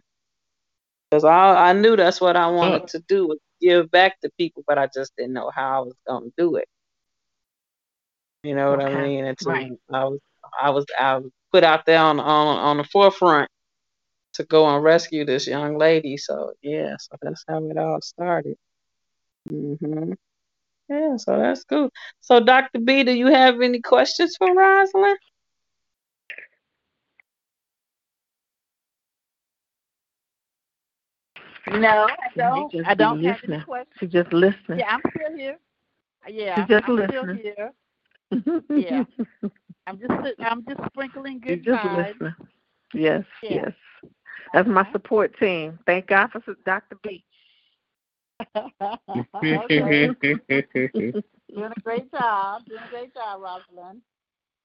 Because 1.10 1.24
I 1.26 1.70
I 1.70 1.74
knew 1.74 1.96
that's 1.96 2.22
what 2.22 2.36
I 2.38 2.48
wanted 2.48 2.88
to 2.88 3.00
do 3.08 3.28
was 3.28 3.40
give 3.62 3.92
back 3.92 4.20
to 4.22 4.30
people, 4.38 4.64
but 4.68 4.78
I 4.78 4.88
just 4.94 5.14
didn't 5.18 5.34
know 5.34 5.50
how 5.54 5.78
I 5.78 5.86
was 5.86 5.96
gonna 6.08 6.30
do 6.38 6.56
it. 6.58 6.68
You 8.44 8.56
know 8.56 8.72
what 8.72 8.82
I 8.82 9.02
mean? 9.08 9.26
Until 9.26 9.52
Right. 9.52 9.72
I 9.92 10.06
was 10.06 10.20
I 10.60 10.70
was 10.70 10.86
I 11.00 11.18
was 11.18 11.32
put 11.52 11.64
out 11.64 11.86
there 11.86 12.00
on 12.00 12.20
on 12.20 12.58
on 12.58 12.78
the 12.78 12.84
forefront 12.86 13.50
to 14.34 14.44
go 14.46 14.68
and 14.74 14.84
rescue 14.84 15.26
this 15.26 15.48
young 15.48 15.78
lady. 15.78 16.18
So 16.18 16.54
yeah, 16.62 16.96
so 17.00 17.18
that's 17.22 17.44
how 17.48 17.64
it 17.70 17.78
all 17.78 18.02
started. 18.02 18.58
Mhm. 19.50 20.16
Yeah, 20.90 21.18
so 21.18 21.38
that's 21.38 21.64
cool. 21.66 21.90
So 22.22 22.40
Dr. 22.40 22.80
B, 22.80 23.04
do 23.04 23.12
you 23.12 23.28
have 23.28 23.62
any 23.62 23.82
questions 23.82 24.36
for 24.38 24.54
Rosalind? 24.54 25.20
No, 31.68 32.08
I 32.08 32.30
don't. 32.38 32.74
I 32.86 32.94
don't 32.94 33.24
have 33.24 33.40
any 33.44 33.60
questions. 33.62 33.94
She's 34.00 34.10
just 34.12 34.32
listening. 34.32 34.80
Yeah, 34.80 34.96
I'm 34.96 35.02
still 35.12 35.36
here. 35.36 35.58
Yeah, 36.28 36.56
She's 36.56 36.68
just 36.70 36.88
I'm 36.88 36.96
listening. 36.96 37.20
still 37.20 37.34
here. 37.36 37.74
Yeah. 38.76 39.04
I'm 39.88 40.00
just 40.00 40.14
I'm 40.40 40.66
just 40.68 40.82
sprinkling 40.92 41.42
She's 41.48 41.60
good 41.60 41.66
just 41.66 41.84
vibes. 41.84 41.98
listening. 42.14 42.36
Yes, 42.94 43.26
Yeah. 43.44 43.64
yes. 43.66 43.74
That's 44.54 44.68
my 44.70 44.88
support 44.92 45.38
team. 45.40 45.80
Thank 45.86 46.08
God 46.08 46.30
for 46.32 46.42
Dr. 46.66 46.98
B. 47.04 47.24
okay. 49.36 50.12
Doing 51.54 51.72
a 51.78 51.82
great 51.82 52.12
job. 52.12 52.66
Doing 52.68 52.82
a 52.84 52.90
great 52.90 53.14
job, 53.14 53.42
Rosalind. 53.42 54.02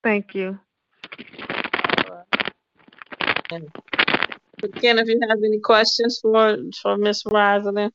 Thank 0.04 0.34
you. 0.34 0.58
Ken, 4.80 4.98
if 4.98 5.08
you 5.08 5.20
have 5.28 5.38
any 5.44 5.60
questions 5.60 6.20
for 6.22 6.56
for 6.82 6.96
Miss 6.98 7.24
Rosalind. 7.26 7.92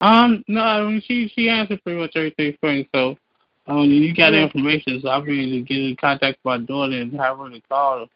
Um, 0.00 0.44
no, 0.48 0.62
I 0.62 0.84
mean 0.84 1.02
she 1.02 1.28
she 1.28 1.48
answered 1.50 1.82
pretty 1.84 2.00
much 2.00 2.12
everything 2.16 2.56
for 2.60 2.72
me. 2.72 2.88
So, 3.66 3.72
um, 3.72 3.90
you 3.90 4.14
got 4.14 4.32
Yeah. 4.32 4.44
information, 4.44 5.00
so 5.00 5.08
I'm 5.10 5.22
ready 5.24 5.50
to 5.52 5.60
get 5.62 5.78
in 5.78 5.96
contact 5.96 6.38
with 6.42 6.44
my 6.44 6.58
daughter 6.58 6.94
and 7.00 7.12
have 7.14 7.38
her 7.38 7.50
to 7.50 7.60
call 7.62 8.00
her, 8.00 8.06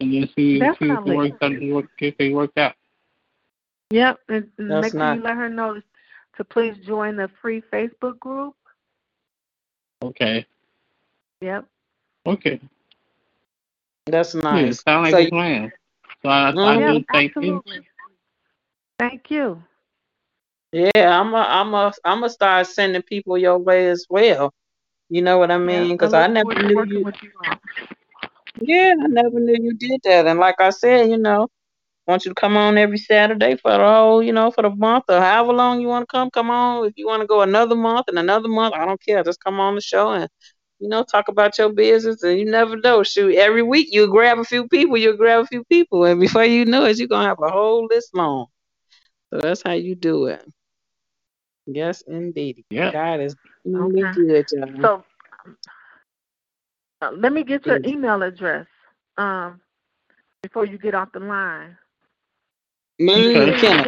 and 0.00 0.12
then 0.12 0.28
see 0.36 0.58
see 0.58 0.64
if 0.64 0.80
it 0.82 1.04
works 1.04 1.36
out, 1.42 1.52
work 1.62 1.86
if 2.00 2.16
they 2.18 2.30
work 2.32 2.50
out. 2.56 2.74
Yep, 3.90 4.18
and 4.28 4.50
and 4.58 4.70
That's 4.70 4.82
make 4.82 4.92
sure 4.92 5.14
you 5.14 5.22
let 5.22 5.36
her 5.36 5.48
know 5.48 5.80
to 6.36 6.44
please 6.44 6.76
join 6.78 7.16
the 7.16 7.28
free 7.40 7.60
Facebook 7.72 8.18
group. 8.18 8.54
Okay, 10.02 10.46
Yep. 11.40 11.66
okay. 12.26 12.60
That's 14.06 14.34
Yeah, 14.34 14.42
nice. 14.42 14.82
sound 14.82 15.02
like 15.04 15.12
So 15.12 15.18
a 15.18 15.30
plan. 15.30 15.72
So 16.22 16.28
I, 16.28 16.48
I 16.50 16.52
Mhm. 16.54 16.80
Yep, 16.80 16.96
do 16.96 17.04
thank 17.12 17.34
you. 17.40 17.62
Thank 18.98 19.30
you. 19.30 19.62
Yeah, 20.72 21.20
I'm 21.20 21.32
a, 21.34 21.38
I'm 21.38 21.74
a, 21.74 21.92
I'm 22.04 22.20
gonna 22.20 22.28
start 22.30 22.66
sending 22.66 23.02
people 23.02 23.38
your 23.38 23.58
way 23.58 23.88
as 23.88 24.06
well. 24.10 24.52
You 25.10 25.22
know 25.22 25.38
what 25.38 25.50
I 25.50 25.58
mean? 25.58 25.96
Because 25.96 26.12
I 26.12 26.24
I 26.24 26.26
never 26.26 26.54
knew 26.54 26.84
you. 26.84 27.04
with 27.04 27.22
you 27.22 27.30
all. 27.44 27.56
Yeah, 28.60 28.94
I 29.02 29.06
never 29.06 29.40
knew 29.40 29.56
you 29.60 29.74
did 29.74 30.00
that. 30.04 30.26
And 30.26 30.38
like 30.38 30.56
I 30.60 30.70
said, 30.70 31.10
you 31.10 31.16
know, 31.18 31.48
want 32.06 32.24
you 32.24 32.30
to 32.30 32.34
come 32.34 32.56
on 32.56 32.76
every 32.78 32.98
Saturday 32.98 33.56
for 33.56 33.70
the 33.70 33.78
whole, 33.78 34.22
you 34.22 34.32
know, 34.32 34.50
for 34.50 34.62
the 34.62 34.70
month 34.70 35.04
or 35.08 35.20
however 35.20 35.52
long 35.52 35.80
you 35.80 35.88
want 35.88 36.02
to 36.08 36.12
come. 36.12 36.30
Come 36.30 36.50
on. 36.50 36.86
If 36.86 36.94
you 36.96 37.06
want 37.06 37.22
to 37.22 37.26
go 37.26 37.42
another 37.42 37.76
month 37.76 38.08
and 38.08 38.18
another 38.18 38.48
month, 38.48 38.74
I 38.74 38.84
don't 38.84 39.00
care. 39.00 39.22
Just 39.22 39.42
come 39.42 39.60
on 39.60 39.74
the 39.76 39.80
show 39.80 40.12
and 40.12 40.28
you 40.80 40.88
know 40.88 41.04
talk 41.04 41.28
about 41.28 41.58
your 41.58 41.72
business. 41.72 42.22
And 42.22 42.38
you 42.38 42.44
never 42.46 42.76
know. 42.76 43.02
Shoot, 43.02 43.34
every 43.36 43.62
week 43.62 43.88
you 43.90 44.10
grab 44.10 44.38
a 44.38 44.44
few 44.44 44.68
people. 44.68 44.96
You 44.96 45.16
grab 45.16 45.44
a 45.44 45.46
few 45.46 45.64
people, 45.64 46.04
and 46.04 46.20
before 46.20 46.44
you 46.44 46.64
know 46.64 46.84
it, 46.86 46.98
you're 46.98 47.08
gonna 47.08 47.28
have 47.28 47.40
a 47.42 47.50
whole 47.50 47.86
list 47.86 48.14
long. 48.14 48.46
So 49.30 49.40
that's 49.40 49.62
how 49.62 49.72
you 49.72 49.94
do 49.94 50.26
it. 50.26 50.44
Yes, 51.66 52.02
indeed. 52.06 52.64
Yeah. 52.70 52.90
God 52.92 53.20
is 53.20 53.36
really 53.64 54.04
Okay. 54.04 54.12
good, 54.14 54.46
y'all. 54.52 54.68
So 54.82 55.04
uh, 57.02 57.10
let 57.16 57.32
me 57.32 57.44
get 57.44 57.66
your 57.66 57.80
email 57.84 58.22
address 58.22 58.66
um, 59.18 59.60
before 60.42 60.64
you 60.66 60.78
get 60.78 60.94
off 60.94 61.12
the 61.12 61.20
line. 61.20 61.76
Moon 62.98 63.38
Okay. 63.38 63.46
McKenna. 63.46 63.86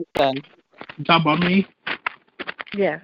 Okay. 0.00 0.42
You 0.98 1.04
talk 1.04 1.22
about 1.22 1.40
me? 1.40 1.66
Yes. 2.74 3.00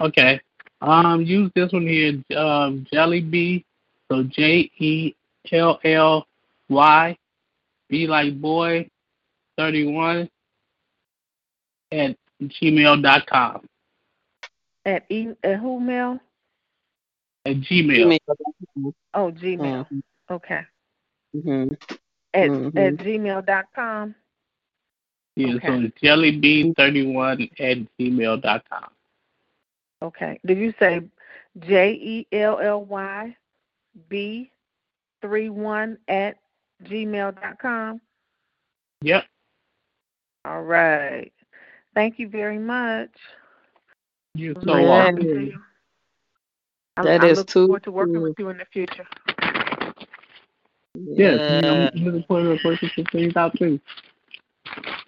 Okay. 0.00 0.40
Um, 0.80 1.22
use 1.22 1.50
this 1.54 1.72
one 1.72 1.86
here, 1.86 2.22
um, 2.38 2.86
Jelly 2.92 3.20
B. 3.20 3.64
So 4.10 4.22
J 4.24 4.70
E 4.78 5.14
L 5.52 5.78
L 5.84 6.26
Y 6.68 7.16
B 7.88 8.06
like 8.06 8.40
boy 8.40 8.88
thirty 9.56 9.86
one 9.86 10.28
at 11.92 12.16
gmail 12.42 13.02
dot 13.02 13.26
com. 13.26 13.66
At 14.84 15.04
e 15.10 15.28
at 15.42 15.58
who 15.58 15.80
mail? 15.80 16.18
At 17.44 17.56
Gmail. 17.56 18.18
Oh, 19.14 19.32
Gmail. 19.32 19.86
Mhm. 19.88 20.02
Okay. 20.30 20.60
Mhm. 21.34 21.72
At 22.34 22.50
Mhm. 22.50 22.78
at 22.78 22.94
gmail 22.96 23.44
dot 23.46 23.66
com. 23.74 24.14
Yeah, 25.36 25.54
Okay. 25.54 25.68
so 25.68 25.74
it's 25.84 26.00
Jelly 26.00 26.38
B 26.38 26.72
thirty 26.76 27.06
one 27.06 27.48
at 27.58 27.78
gmail 27.98 28.40
dot 28.40 28.68
com. 28.68 28.90
Okay. 30.02 30.38
Did 30.44 30.58
you 30.58 30.72
say 30.78 31.02
J 31.60 31.92
E 31.92 32.26
L 32.32 32.58
L 32.60 32.84
Y 32.84 33.36
B 34.08 34.50
three 35.22 35.48
one 35.48 35.98
at 36.08 36.38
gmail 36.84 37.40
dot 37.40 37.58
com? 37.58 38.00
Yep. 39.02 39.24
All 40.44 40.62
right. 40.62 41.32
Thank 41.98 42.20
you 42.20 42.28
very 42.28 42.60
much. 42.60 43.10
You're 44.34 44.52
It 44.52 44.58
was 44.58 44.66
so 44.66 44.82
welcome. 44.84 45.16
talking 45.16 45.34
to 45.34 45.46
you. 45.46 45.60
I, 46.96 47.02
That 47.02 47.22
I 47.22 47.26
look 47.32 47.48
too 47.48 47.66
forward 47.66 47.82
to 47.84 47.90
working 47.90 48.14
cool. 48.14 48.22
with 48.22 48.38
you 48.38 48.50
in 48.50 48.58
the 48.58 48.66
future. 48.66 49.06
Yes, 50.94 51.40
Yeah. 51.48 51.90
I'm 51.94 52.04
looking 52.04 52.24
forward 52.28 52.60
to 52.60 52.68
working 52.68 52.90
some 52.94 53.04
things 53.06 53.36
out 53.36 53.56
too. 53.58 53.80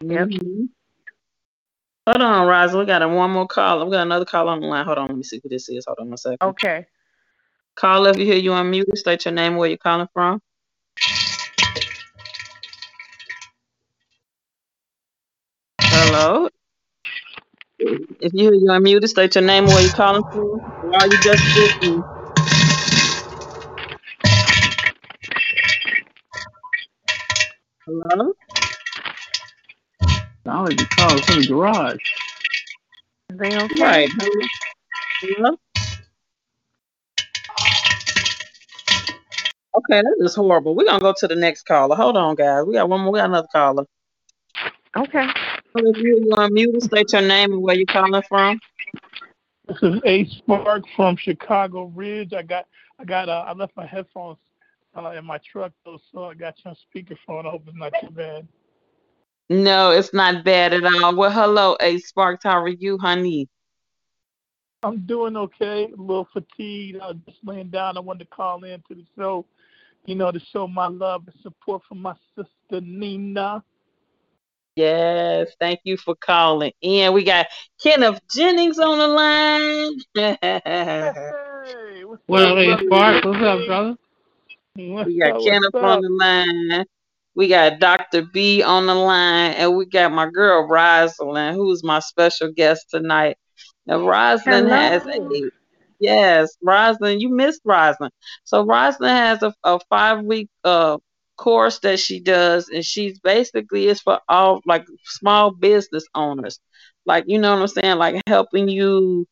Mhm. 0.03 0.68
Hold 2.09 2.22
on, 2.22 2.49
Rosa. 2.49 2.78
We 2.78 2.86
got 2.86 3.03
a 3.03 3.09
one 3.09 3.30
more 3.30 3.47
call. 3.47 3.84
We 3.86 3.93
got 3.93 4.03
another 4.03 4.24
call 4.24 4.49
on 4.49 4.61
the 4.61 4.66
line. 4.66 4.84
Hold 4.84 4.99
on, 4.99 5.09
let 5.09 5.16
me 5.16 5.22
see 5.22 5.41
who 5.43 5.49
this 5.49 5.68
is. 5.68 5.84
Hold 5.86 5.99
on 6.01 6.12
a 6.12 6.18
second. 6.18 6.38
Okay. 6.43 6.86
Call 7.76 8.07
if 8.07 8.18
you 8.18 8.26
hear 8.26 8.36
you 8.36 8.53
on 8.53 8.70
mute. 8.70 8.99
State 8.99 9.24
your 9.26 9.34
name, 9.34 9.57
where 9.57 9.68
you're 9.68 9.78
calling 9.78 10.09
from. 10.12 10.41
Hello. 15.80 16.49
If 17.81 18.33
you 18.35 18.45
hear 18.51 18.55
you 18.55 18.70
on 18.70 18.83
mute, 18.85 19.09
state 19.09 19.35
your 19.37 19.45
name, 19.45 19.66
where 19.66 19.81
you're 19.83 19.93
calling 19.93 20.24
from. 20.33 20.61
Or 20.83 20.91
are 21.01 21.07
you 21.09 21.18
just 21.22 21.45
listening? 21.57 22.05
Hello. 27.87 28.33
I 30.47 30.62
like 30.62 30.76
to 30.78 30.87
call 30.87 31.18
from 31.22 31.43
the 31.43 31.49
garage. 31.49 31.97
Is 33.31 33.39
they 33.39 33.59
okay? 33.59 33.83
Right. 33.83 34.11
Hello. 34.18 34.49
Hello? 35.22 35.51
Okay, 39.76 40.03
that 40.03 40.16
is 40.20 40.35
horrible. 40.37 40.74
We're 40.76 40.87
gonna 40.87 41.01
go 41.01 41.14
to 41.18 41.28
the 41.28 41.37
next 41.37 41.64
caller. 41.64 41.97
Hold 41.97 42.16
on, 42.16 42.37
guys. 42.37 42.64
We 42.66 42.74
got 42.74 42.89
one 42.89 43.03
more. 43.03 43.12
We 43.12 43.18
got 43.20 43.31
another 43.31 43.49
caller. 43.53 43.87
Okay. 44.97 45.28
If 45.77 45.97
you 45.99 46.25
you 46.25 46.33
on 46.37 46.53
mute, 46.53 46.83
state 46.83 47.12
your 47.12 47.23
name 47.23 47.53
and 47.53 47.62
where 47.62 47.77
you're 47.77 47.87
calling 47.87 48.23
from. 48.29 48.59
This 49.68 49.79
is 49.83 50.01
A 50.05 50.25
Spark 50.27 50.85
from 50.97 51.16
Chicago 51.16 51.85
Ridge. 51.95 52.33
I 52.33 52.43
got 52.43 52.66
I 52.99 53.05
got 53.05 53.29
uh, 53.29 53.45
I 53.47 53.53
left 53.53 53.77
my 53.77 53.87
headphones 53.87 54.39
uh, 54.97 55.11
in 55.11 55.25
my 55.25 55.39
truck 55.39 55.73
though, 55.85 55.99
so 56.12 56.25
I 56.25 56.35
got 56.35 56.57
you 56.64 56.71
on 56.71 56.77
speakerphone. 56.77 57.47
I 57.47 57.51
hope 57.51 57.62
it's 57.66 57.77
not 57.77 57.93
too 58.01 58.11
bad. 58.11 58.49
No, 59.49 59.91
it's 59.91 60.12
not 60.12 60.45
bad 60.45 60.73
at 60.73 60.85
all. 60.85 61.14
Well, 61.14 61.31
hello, 61.31 61.77
A 61.81 61.99
Sparks. 61.99 62.45
How 62.45 62.61
are 62.61 62.68
you, 62.68 62.99
honey? 62.99 63.49
I'm 64.83 65.01
doing 65.07 65.37
okay. 65.37 65.85
A 65.85 66.01
little 66.01 66.29
fatigued. 66.33 67.01
I 67.01 67.09
was 67.09 67.16
just 67.27 67.39
laying 67.45 67.68
down. 67.68 67.97
I 67.97 68.01
wanted 68.01 68.25
to 68.25 68.31
call 68.31 68.64
in 68.64 68.83
to 68.89 68.95
the 68.95 69.05
show, 69.16 69.45
you 70.07 70.14
know, 70.14 70.33
to 70.33 70.41
show 70.53 70.66
my 70.66 70.87
love 70.89 71.23
and 71.27 71.37
support 71.43 71.83
for 71.89 71.95
my 71.95 72.14
sister 72.35 72.81
Nina. 72.81 73.62
Yes, 74.81 75.51
thank 75.61 75.81
you 75.85 75.99
for 75.99 76.14
calling 76.14 76.72
in. 76.81 77.12
We 77.12 77.22
got 77.22 77.49
Kenneth 77.83 78.18
Jennings 78.35 78.78
on 78.78 78.97
the 78.97 79.09
line. 79.09 79.91
Hey, 80.41 82.05
what's 82.07 82.22
What 82.26 82.43
up, 82.45 82.57
up, 82.57 82.81
hey? 82.81 82.87
Spark? 82.87 83.24
What's 83.26 83.43
up, 83.43 83.66
brother? 83.66 83.97
What's 84.76 85.07
We 85.07 85.18
got 85.18 85.33
up, 85.33 85.43
Kenneth 85.43 85.74
what's 85.74 85.85
on 85.85 86.01
the 86.01 86.09
line. 86.09 86.85
We 87.35 87.49
got 87.49 87.78
Dr. 87.78 88.22
B 88.33 88.62
on 88.62 88.87
the 88.87 88.95
line, 88.95 89.53
and 89.53 89.76
we 89.76 89.85
got 89.85 90.12
my 90.12 90.31
girl 90.31 90.66
Rosalind, 90.66 91.57
who's 91.57 91.85
my 91.85 91.99
special 91.99 92.51
guest 92.51 92.87
tonight. 92.89 93.37
Now, 93.85 94.09
Rosalind 94.09 94.70
has 94.70 95.05
a 95.05 95.51
yes, 95.99 96.57
Rosalind, 96.62 97.20
you 97.20 97.28
missed 97.28 97.61
Rosalind. 97.66 98.12
So 98.45 98.64
Rosalind 98.64 99.14
has 99.14 99.43
a, 99.43 99.53
a 99.62 99.78
five 99.91 100.24
week 100.24 100.49
uh 100.64 100.97
course 101.41 101.78
that 101.80 101.99
she 101.99 102.20
does, 102.20 102.68
and 102.68 102.84
she's 102.84 103.18
basically 103.20 103.88
it's 103.88 104.03
for 104.03 104.20
all 104.28 104.61
like 104.66 104.84
small 105.05 105.53
business 105.53 106.05
owners, 106.14 106.61
like 107.07 107.24
you 107.26 107.38
know 107.41 107.53
what 107.55 107.62
I'm 107.62 107.68
saying, 107.68 107.99
like 107.99 108.22
helping 108.26 108.68
you 108.68 109.26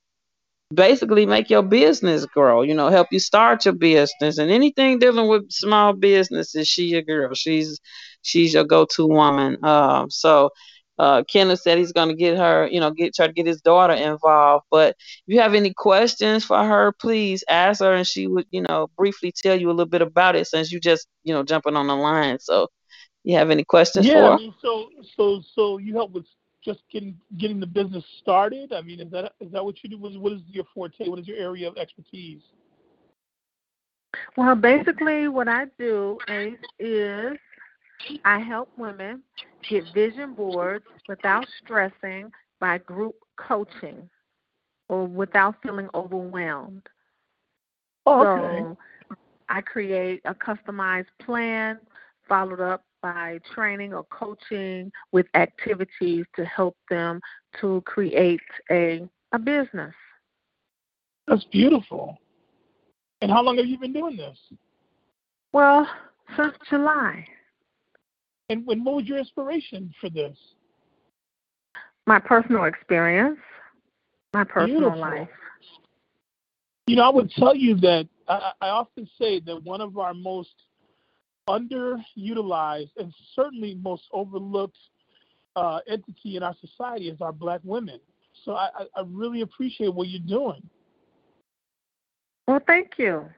basically 0.75 1.27
make 1.27 1.49
your 1.51 1.63
business 1.63 2.27
grow, 2.27 2.63
you 2.63 2.75
know, 2.75 2.89
help 2.89 3.09
you 3.11 3.19
start 3.21 3.65
your 3.65 3.75
business 3.75 4.39
and 4.39 4.51
anything 4.51 4.99
dealing 4.99 5.29
with 5.29 5.51
small 5.51 5.93
businesses, 5.95 6.69
she 6.69 6.85
your 6.85 7.03
girl. 7.03 7.35
She's 7.35 7.81
she's 8.23 8.55
your 8.55 8.65
go 8.65 8.87
to 8.97 9.07
woman. 9.07 9.57
Um 9.65 10.11
so 10.11 10.51
uh 10.99 11.23
Kenneth 11.25 11.61
said 11.61 11.79
he's 11.79 11.93
gonna 11.93 12.15
get 12.15 12.37
her, 12.37 12.67
you 12.71 12.81
know, 12.81 12.91
get 12.91 13.15
try 13.15 13.27
to 13.27 13.33
get 13.33 13.47
his 13.47 13.61
daughter 13.63 13.95
involved. 13.95 14.65
But 14.71 14.91
if 15.27 15.35
you 15.35 15.41
have 15.41 15.55
any 15.55 15.73
questions 15.75 16.45
for 16.45 16.63
her, 16.63 16.93
please 17.01 17.45
ask 17.49 17.81
her 17.81 17.95
and 17.95 18.07
she 18.07 18.27
would, 18.27 18.47
you 18.51 18.63
know, 18.63 18.89
briefly 18.97 19.33
tell 19.33 19.59
you 19.59 19.69
a 19.69 19.73
little 19.73 19.87
bit 19.87 20.03
about 20.03 20.37
it 20.37 20.47
since 20.47 20.73
you 20.73 20.81
just, 20.81 21.07
you 21.25 21.35
know, 21.35 21.43
jumping 21.45 21.77
on 21.77 21.87
the 21.89 21.97
line. 21.97 22.39
So 22.41 22.69
you 23.25 23.37
have 23.37 23.51
any 23.51 23.65
questions 23.65 24.09
Yeah, 24.09 24.13
for 24.13 24.35
I 24.35 24.37
mean, 24.37 24.55
so 24.63 24.89
so 25.17 25.43
so 25.55 25.79
you 25.79 25.95
help 25.95 26.13
with 26.13 26.27
just 26.65 26.81
getting 26.93 27.19
getting 27.39 27.61
the 27.61 27.67
business 27.67 28.05
started. 28.21 28.73
I 28.73 28.83
mean, 28.83 29.01
is 29.01 29.11
that 29.13 29.33
is 29.41 29.51
that 29.53 29.65
what 29.65 29.83
you 29.83 29.91
do? 29.91 29.99
What 29.99 30.13
is, 30.13 30.19
what 30.19 30.33
is 30.33 30.43
your 30.49 30.65
forte? 30.75 31.09
What 31.09 31.19
is 31.21 31.29
your 31.29 31.39
area 31.39 31.69
of 31.69 31.77
expertise? 31.77 32.43
Well, 34.37 34.55
basically, 34.55 35.29
what 35.29 35.49
I 35.49 35.67
do 35.79 36.19
Ace, 36.29 36.59
is 36.79 37.39
I 38.25 38.39
help 38.39 38.69
women 38.77 39.23
get 39.69 39.85
vision 39.95 40.35
boards 40.35 40.85
without 41.09 41.47
stressing 41.63 42.31
by 42.61 42.79
group 42.79 43.15
coaching. 43.37 44.09
or 44.89 45.07
without 45.07 45.55
feeling 45.63 45.89
overwhelmed. 45.95 46.87
Oh, 48.07 48.21
okay. 48.23 48.61
So 48.63 48.79
I 49.49 49.61
create 49.61 50.23
a 50.25 50.35
customized 50.35 51.07
plan 51.23 51.79
followed 52.27 52.61
up 52.61 52.83
by 53.03 53.39
training 53.55 53.95
or 53.95 54.05
coaching 54.05 54.91
with 55.13 55.27
activities 55.35 56.25
to 56.37 56.45
help 56.45 56.77
them 56.91 57.21
to 57.61 57.83
create 57.87 58.41
a 58.71 59.09
a 59.33 59.39
business. 59.39 59.95
That's 61.27 61.45
beautiful. 61.45 62.17
And 63.21 63.31
how 63.31 63.43
long 63.43 63.59
have 63.59 63.67
you 63.67 63.79
been 63.79 63.93
doing 63.93 64.17
this? 64.17 64.39
Well, 65.53 65.87
since 66.37 66.55
July. 66.71 67.27
And 68.49 68.67
when 68.67 68.85
what 68.85 68.97
was 68.97 69.05
your 69.07 69.19
inspiration 69.19 69.93
for 70.01 70.09
this? 70.09 70.37
My 72.07 72.19
personal 72.19 72.65
experience, 72.65 73.39
my 74.33 74.45
personal 74.45 74.91
Beautiful. 74.91 75.01
life. 75.01 75.29
You 76.87 76.97
know, 76.97 77.03
I 77.03 77.11
would 77.11 77.31
tell 77.33 77.55
you 77.55 77.75
that 77.77 78.09
I, 78.29 78.53
I 78.63 78.69
often 78.69 79.09
say 79.19 79.41
that 79.41 79.63
one 79.63 79.83
of 79.83 79.99
our 79.99 80.15
most 80.15 80.55
underutilized 81.49 82.91
and 82.97 83.13
certainly 83.35 83.75
most 83.75 84.05
overlooked 84.13 84.79
uh, 85.57 85.81
entity 85.87 86.37
in 86.37 86.43
our 86.43 86.55
society 86.61 87.09
is 87.09 87.21
our 87.21 87.33
black 87.33 87.61
women. 87.65 88.01
So 88.45 88.53
I, 88.53 88.69
I, 88.75 89.01
I 89.01 89.03
really 89.07 89.41
appreciate 89.43 89.93
what 89.93 90.09
you're 90.09 90.21
doing. 90.21 90.63
Well, 92.47 92.61
thank 92.67 92.93
you. 92.97 93.29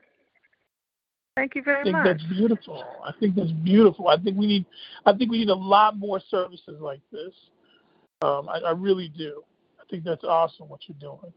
Thank 1.41 1.55
you 1.55 1.63
very 1.63 1.81
I 1.81 1.85
very 1.85 1.95
think 1.95 2.05
much. 2.05 2.19
that's 2.19 2.39
beautiful. 2.39 2.85
I 3.03 3.13
think 3.19 3.35
that's 3.35 3.51
beautiful. 3.51 4.09
I 4.09 4.19
think 4.19 4.37
we 4.37 4.47
need 4.47 4.67
I 5.07 5.15
think 5.15 5.31
we 5.31 5.39
need 5.39 5.49
a 5.49 5.55
lot 5.55 5.97
more 5.97 6.21
services 6.29 6.79
like 6.81 7.01
this. 7.11 7.33
Um, 8.21 8.47
I, 8.51 8.59
I 8.59 8.71
really 8.73 9.09
do. 9.09 9.43
I 9.81 9.85
think 9.91 10.05
that's 10.05 10.23
awesome 10.23 10.69
what 10.69 10.81
you're 10.87 10.99
doing. 11.01 11.33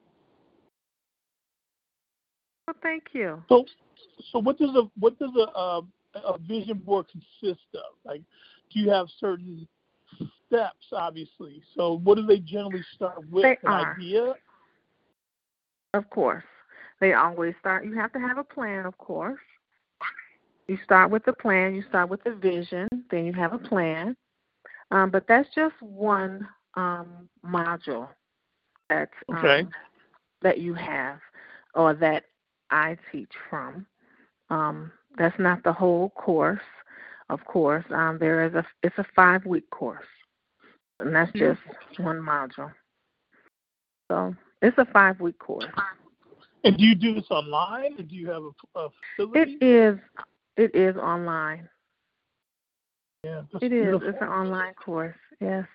Well, 2.68 2.76
thank 2.84 3.04
you. 3.14 3.42
So, 3.48 3.64
so 4.34 4.40
what 4.40 4.58
does 4.60 4.76
a 4.76 4.90
what 5.00 5.18
does 5.20 5.32
a 5.38 5.58
a, 5.58 5.82
a 6.26 6.38
vision 6.38 6.80
board 6.80 7.06
consist 7.10 7.64
of? 7.74 7.96
Like, 8.04 8.24
do 8.74 8.82
you 8.82 8.90
have 8.90 9.08
certain 9.22 9.66
steps? 10.48 10.88
Obviously. 10.92 11.64
So, 11.78 11.94
what 12.04 12.18
do 12.18 12.26
they 12.26 12.40
generally 12.40 12.84
start 12.94 13.26
with? 13.32 13.44
They 13.44 13.58
An 13.64 13.74
are. 13.74 13.96
idea. 13.96 14.34
Of 15.94 16.10
course. 16.10 16.44
They 17.00 17.14
always 17.14 17.54
start 17.62 17.86
you 17.86 17.96
have 17.96 18.12
to 18.12 18.20
have 18.20 18.38
a 18.38 18.44
plan, 18.44 18.86
of 18.86 18.98
course. 18.98 19.40
You 20.68 20.78
start 20.84 21.10
with 21.12 21.24
the 21.26 21.34
plan, 21.34 21.76
you 21.76 21.84
start 21.90 22.10
with 22.10 22.24
the 22.24 22.34
vision, 22.36 22.88
then 23.12 23.26
you 23.26 23.34
have 23.34 23.54
a 23.54 23.58
plan. 23.60 24.16
Um, 24.92 25.10
but 25.10 25.26
that's 25.28 25.50
just 25.56 25.76
one 25.82 26.48
um, 26.76 27.30
module 27.46 28.08
that 28.90 29.10
um, 29.32 29.38
Okay. 29.38 29.68
that 30.42 30.60
you 30.60 30.74
have 30.74 31.20
or 31.76 31.94
that 31.96 32.26
I 32.70 32.98
teach 33.12 33.32
from. 33.50 33.86
Um, 34.50 34.92
that's 35.18 35.38
not 35.40 35.64
the 35.64 35.74
whole 35.74 36.10
course, 36.12 36.60
of 37.30 37.44
course. 37.46 37.86
Um, 37.92 38.18
there 38.20 38.46
is 38.46 38.54
a 38.54 38.66
it's 38.84 38.98
a 38.98 39.06
five 39.16 39.46
week 39.46 39.70
course, 39.70 40.06
and 41.00 41.14
that's 41.16 41.32
just 41.34 41.60
one 41.98 42.18
module. 42.20 42.72
So 44.10 44.36
it's 44.62 44.78
a 44.78 44.86
five 44.86 45.20
week 45.20 45.38
course. 45.40 45.74
And 46.64 46.78
do 46.78 46.84
you 46.86 46.96
do 46.96 47.14
this 47.16 47.30
online, 47.30 47.96
or 48.00 48.04
do 48.04 48.16
you 48.16 48.28
have 48.30 48.44
a, 48.44 48.80
a 48.80 48.90
facility? 49.18 49.60
It 49.62 49.66
is 49.66 50.00
it 50.58 50.76
is 50.76 50.96
online. 50.98 51.68
yeah, 53.24 53.42
that's 53.52 53.64
It 53.64 53.72
is. 53.74 53.84
beautiful. 53.84 54.10
It's 54.10 54.18
an 54.22 54.28
online 54.28 54.74
course. 54.74 55.16
Yes. 55.40 55.66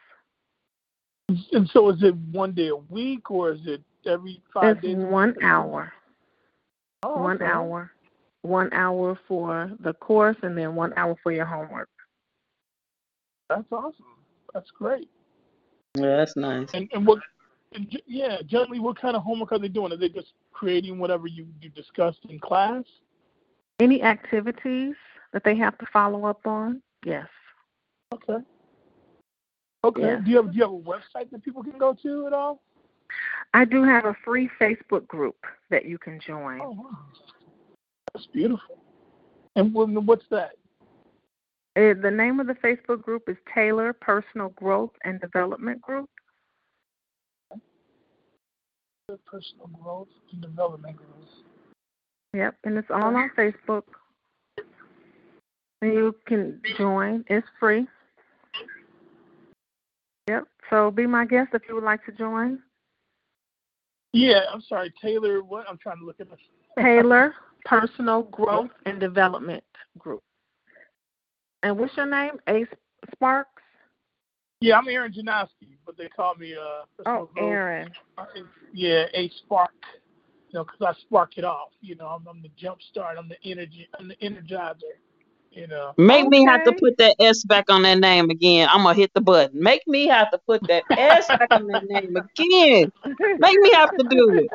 And 1.53 1.68
so, 1.72 1.91
is 1.91 2.03
it 2.03 2.14
one 2.33 2.53
day 2.53 2.68
a 2.68 2.76
week, 2.76 3.31
or 3.31 3.53
is 3.53 3.61
it 3.66 3.83
every 4.07 4.41
five 4.53 4.76
It's 4.79 4.87
days? 4.87 4.97
one 4.97 5.35
hour. 5.43 5.93
Oh, 7.03 7.22
One 7.22 7.37
okay. 7.37 7.45
hour. 7.45 7.91
One 8.43 8.72
hour 8.72 9.18
for 9.29 9.70
the 9.81 9.93
course 9.95 10.37
and 10.43 10.57
then 10.57 10.74
one 10.74 10.93
hour 10.97 11.16
for 11.22 11.33
your 11.33 11.45
homework. 11.45 11.89
That's 13.51 13.70
awesome. 13.72 14.05
That's 14.55 14.70
great. 14.70 15.09
Yeah, 15.97 16.16
that's 16.16 16.37
nice. 16.37 16.68
And 16.72 16.89
and 16.93 17.07
what? 17.07 17.18
And, 17.74 17.91
ge- 17.91 18.03
yeah, 18.07 18.39
generally, 18.47 18.79
what 18.79 18.99
kind 18.99 19.16
of 19.16 19.22
homework 19.22 19.53
are 19.53 19.59
they 19.59 19.68
doing? 19.68 19.93
Are 19.93 19.97
they 19.97 20.09
just 20.09 20.33
creating 20.53 20.99
whatever 20.99 21.26
you 21.26 21.47
you 21.61 21.68
discussed 21.70 22.20
in 22.31 22.39
class? 22.39 22.85
Any 23.81 24.03
activities 24.03 24.95
that 25.33 25.45
they 25.45 25.57
have 25.57 25.79
to 25.79 25.87
follow 25.93 26.24
up 26.24 26.47
on? 26.47 26.83
Yes. 27.05 27.26
Okay. 28.12 28.39
Okay. 29.85 30.03
Yeah. 30.03 30.20
Do 30.24 30.31
you 30.31 30.37
have 30.37 30.51
do 30.53 30.57
you 30.59 30.62
have 30.62 30.72
a 30.72 30.79
website 30.79 31.31
that 31.31 31.45
people 31.45 31.62
can 31.62 31.79
go 31.79 31.95
to 32.03 32.26
at 32.26 32.33
all? 32.33 32.61
I 33.55 33.64
do 33.64 33.85
have 33.85 34.05
a 34.05 34.16
free 34.24 34.51
Facebook 34.61 35.07
group 35.07 35.37
that 35.70 35.87
you 35.87 35.97
can 35.99 36.20
join. 36.20 36.61
Oh, 36.61 36.70
wow. 36.70 36.99
That's 38.12 38.26
beautiful. 38.26 38.79
And 39.57 39.72
what's 39.72 40.26
that? 40.31 40.53
Uh, 41.76 41.95
the 42.03 42.11
name 42.11 42.41
of 42.41 42.47
the 42.47 42.55
Facebook 42.55 43.03
group 43.03 43.29
is 43.29 43.37
Taylor 43.55 43.93
Personal 43.93 44.51
Growth 44.51 44.91
and 45.05 45.20
Development 45.20 45.81
Group. 45.81 46.11
Personal 49.26 49.68
growth 49.83 50.09
and 50.33 50.43
development 50.43 50.97
group. 50.97 51.09
Yep, 52.35 52.57
and 52.64 52.79
it's 52.79 52.91
all 52.91 53.16
on 53.16 53.31
Facebook. 53.37 53.83
And 55.81 55.93
you 55.93 56.14
can 56.26 56.61
join. 56.76 57.24
It's 57.29 57.47
free. 57.59 57.87
Yep. 60.29 60.45
So 60.70 60.91
be 60.91 61.07
my 61.07 61.24
guest 61.24 61.51
if 61.55 61.62
you 61.68 61.74
would 61.74 61.85
like 61.85 62.05
to 62.07 62.12
join. 62.12 62.59
Yeah, 64.12 64.41
I'm 64.53 64.62
sorry, 64.62 64.93
Taylor. 65.01 65.43
What? 65.43 65.66
I'm 65.68 65.79
trying 65.79 65.99
to 65.99 66.05
look 66.05 66.20
at 66.20 66.29
this. 66.29 66.39
Taylor 66.79 67.35
Personal 67.64 68.22
Growth 68.24 68.70
and 68.87 69.01
Development 69.01 69.64
Group. 69.99 70.22
And 71.62 71.79
what's 71.79 71.97
your 71.97 72.07
name? 72.07 72.33
Ace 72.49 72.68
Sparks? 73.12 73.51
Yeah, 74.61 74.79
I'm 74.79 74.89
Aaron 74.89 75.12
Janowski, 75.12 75.76
but 75.87 75.97
they 75.97 76.09
call 76.09 76.35
me 76.35 76.55
uh. 76.55 76.85
Oh. 77.07 77.31
Aaron. 77.37 77.91
Yeah, 78.74 79.05
a 79.14 79.31
spark. 79.45 79.70
You 80.51 80.61
know, 80.61 80.64
'cause 80.64 80.80
I 80.80 80.92
spark 81.01 81.36
it 81.38 81.44
off. 81.44 81.70
You 81.80 81.94
know, 81.96 82.07
I'm, 82.07 82.26
I'm 82.26 82.42
the 82.42 82.51
jump 82.57 82.80
start. 82.82 83.18
I'm 83.18 83.28
the 83.28 83.36
energy. 83.44 83.88
I'm 83.99 84.09
the 84.09 84.16
energizer. 84.16 84.96
You 85.53 85.66
know. 85.66 85.92
Make 85.99 86.28
me 86.28 86.44
have 86.44 86.64
to 86.64 86.72
put 86.72 86.96
that 86.99 87.16
S 87.20 87.44
back 87.44 87.70
on 87.70 87.82
that 87.82 87.99
name 87.99 88.30
again. 88.30 88.68
I'm 88.70 88.82
gonna 88.82 88.94
hit 88.94 89.12
the 89.14 89.20
button. 89.20 89.61
Make 89.62 89.86
me 89.86 90.07
have 90.07 90.30
to 90.30 90.38
put 90.38 90.62
that 90.68 90.84
S 90.96 91.26
back 91.28 91.49
on 91.53 91.66
that 91.68 91.84
name 91.84 92.16
again. 92.16 92.92
Make 93.38 93.61
me 93.61 93.70
have 93.74 93.90
to 93.99 94.05
do 94.09 94.30
it. 94.38 94.53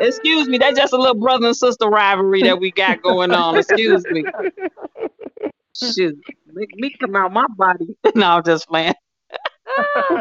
Excuse 0.00 0.48
me, 0.48 0.58
that's 0.58 0.78
just 0.78 0.92
a 0.92 0.96
little 0.98 1.14
brother 1.20 1.46
and 1.48 1.56
sister 1.56 1.86
rivalry 1.88 2.42
that 2.42 2.60
we 2.60 2.72
got 2.72 3.02
going 3.02 3.32
on. 3.32 3.58
Excuse 3.58 4.06
me. 4.10 4.24
Shoot, 5.74 6.18
make 6.46 6.74
me 6.76 6.94
come 7.00 7.16
out 7.16 7.32
my 7.32 7.46
body. 7.56 7.96
no, 8.14 8.26
I'm 8.28 8.44
just 8.44 8.68
playing. 8.68 8.94
Oh 9.78 10.16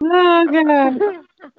god. 0.52 1.00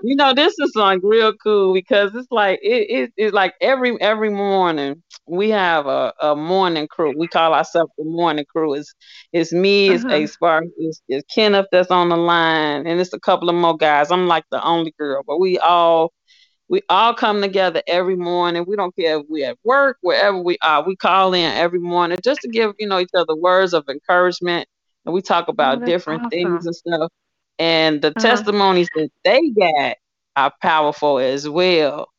You 0.02 0.16
know, 0.16 0.34
this 0.34 0.54
is 0.60 0.74
like 0.76 1.00
real 1.04 1.34
cool 1.44 1.74
because 1.74 2.14
it's 2.16 2.28
like 2.32 2.60
it, 2.64 2.90
it 2.90 3.14
it's 3.18 3.34
like 3.34 3.54
every 3.62 4.00
every 4.02 4.30
morning 4.30 5.02
we 5.28 5.50
have 5.52 5.88
a, 5.88 6.14
a 6.22 6.36
morning 6.36 6.88
crew. 6.88 7.14
We 7.18 7.28
call 7.28 7.54
ourselves 7.54 7.92
the 7.98 8.06
morning 8.06 8.46
crew. 8.52 8.74
It's 8.76 8.94
it's 9.34 9.54
me, 9.54 9.92
it's 9.94 10.06
Uh-huh. 10.06 10.10
A 10.10 10.26
Spark, 10.28 10.66
it's, 10.78 11.02
it's 11.08 11.26
Kenneth 11.34 11.68
that's 11.72 11.92
on 11.92 12.10
the 12.10 12.18
line, 12.18 12.88
and 12.88 13.00
it's 13.00 13.14
a 13.14 13.20
couple 13.20 13.50
of 13.50 13.56
more 13.56 13.78
guys. 13.78 14.12
I'm 14.12 14.28
like 14.28 14.46
the 14.52 14.64
only 14.64 14.94
girl, 15.00 15.24
but 15.28 15.40
we 15.40 15.58
all 15.60 16.12
we 16.70 16.82
all 16.90 17.14
come 17.14 17.42
together 17.42 17.82
every 17.88 18.16
morning. 18.16 18.66
We 18.68 18.76
don't 18.76 18.96
care 18.96 19.20
if 19.20 19.26
we're 19.30 19.50
at 19.50 19.58
work, 19.64 19.98
wherever 20.02 20.42
we 20.42 20.58
are. 20.62 20.86
We 20.86 20.96
call 20.96 21.34
in 21.34 21.52
every 21.54 21.80
morning 21.80 22.18
just 22.24 22.42
to 22.42 22.50
give, 22.50 22.74
you 22.80 22.88
know, 22.88 23.00
each 23.00 23.10
other 23.16 23.36
words 23.36 23.74
of 23.74 23.86
encouragement. 23.90 24.68
And 25.06 25.14
we 25.14 25.22
talk 25.22 25.48
about 25.48 25.80
Oh, 25.80 25.80
that's 25.80 25.96
different 25.96 26.24
things 26.30 26.66
and 26.66 26.76
stuff. 26.76 27.12
And 27.60 28.02
the 28.02 28.14
Uh-huh. 28.16 28.44
testimonies 28.44 28.90
that 28.96 29.10
they 29.24 29.50
got 29.52 29.96
are 30.36 30.52
powerful 30.62 31.20
as 31.20 31.48
well. 31.50 32.10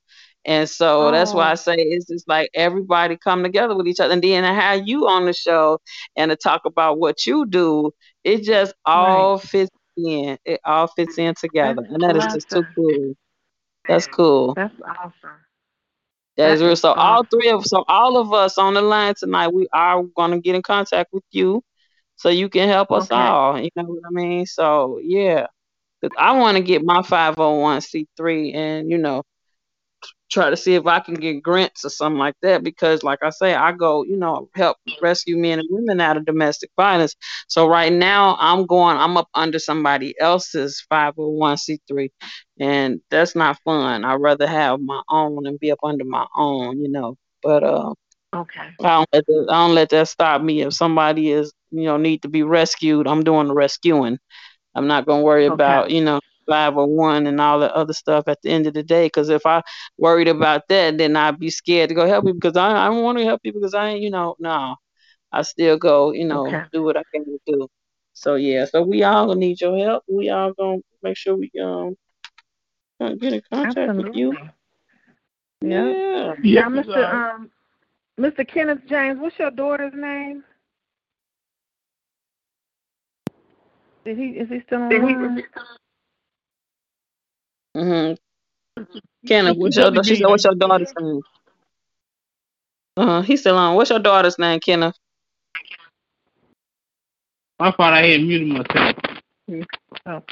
And 0.45 0.69
so 0.69 1.11
that's 1.11 1.33
why 1.35 1.51
Oh. 1.51 1.53
I 1.53 1.55
say 1.55 1.75
it's 1.77 2.07
just 2.07 2.29
like 2.29 2.51
everybody 2.55 3.17
come 3.17 3.43
together 3.43 3.77
with 3.77 3.87
each 3.87 4.01
other. 4.01 4.13
And 4.15 4.23
then 4.23 4.43
to 4.43 4.53
have 4.53 4.87
you 4.87 5.07
on 5.09 5.27
the 5.27 5.33
show 5.33 5.79
and 6.17 6.31
to 6.31 6.37
talk 6.37 6.63
about 6.67 6.99
what 6.99 7.27
you 7.27 7.47
do, 7.47 7.91
it 8.25 8.43
just 8.43 8.75
all 8.85 9.39
fits 9.39 9.71
in. 9.97 10.39
It 10.45 10.61
all 10.65 10.87
fits 10.89 11.19
in 11.19 11.35
together. 11.35 11.83
That's 11.83 11.89
And 11.89 12.03
that 12.03 12.17
is 12.17 12.27
just 12.27 12.51
too 12.51 12.67
cool. 12.75 13.15
That's 13.89 14.07
cool. 14.07 14.57
That's 14.57 14.75
awesome. 14.83 15.45
That 16.37 16.51
is 16.53 16.63
That 16.63 16.63
real. 16.63 16.77
So 16.77 16.93
all 16.93 17.25
three 17.25 17.51
of 17.51 17.65
so 17.65 17.85
all 17.89 18.17
of 18.19 18.33
us 18.33 18.59
on 18.59 18.75
the 18.75 18.83
line 18.83 19.15
tonight, 19.17 19.49
we 19.49 19.67
are 19.73 20.03
gonna 20.17 20.41
get 20.41 20.55
in 20.55 20.63
contact 20.63 21.13
with 21.13 21.25
you 21.31 21.63
so 22.23 22.31
you 22.31 22.49
can 22.49 22.69
help 22.69 22.93
us 22.93 23.11
Okay. 23.11 23.27
all. 23.27 23.61
You 23.61 23.71
know 23.77 23.85
what 23.85 24.03
I 24.07 24.11
mean? 24.13 24.47
So 24.47 25.01
yeah, 25.03 25.47
I 26.19 26.39
want 26.39 26.57
to 26.57 26.63
get 26.63 26.83
my 26.85 27.03
five 27.03 27.39
oh 27.39 27.59
one 27.61 27.81
C 27.81 28.07
three 28.17 28.53
and 28.55 28.91
you 28.91 28.99
know 28.99 29.23
try 30.31 30.51
to 30.51 30.57
see 30.57 30.75
if 30.75 30.87
I 30.87 31.01
can 31.01 31.15
get 31.15 31.43
grants 31.43 31.85
or 31.85 31.91
something 31.91 32.19
like 32.19 32.35
that 32.43 32.63
because 32.65 33.03
like 33.03 33.21
I 33.23 33.31
say 33.31 33.55
I 33.55 33.73
go 33.73 34.03
you 34.05 34.17
know 34.17 34.49
help 34.55 34.79
rescue 35.01 35.37
men 35.37 35.59
and 35.59 35.69
women 35.71 36.01
out 36.01 36.17
of 36.17 36.25
domestic 36.25 36.71
violence 36.77 37.15
so 37.49 37.69
right 37.69 37.93
now 37.93 38.37
I'm 38.41 38.67
going 38.67 38.97
I'm 38.97 39.17
up 39.19 39.29
under 39.35 39.59
somebody 39.59 40.15
else's 40.19 40.85
501c3 40.89 42.11
and 42.59 43.01
that's 43.11 43.35
not 43.37 43.59
fun 43.65 44.05
I'd 44.05 44.15
rather 44.21 44.47
have 44.47 44.81
my 44.81 45.03
own 45.11 45.47
and 45.47 45.59
be 45.59 45.71
up 45.71 45.81
under 45.83 46.05
my 46.05 46.27
own 46.37 46.81
you 46.81 46.91
know 46.91 47.17
but 47.43 47.63
uh 47.63 47.93
Okay. 48.35 48.71
I 48.83 48.89
don't 48.97 49.09
let 49.13 49.27
that, 49.27 49.47
I 49.51 49.67
don't 49.67 49.75
let 49.75 49.89
that 49.91 50.09
stop 50.09 50.43
me 50.43 50.63
if 50.63 50.75
somebody 50.75 51.31
is 51.31 51.53
you 51.71 51.85
know 51.85 51.97
need 51.97 52.23
to 52.23 52.29
be 52.29 52.43
rescued 52.43 53.07
I'm 53.07 53.23
doing 53.25 53.49
the 53.49 53.55
rescuing 53.55 54.19
I'm 54.75 54.87
not 54.87 55.07
going 55.07 55.21
to 55.21 55.25
worry 55.25 55.47
Okay. 55.49 55.55
about 55.55 55.91
you 55.91 56.03
know 56.05 56.21
501 56.49 57.27
and 57.27 57.41
all 57.41 57.61
that 57.61 57.73
other 57.73 57.93
stuff 57.93 58.25
at 58.29 58.41
the 58.43 58.51
end 58.51 58.67
of 58.67 58.75
the 58.75 58.83
day. 58.83 59.07
Because 59.07 59.29
if 59.31 59.47
I 59.47 59.63
worried 59.99 60.29
about 60.29 60.63
that, 60.69 60.99
then 60.99 61.17
I'd 61.17 61.39
be 61.39 61.51
scared 61.51 61.89
to 61.91 61.95
go 61.95 62.07
help 62.07 62.25
people 62.25 62.39
because 62.41 62.57
I, 62.57 62.87
I 62.87 62.89
don't 62.89 63.03
want 63.03 63.19
to 63.19 63.25
help 63.25 63.43
people 63.43 63.61
because 63.61 63.75
I 63.75 63.91
ain't, 63.91 64.03
you 64.03 64.11
know, 64.11 64.37
no. 64.39 64.77
I 65.33 65.43
still 65.43 65.77
go, 65.79 66.13
you 66.13 66.25
know, 66.27 66.57
Okay. 66.57 66.65
do 66.73 66.83
what 66.83 66.97
I 66.97 67.03
can 67.13 67.25
do. 67.47 67.69
So 68.15 68.35
yeah, 68.37 68.65
so 68.67 68.83
we 68.83 69.03
all 69.03 69.27
gonna 69.27 69.41
need 69.41 69.61
your 69.61 69.77
help. 69.79 70.05
We 70.09 70.31
all 70.31 70.53
gonna 70.53 70.79
make 71.03 71.17
sure 71.17 71.35
we 71.37 71.51
um 71.63 71.97
get 73.21 73.33
in 73.33 73.43
contact 73.53 73.95
with 73.97 74.07
you. 74.13 74.37
Yeah. 75.61 75.95
Yeah. 76.11 76.35
Yeah, 76.43 76.69
Mr. 76.69 77.05
Um, 77.13 77.51
Mr. 78.21 78.47
Kenneth 78.47 78.81
James, 78.89 79.19
what's 79.21 79.39
your 79.39 79.51
daughter's 79.51 79.95
name? 79.95 80.45
Did 84.05 84.19
he 84.19 84.27
is 84.31 84.49
he 84.49 84.63
still 84.67 84.83
on? 84.83 85.03
line? 85.03 85.45
Mm-hmm. 87.77 88.15
Kenneth, 89.27 89.57
what's 89.59 89.77
your 89.77 89.93
she 90.05 90.17
said 90.17 90.27
what's 90.29 90.45
your 90.45 90.55
daughter's 90.55 90.93
name? 90.99 91.23
Uh-huh. 92.97 93.23
He's 93.23 93.41
still 93.41 93.57
on. 93.57 93.77
What's 93.77 93.91
your 93.91 93.99
daughter's 94.01 94.39
name, 94.39 94.61
Kenneth? 94.61 94.97
I 97.61 97.71
thought 97.73 97.95
I 97.95 98.07
had 98.07 98.23
muted 98.23 98.49
myself. 98.49 98.97
Oh, 100.07 100.23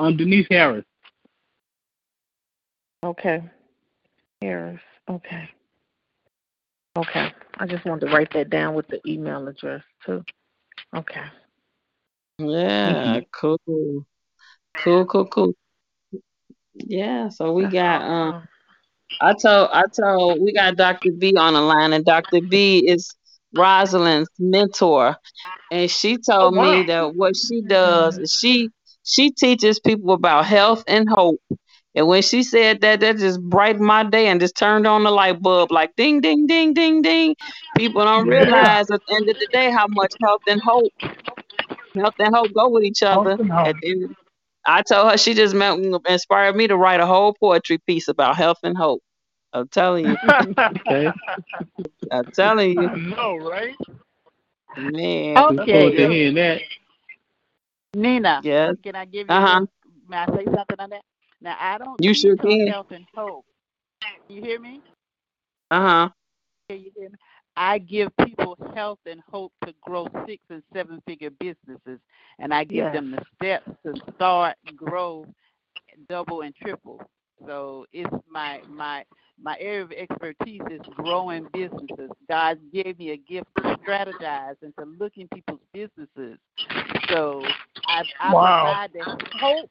Um, 0.00 0.16
Denise 0.16 0.46
Harris. 0.50 0.84
okay. 3.04 3.42
Harris. 4.42 4.80
Okay. 5.10 5.48
Okay. 6.96 7.32
I 7.58 7.66
just 7.66 7.84
wanted 7.84 8.06
to 8.06 8.12
write 8.12 8.32
that 8.32 8.50
down 8.50 8.74
with 8.74 8.88
the 8.88 9.00
email 9.06 9.46
address 9.46 9.82
too. 10.04 10.24
Okay. 10.94 11.24
Yeah, 12.38 13.20
cool. 13.32 14.06
Cool, 14.82 15.06
cool, 15.06 15.26
cool. 15.26 15.52
Yeah, 16.74 17.28
so 17.30 17.52
we 17.52 17.66
got 17.66 18.02
um. 18.02 18.48
I 19.20 19.32
told 19.34 19.70
I 19.72 19.84
told 19.98 20.42
we 20.42 20.52
got 20.52 20.76
Dr. 20.76 21.10
B 21.18 21.34
on 21.36 21.54
the 21.54 21.60
line 21.60 21.92
and 21.92 22.04
Dr. 22.04 22.40
B 22.42 22.86
is 22.86 23.14
Rosalind's 23.54 24.28
mentor 24.38 25.16
and 25.70 25.90
she 25.90 26.18
Oh 26.38 26.50
told 26.50 26.54
wow. 26.54 26.64
me 26.64 26.82
that 26.84 27.14
what 27.14 27.34
she 27.36 27.62
does 27.62 28.18
is 28.18 28.32
she 28.32 28.70
she 29.04 29.30
teaches 29.30 29.80
people 29.80 30.12
about 30.12 30.44
health 30.44 30.84
and 30.86 31.08
hope. 31.08 31.40
And 31.96 32.08
when 32.08 32.22
she 32.22 32.44
said 32.44 32.82
that, 32.82 33.00
that 33.00 33.18
just 33.18 33.42
brightened 33.42 33.86
my 33.86 34.04
day 34.04 34.28
and 34.28 34.40
just 34.40 34.56
turned 34.56 34.86
on 34.86 35.04
the 35.04 35.12
light 35.12 35.42
bulb 35.42 35.72
like 35.72 35.96
ding 35.96 36.22
ding 36.22 36.46
ding 36.46 36.74
ding 36.74 37.02
ding. 37.02 37.36
People 37.76 38.04
don't 38.04 38.28
Yeah. 38.28 38.28
realize 38.28 38.90
at 38.90 39.00
the 39.08 39.16
end 39.16 39.30
of 39.30 39.36
the 39.40 39.48
day 39.52 39.72
how 39.72 39.86
much 39.90 40.14
health 40.22 40.42
and 40.48 40.62
hope 40.64 40.92
health 41.98 42.14
and 42.20 42.34
hope 42.34 42.52
go 42.54 42.70
with 42.70 42.84
each 42.84 43.02
other. 43.02 43.32
Health 43.32 43.40
and 43.40 43.52
hope. 43.52 43.70
At 43.70 43.80
the 43.80 43.90
end 43.90 44.04
of 44.04 44.10
I 44.66 44.82
told 44.82 45.10
her 45.12 45.18
she 45.18 45.34
just 45.34 45.54
meant, 45.54 45.84
inspired 46.08 46.56
me 46.56 46.68
to 46.68 46.76
write 46.76 47.00
a 47.00 47.06
whole 47.06 47.34
poetry 47.40 47.78
piece 47.86 48.08
about 48.08 48.36
health 48.36 48.58
and 48.62 48.76
hope. 48.76 49.02
I'm 49.52 49.68
telling 49.68 50.06
you. 50.06 50.18
Okay. 50.90 51.12
I'm 52.12 52.26
telling 52.34 52.72
I 52.76 52.80
you, 52.80 52.90
know, 52.96 53.38
right? 53.38 53.76
man. 54.76 55.44
Look 55.48 55.70
forward 55.70 55.94
to 55.96 56.06
Okay, 56.06 56.08
hearing 56.08 56.34
that. 56.36 56.62
Nina, 57.94 58.44
Yes. 58.44 58.74
can 58.84 58.96
I 58.96 59.04
give 59.06 59.30
you 59.30 59.38
Uh 59.38 59.46
huh. 59.46 59.60
this? 59.60 59.68
May 60.08 60.18
I 60.18 60.26
say 60.26 60.44
something 60.54 60.80
on 60.80 60.90
that? 60.90 61.02
Now, 61.40 61.56
I 61.58 61.78
don't 61.78 62.00
You 62.00 62.12
teach 62.12 62.26
sure 62.26 62.36
can. 62.36 62.74
health 62.74 62.88
and 62.90 63.06
hope. 63.14 63.44
You 64.28 64.42
hear 64.42 64.60
me? 64.60 64.82
Uh 65.70 65.80
huh. 65.80 66.10
Can 66.68 66.80
you 66.80 66.90
hear 66.96 67.10
me? 67.10 67.16
I 67.56 67.78
give 67.78 68.10
people 68.24 68.56
health 68.74 68.98
and 69.06 69.20
hope 69.30 69.52
to 69.64 69.74
grow 69.82 70.06
six 70.26 70.42
and 70.50 70.62
seven 70.74 71.02
figure 71.06 71.30
businesses, 71.30 72.00
and 72.38 72.52
I 72.54 72.64
give 72.64 72.90
Yes. 72.90 72.92
them 72.92 73.10
the 73.10 73.22
steps 73.36 73.68
to 73.84 73.94
start, 74.14 74.56
grow, 74.76 75.26
double, 76.08 76.42
and 76.42 76.54
triple. 76.54 77.00
So 77.46 77.86
it's 77.92 78.10
my 78.30 78.62
my 78.68 79.04
my 79.42 79.56
area 79.60 79.82
of 79.84 79.92
expertise 79.92 80.62
is 80.70 80.82
growing 80.94 81.46
businesses. 81.52 82.10
God 82.28 82.58
gave 82.72 82.98
me 82.98 83.10
a 83.10 83.16
gift 83.16 83.48
to 83.58 83.62
strategize 83.86 84.56
and 84.62 84.74
to 84.78 84.84
look 84.98 85.12
in 85.16 85.28
people's 85.28 85.60
businesses. 85.72 86.38
So 87.10 87.42
I, 87.86 88.02
I 88.20 88.34
Wow. 88.34 88.36
provide 88.36 88.92
the 88.92 89.04
hope, 89.40 89.70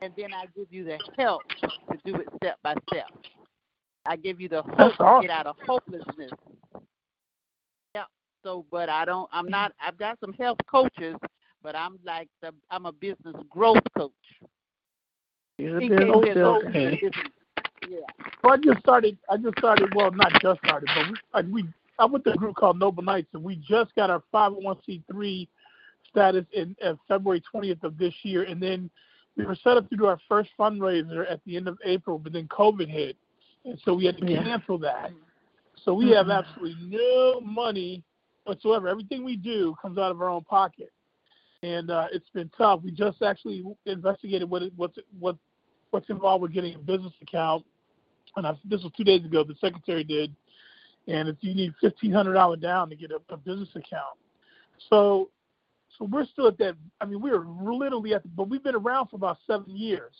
and 0.00 0.12
then 0.16 0.32
I 0.32 0.46
give 0.56 0.66
you 0.70 0.84
the 0.84 0.98
help 1.18 1.42
to 1.62 1.98
do 2.04 2.16
it 2.16 2.28
step 2.36 2.58
by 2.62 2.74
step. 2.90 3.06
I 4.06 4.16
give 4.16 4.40
you 4.40 4.48
the 4.48 4.62
hope 4.62 4.76
That's 4.76 4.96
to 4.98 5.02
awesome. 5.02 5.26
get 5.26 5.30
out 5.30 5.46
of 5.46 5.56
hopelessness. 5.66 6.30
Yeah. 7.94 8.04
So, 8.42 8.66
but 8.70 8.88
I 8.88 9.04
don't. 9.04 9.28
I'm 9.32 9.48
not. 9.48 9.72
I've 9.84 9.98
got 9.98 10.18
some 10.20 10.34
health 10.34 10.58
coaches, 10.70 11.16
but 11.62 11.74
I'm 11.74 11.98
like 12.04 12.28
the. 12.42 12.52
I'm 12.70 12.86
a 12.86 12.92
business 12.92 13.34
growth 13.48 13.82
coach. 13.96 14.12
You're 15.58 15.78
a 15.78 15.80
business 15.80 16.10
there's 16.22 16.64
Okay. 16.66 17.00
Yeah. 17.88 17.98
So 18.42 18.50
I 18.50 18.56
just 18.58 18.80
started. 18.80 19.16
I 19.30 19.36
just 19.36 19.58
started. 19.58 19.92
Well, 19.94 20.10
not 20.10 20.32
just 20.42 20.60
started, 20.66 20.88
but 20.94 21.08
we. 21.08 21.16
I, 21.32 21.40
we 21.42 21.68
I 21.98 22.06
went 22.06 22.24
to 22.24 22.32
a 22.32 22.36
group 22.36 22.56
called 22.56 22.78
Noble 22.78 23.02
Knights, 23.02 23.28
and 23.34 23.44
we 23.44 23.56
just 23.56 23.94
got 23.94 24.10
our 24.10 24.22
501c3 24.34 25.48
status 26.10 26.44
in 26.52 26.74
uh, 26.84 26.94
February 27.06 27.42
20th 27.54 27.84
of 27.84 27.96
this 27.98 28.14
year, 28.22 28.42
and 28.42 28.60
then 28.60 28.90
we 29.36 29.44
were 29.44 29.56
set 29.56 29.76
up 29.76 29.88
to 29.90 29.96
do 29.96 30.06
our 30.06 30.18
first 30.28 30.50
fundraiser 30.58 31.30
at 31.30 31.40
the 31.44 31.56
end 31.56 31.68
of 31.68 31.78
April, 31.84 32.18
but 32.18 32.32
then 32.32 32.46
COVID 32.48 32.88
hit, 32.88 33.16
and 33.64 33.80
so 33.84 33.94
we 33.94 34.04
had 34.04 34.18
to 34.18 34.26
cancel 34.26 34.78
that. 34.78 35.10
So 35.84 35.92
we 35.92 36.10
have 36.10 36.26
Mhm. 36.26 36.38
absolutely 36.38 36.76
no 36.88 37.40
money 37.40 38.02
whatsoever. 38.44 38.88
Everything 38.88 39.24
we 39.24 39.36
do 39.36 39.74
comes 39.80 39.98
out 39.98 40.10
of 40.10 40.20
our 40.22 40.28
own 40.28 40.44
pocket, 40.44 40.92
and 41.62 41.90
uh, 41.90 42.08
it's 42.12 42.28
been 42.30 42.48
tough. 42.56 42.82
We 42.82 42.90
just 42.90 43.22
actually 43.22 43.64
investigated 43.86 44.48
what 44.48 44.62
it, 44.62 44.72
what's 44.76 44.98
what 45.18 45.36
what's 45.90 46.08
involved 46.10 46.42
with 46.42 46.52
getting 46.52 46.74
a 46.74 46.78
business 46.78 47.12
account, 47.22 47.64
and 48.36 48.46
I, 48.46 48.56
this 48.64 48.82
was 48.82 48.92
two 48.96 49.04
days 49.04 49.24
ago. 49.24 49.44
The 49.44 49.54
secretary 49.56 50.04
did, 50.04 50.34
and 51.08 51.28
if 51.28 51.36
you 51.40 51.54
need 51.54 51.74
fifteen 51.80 52.12
hundred 52.12 52.34
dollar 52.34 52.56
down 52.56 52.88
to 52.90 52.96
get 52.96 53.10
a, 53.10 53.20
a 53.30 53.36
business 53.36 53.70
account, 53.74 54.16
so 54.90 55.30
so 55.98 56.04
we're 56.06 56.26
still 56.26 56.48
at 56.48 56.58
that. 56.58 56.74
I 57.00 57.06
mean, 57.06 57.20
we're 57.20 57.44
literally 57.46 58.14
at, 58.14 58.22
the, 58.22 58.28
but 58.28 58.48
we've 58.48 58.62
been 58.62 58.74
around 58.74 59.08
for 59.08 59.16
about 59.16 59.38
seven 59.46 59.76
years, 59.76 60.12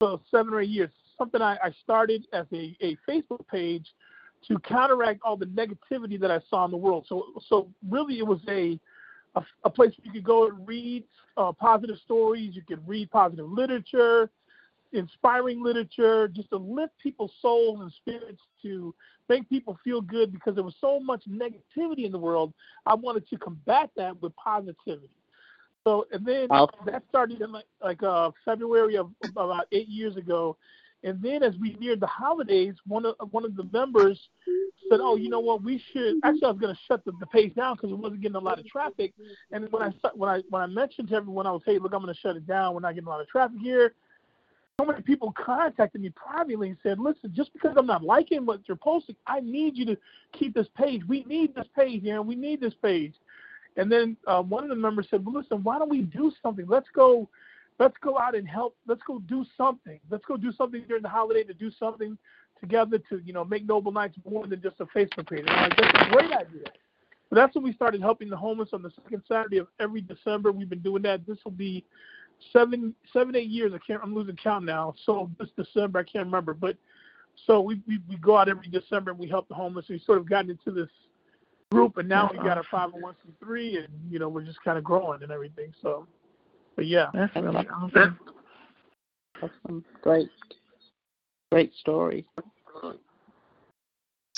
so 0.00 0.20
seven 0.30 0.52
or 0.52 0.60
eight 0.60 0.70
years. 0.70 0.90
Something 1.16 1.42
I, 1.42 1.56
I 1.62 1.70
started 1.82 2.26
as 2.32 2.46
a, 2.52 2.76
a 2.80 2.96
Facebook 3.08 3.46
page 3.50 3.86
to 4.46 4.58
counteract 4.60 5.20
all 5.24 5.36
the 5.36 5.46
negativity 5.46 6.18
that 6.20 6.30
I 6.30 6.40
saw 6.48 6.64
in 6.64 6.70
the 6.70 6.76
world. 6.76 7.06
So 7.08 7.24
so 7.48 7.68
really, 7.88 8.18
it 8.18 8.26
was 8.26 8.40
a 8.48 8.78
a, 9.34 9.42
a 9.64 9.70
place 9.70 9.92
where 9.98 10.06
you 10.06 10.12
could 10.12 10.24
go 10.24 10.48
and 10.48 10.66
read 10.66 11.04
uh, 11.36 11.52
positive 11.52 11.96
stories. 12.04 12.54
You 12.54 12.62
could 12.62 12.86
read 12.88 13.10
positive 13.10 13.48
literature 13.48 14.30
inspiring 14.92 15.62
literature, 15.62 16.28
just 16.28 16.50
to 16.50 16.56
lift 16.56 16.92
people's 17.02 17.32
souls 17.40 17.80
and 17.80 17.92
spirits, 17.92 18.40
to 18.62 18.94
make 19.28 19.48
people 19.48 19.78
feel 19.84 20.00
good 20.00 20.32
because 20.32 20.54
there 20.54 20.64
was 20.64 20.76
so 20.80 20.98
much 20.98 21.22
negativity 21.28 22.04
in 22.04 22.12
the 22.12 22.18
world. 22.18 22.52
I 22.86 22.94
wanted 22.94 23.28
to 23.28 23.38
combat 23.38 23.90
that 23.96 24.20
with 24.22 24.34
positivity. 24.36 25.08
So, 25.84 26.06
and 26.12 26.24
then 26.24 26.48
that 26.86 27.02
started 27.08 27.40
in 27.40 27.52
like, 27.52 27.66
like 27.82 28.02
uh, 28.02 28.30
February 28.44 28.96
of 28.96 29.10
of 29.24 29.30
about 29.30 29.66
eight 29.72 29.88
years 29.88 30.16
ago. 30.16 30.56
And 31.04 31.22
then 31.22 31.44
as 31.44 31.54
we 31.60 31.76
neared 31.78 32.00
the 32.00 32.08
holidays, 32.08 32.74
one 32.86 33.06
of 33.06 33.14
one 33.30 33.44
of 33.44 33.54
the 33.54 33.68
members 33.72 34.18
said, 34.90 34.98
"Oh, 35.00 35.16
you 35.16 35.28
know 35.28 35.38
what? 35.38 35.62
We 35.62 35.80
should." 35.92 36.16
Actually, 36.24 36.44
I 36.44 36.50
was 36.50 36.58
going 36.58 36.74
to 36.74 36.80
shut 36.88 37.04
the, 37.04 37.12
the 37.20 37.26
page 37.26 37.54
down 37.54 37.76
because 37.76 37.90
it 37.92 37.98
wasn't 37.98 38.20
getting 38.20 38.34
a 38.36 38.40
lot 38.40 38.58
of 38.58 38.66
traffic. 38.66 39.14
And 39.52 39.70
when 39.70 39.82
I 39.82 39.92
when 40.14 40.28
I 40.28 40.42
when 40.50 40.60
I 40.60 40.66
mentioned 40.66 41.08
to 41.10 41.14
everyone, 41.14 41.46
I 41.46 41.52
was, 41.52 41.62
"Hey, 41.64 41.78
look, 41.78 41.94
I'm 41.94 42.02
going 42.02 42.12
to 42.12 42.20
shut 42.20 42.36
it 42.36 42.46
down. 42.46 42.74
We're 42.74 42.80
not 42.80 42.94
getting 42.94 43.06
a 43.06 43.10
lot 43.10 43.20
of 43.20 43.28
traffic 43.28 43.58
here." 43.62 43.94
So 44.80 44.86
many 44.86 45.02
people 45.02 45.32
contacted 45.32 46.00
me 46.00 46.10
privately 46.10 46.68
and 46.68 46.78
said, 46.82 47.00
"Listen, 47.00 47.32
just 47.34 47.52
because 47.52 47.74
I'm 47.76 47.86
not 47.86 48.04
liking 48.04 48.46
what 48.46 48.60
you're 48.68 48.76
posting, 48.76 49.16
I 49.26 49.40
need 49.40 49.76
you 49.76 49.84
to 49.86 49.96
keep 50.32 50.54
this 50.54 50.68
page. 50.76 51.02
We 51.08 51.24
need 51.24 51.54
this 51.54 51.66
page, 51.76 52.06
and 52.06 52.26
we 52.26 52.36
need 52.36 52.60
this 52.60 52.74
page." 52.80 53.14
And 53.76 53.90
then 53.90 54.16
uh, 54.26 54.42
one 54.42 54.62
of 54.62 54.70
the 54.70 54.76
members 54.76 55.08
said, 55.10 55.24
"Well, 55.24 55.34
listen, 55.34 55.64
why 55.64 55.78
don't 55.78 55.88
we 55.88 56.02
do 56.02 56.32
something? 56.42 56.66
Let's 56.68 56.88
go, 56.94 57.28
let's 57.80 57.96
go 58.00 58.18
out 58.18 58.36
and 58.36 58.48
help. 58.48 58.76
Let's 58.86 59.02
go 59.04 59.18
do 59.20 59.44
something. 59.56 59.98
Let's 60.10 60.24
go 60.24 60.36
do 60.36 60.52
something 60.52 60.84
during 60.86 61.02
the 61.02 61.08
holiday 61.08 61.42
to 61.42 61.54
do 61.54 61.72
something 61.72 62.16
together 62.60 62.98
to, 63.10 63.20
you 63.24 63.32
know, 63.32 63.44
make 63.44 63.66
Noble 63.66 63.92
Nights 63.92 64.16
more 64.28 64.46
than 64.46 64.62
just 64.62 64.76
a 64.80 64.86
Facebook 64.86 65.28
page." 65.28 65.44
Like, 65.46 65.76
"That's 65.76 66.06
a 66.06 66.10
great 66.10 66.32
idea." 66.32 66.64
That's 67.30 67.54
when 67.54 67.64
we 67.64 67.74
started 67.74 68.00
helping 68.00 68.30
the 68.30 68.36
homeless 68.36 68.70
on 68.72 68.82
the 68.82 68.90
second 69.02 69.22
Saturday 69.28 69.58
of 69.58 69.66
every 69.80 70.00
December. 70.00 70.50
We've 70.50 70.70
been 70.70 70.80
doing 70.80 71.02
that. 71.02 71.26
This 71.26 71.36
will 71.44 71.50
be 71.52 71.84
seven, 72.52 72.94
seven, 73.12 73.36
eight 73.36 73.48
years. 73.48 73.72
I 73.74 73.78
can't. 73.78 74.00
I'm 74.02 74.14
losing 74.14 74.36
count 74.36 74.64
now. 74.64 74.94
So 75.04 75.30
this 75.38 75.48
December, 75.56 75.98
I 75.98 76.04
can't 76.04 76.26
remember. 76.26 76.54
But 76.54 76.76
so 77.46 77.60
we 77.60 77.80
we, 77.86 78.00
we 78.08 78.16
go 78.16 78.36
out 78.36 78.48
every 78.48 78.68
December 78.68 79.10
and 79.10 79.20
we 79.20 79.28
help 79.28 79.48
the 79.48 79.54
homeless. 79.54 79.86
We 79.88 79.98
sort 80.04 80.18
of 80.18 80.28
gotten 80.28 80.50
into 80.50 80.70
this 80.70 80.90
group, 81.70 81.98
and 81.98 82.08
now 82.08 82.30
we 82.32 82.38
got 82.38 82.58
a 82.58 82.62
501c3, 82.62 83.84
and 83.84 83.88
you 84.10 84.18
know 84.18 84.28
we're 84.28 84.44
just 84.44 84.62
kind 84.62 84.78
of 84.78 84.84
growing 84.84 85.22
and 85.22 85.30
everything. 85.30 85.72
So, 85.82 86.06
but 86.76 86.86
yeah, 86.86 87.06
that's 87.12 87.34
really 87.36 87.66
awesome. 87.68 88.18
Awesome, 89.42 89.84
great, 90.02 90.28
great 91.52 91.74
story. 91.74 92.26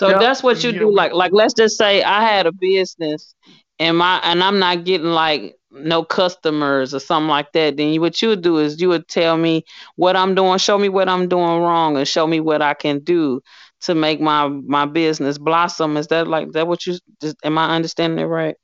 So 0.01 0.09
yep. 0.09 0.20
that's 0.20 0.42
what 0.42 0.64
you 0.64 0.72
do. 0.72 0.90
Like, 0.90 1.12
like 1.12 1.32
let's 1.34 1.53
just 1.53 1.76
say 1.76 2.03
I 2.03 2.22
had 2.22 2.46
a 2.46 2.53
business, 2.53 3.34
and 3.81 3.99
my 3.99 4.20
and 4.24 4.45
I'm 4.45 4.61
not 4.61 4.85
getting 4.85 5.09
like 5.09 5.57
no 5.72 6.05
customers 6.05 6.95
or 6.95 7.01
something 7.01 7.28
like 7.28 7.53
that. 7.55 7.76
Then 7.78 7.91
you, 7.91 8.01
what 8.03 8.22
you 8.22 8.31
would 8.31 8.43
do 8.43 8.59
is 8.59 8.81
you 8.81 8.89
would 8.91 9.09
tell 9.09 9.37
me 9.39 9.64
what 9.97 10.16
I'm 10.16 10.35
doing, 10.35 10.59
show 10.59 10.78
me 10.78 10.91
what 10.91 11.09
I'm 11.09 11.28
doing 11.28 11.62
wrong, 11.62 11.97
and 11.99 12.09
show 12.09 12.26
me 12.26 12.41
what 12.41 12.62
I 12.62 12.74
can 12.74 13.01
do 13.01 13.43
to 13.83 13.95
make 13.95 14.20
my 14.20 14.49
my 14.49 14.87
business 14.87 15.39
blossom. 15.39 15.97
Is 15.99 16.09
that 16.09 16.28
like 16.28 16.53
that? 16.53 16.68
What 16.68 16.87
you 16.87 16.99
just 17.20 17.37
am 17.45 17.59
I 17.59 17.74
understanding 17.76 18.20
it 18.20 18.28
right? 18.28 18.57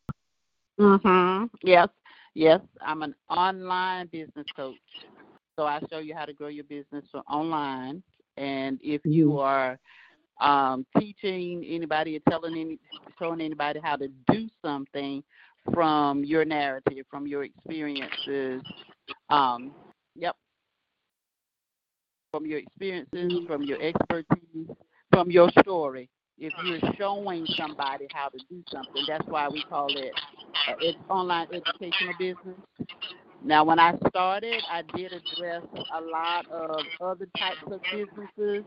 Mhm. 0.81 1.51
Yes. 1.62 1.89
Yes. 2.35 2.61
I'm 2.81 3.03
an 3.03 3.14
online 3.31 4.09
business 4.09 4.47
coach. 4.57 4.79
So 5.59 5.67
I 5.67 5.81
show 5.91 5.99
you 5.99 6.14
how 6.14 6.27
to 6.27 6.35
grow 6.35 6.49
your 6.49 6.64
business 6.64 7.05
online. 7.31 8.03
And 8.37 8.79
if 8.83 9.03
you 9.09 9.39
mm-hmm. 9.39 9.39
are 9.39 9.79
um, 10.41 10.87
teaching 10.99 11.64
anybody 11.68 12.16
or 12.16 12.20
telling 12.30 12.59
any, 12.59 12.78
showing 13.18 13.41
anybody 13.41 13.80
how 13.82 13.97
to 13.97 14.09
do 14.30 14.49
something 14.64 15.22
from 15.72 16.24
your 16.24 16.45
narrative, 16.45 17.07
from 17.11 17.26
your 17.26 17.45
experiences, 17.45 18.62
um, 19.30 19.72
yep, 20.14 20.37
from 22.30 22.47
your 22.47 22.59
experiences, 22.59 23.32
from 23.47 23.62
your 23.62 23.80
expertise, 23.82 24.68
from 25.11 25.30
your 25.30 25.51
story. 25.61 26.09
If 26.39 26.53
you're 26.64 26.93
showing 26.99 27.47
somebody 27.57 28.07
how 28.12 28.28
to 28.28 28.39
do 28.51 28.62
something, 28.70 29.05
that's 29.09 29.26
why 29.26 29.49
we 29.49 29.64
call 29.70 29.89
it 29.89 30.12
uh, 30.68 30.74
it's 30.80 30.99
online 31.09 31.47
educational 31.53 32.12
business. 32.18 32.59
Now, 33.43 33.64
when 33.64 33.78
I 33.78 33.95
started, 34.09 34.62
I 34.70 34.82
did 34.97 35.12
address 35.12 35.62
a 35.95 36.01
lot 36.01 36.47
of 36.51 36.80
other 37.01 37.26
types 37.39 37.59
of 37.70 37.80
businesses, 37.91 38.64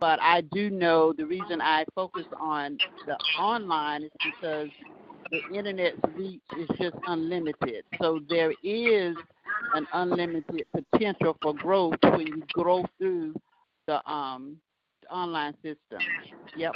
but 0.00 0.20
I 0.20 0.42
do 0.52 0.70
know 0.70 1.12
the 1.12 1.26
reason 1.26 1.60
I 1.60 1.84
focus 1.94 2.24
on 2.40 2.78
the 3.06 3.16
online 3.38 4.04
is 4.04 4.10
because 4.22 4.68
the 5.30 5.42
internet's 5.52 5.98
reach 6.16 6.42
is 6.56 6.68
just 6.80 6.96
unlimited. 7.06 7.84
So 8.00 8.20
there 8.28 8.52
is 8.62 9.16
an 9.74 9.86
unlimited 9.92 10.66
potential 10.74 11.36
for 11.42 11.54
growth 11.54 11.96
when 12.02 12.26
you 12.26 12.42
grow 12.52 12.84
through 12.98 13.34
the 13.86 14.08
um 14.10 14.56
online 15.10 15.54
system. 15.62 16.02
Yep. 16.56 16.74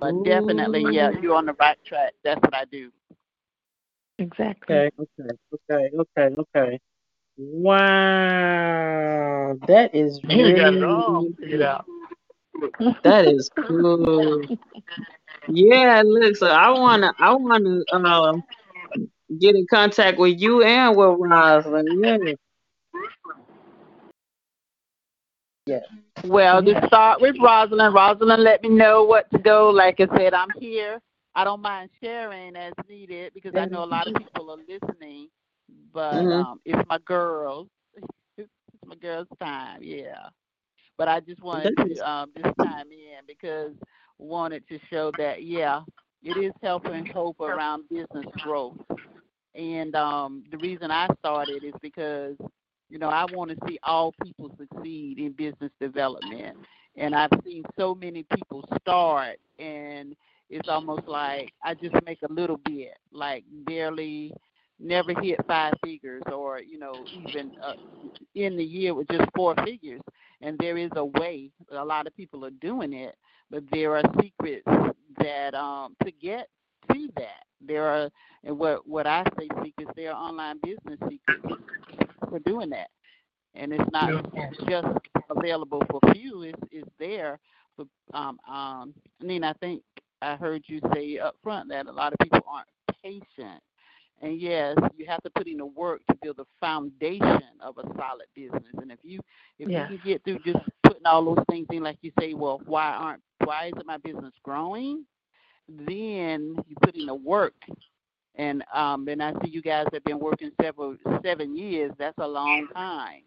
But 0.00 0.24
definitely, 0.24 0.84
yeah, 0.90 1.10
you're 1.22 1.36
on 1.36 1.46
the 1.46 1.54
right 1.54 1.78
track. 1.84 2.14
That's 2.24 2.40
what 2.42 2.54
I 2.54 2.64
do. 2.66 2.90
Exactly. 4.18 4.76
Okay, 4.76 4.90
okay, 4.98 5.30
okay, 5.70 5.90
okay, 5.98 6.36
okay. 6.56 6.80
Wow, 7.38 7.78
that 9.66 9.94
is 9.94 10.20
really 10.24 10.50
you 10.50 10.56
got 10.56 10.74
it 10.74 10.82
all 10.82 11.28
figured 11.40 11.62
out. 11.62 11.86
That 13.02 13.26
is 13.26 13.50
cool. 13.66 14.42
yeah, 15.48 16.02
look, 16.04 16.36
so 16.36 16.46
I 16.48 16.70
wanna, 16.70 17.14
I 17.18 17.34
wanna, 17.34 17.82
um, 17.92 18.42
get 19.38 19.54
in 19.54 19.66
contact 19.68 20.18
with 20.18 20.40
you 20.40 20.62
and 20.62 20.96
with 20.96 21.16
Rosalind. 21.18 22.04
Yeah. 22.04 22.16
Yeah. 25.66 25.80
Well, 26.24 26.62
to 26.62 26.86
start 26.86 27.20
with 27.20 27.36
Rosalind, 27.40 27.94
Rosalind 27.94 28.42
let 28.42 28.62
me 28.62 28.68
know 28.70 29.04
what 29.04 29.30
to 29.32 29.38
go. 29.38 29.70
Like 29.70 30.00
I 30.00 30.06
said, 30.16 30.34
I'm 30.34 30.48
here. 30.58 31.00
I 31.34 31.44
don't 31.44 31.60
mind 31.60 31.90
sharing 32.02 32.56
as 32.56 32.72
needed 32.88 33.32
because 33.34 33.54
I 33.56 33.66
know 33.66 33.84
a 33.84 33.86
lot 33.86 34.06
of 34.08 34.14
people 34.14 34.50
are 34.50 34.56
listening. 34.68 35.28
But 35.92 36.14
mm-hmm. 36.14 36.46
um, 36.46 36.60
it's 36.64 36.88
my 36.88 36.98
girls. 37.04 37.68
it's 38.38 38.48
my 38.84 38.96
girls' 38.96 39.28
time, 39.40 39.80
yeah. 39.82 40.28
But 40.98 41.08
I 41.08 41.20
just 41.20 41.42
wanted 41.42 41.74
to 41.76 42.10
um, 42.10 42.30
just 42.36 42.54
chime 42.62 42.90
in 42.90 43.24
because 43.26 43.72
wanted 44.18 44.66
to 44.68 44.78
show 44.90 45.12
that 45.18 45.42
yeah, 45.42 45.82
it 46.22 46.36
is 46.36 46.52
helping 46.62 47.06
hope 47.06 47.40
around 47.40 47.88
business 47.88 48.26
growth. 48.38 48.78
And 49.54 49.94
um, 49.94 50.44
the 50.50 50.58
reason 50.58 50.90
I 50.90 51.08
started 51.20 51.64
is 51.64 51.74
because 51.82 52.36
you 52.88 52.98
know, 52.98 53.08
I 53.08 53.24
want 53.32 53.50
to 53.50 53.56
see 53.66 53.78
all 53.82 54.14
people 54.22 54.50
succeed 54.58 55.18
in 55.18 55.32
business 55.32 55.72
development. 55.80 56.56
And 56.96 57.14
I've 57.14 57.30
seen 57.44 57.62
so 57.78 57.94
many 57.94 58.24
people 58.34 58.64
start, 58.80 59.38
and 59.58 60.14
it's 60.48 60.68
almost 60.68 61.06
like 61.06 61.52
I 61.62 61.74
just 61.74 61.94
make 62.04 62.18
a 62.22 62.32
little 62.32 62.58
bit, 62.64 62.96
like 63.12 63.44
barely 63.66 64.32
never 64.78 65.12
hit 65.20 65.38
five 65.46 65.72
figures 65.84 66.22
or, 66.32 66.60
you 66.60 66.78
know, 66.78 66.94
even 67.26 67.52
uh, 67.62 67.74
in 68.34 68.56
the 68.56 68.64
year 68.64 68.94
with 68.94 69.08
just 69.08 69.28
four 69.34 69.54
figures. 69.64 70.00
And 70.42 70.58
there 70.58 70.76
is 70.76 70.90
a 70.96 71.04
way, 71.04 71.50
a 71.72 71.84
lot 71.84 72.06
of 72.06 72.16
people 72.16 72.44
are 72.44 72.50
doing 72.50 72.92
it, 72.92 73.16
but 73.50 73.62
there 73.72 73.96
are 73.96 74.02
secrets 74.20 74.66
that 75.18 75.54
um, 75.54 75.96
to 76.04 76.10
get 76.10 76.48
to 76.92 77.08
that. 77.16 77.44
There 77.66 77.84
are, 77.84 78.10
and 78.44 78.58
what, 78.58 78.86
what 78.86 79.06
I 79.06 79.24
say 79.38 79.48
secrets, 79.64 79.90
there 79.96 80.12
are 80.12 80.28
online 80.28 80.60
business 80.62 80.98
secrets 81.08 81.62
for 82.28 82.38
doing 82.40 82.70
that. 82.70 82.88
And 83.54 83.72
it's 83.72 83.90
not 83.90 84.10
just 84.68 84.86
available 85.30 85.82
for 85.90 86.00
few, 86.12 86.42
it's, 86.42 86.60
it's 86.70 86.90
there 86.98 87.38
for, 87.74 87.86
um, 88.12 88.38
um, 88.46 88.92
I 89.20 89.24
mean, 89.24 89.42
I 89.42 89.54
think 89.54 89.82
I 90.20 90.36
heard 90.36 90.62
you 90.66 90.80
say 90.94 91.18
up 91.18 91.36
front 91.42 91.70
that 91.70 91.86
a 91.86 91.92
lot 91.92 92.12
of 92.12 92.18
people 92.22 92.40
aren't 92.46 92.68
patient. 93.02 93.62
And 94.22 94.40
yes, 94.40 94.76
you 94.96 95.06
have 95.06 95.22
to 95.24 95.30
put 95.30 95.46
in 95.46 95.58
the 95.58 95.66
work 95.66 96.00
to 96.08 96.16
build 96.22 96.38
the 96.38 96.46
foundation 96.58 97.42
of 97.60 97.76
a 97.78 97.82
solid 97.96 98.26
business. 98.34 98.72
And 98.80 98.90
if 98.90 98.98
you 99.02 99.20
if 99.58 99.68
yeah. 99.68 99.88
you 99.90 99.98
can 99.98 100.06
get 100.06 100.24
through 100.24 100.38
just 100.44 100.64
putting 100.82 101.04
all 101.04 101.24
those 101.24 101.44
things 101.50 101.66
in, 101.70 101.82
like 101.82 101.98
you 102.00 102.12
say, 102.18 102.32
well, 102.34 102.60
why 102.64 102.92
aren't 102.92 103.22
why 103.44 103.66
isn't 103.66 103.86
my 103.86 103.98
business 103.98 104.32
growing? 104.42 105.04
Then 105.68 106.56
you 106.66 106.76
put 106.82 106.94
in 106.94 107.06
the 107.06 107.14
work 107.14 107.54
and 108.36 108.62
um, 108.72 109.08
and 109.08 109.22
I 109.22 109.32
see 109.42 109.50
you 109.50 109.62
guys 109.62 109.86
have 109.92 110.04
been 110.04 110.18
working 110.18 110.50
several 110.62 110.96
seven 111.24 111.56
years. 111.56 111.92
That's 111.98 112.18
a 112.18 112.26
long 112.26 112.68
time. 112.74 113.22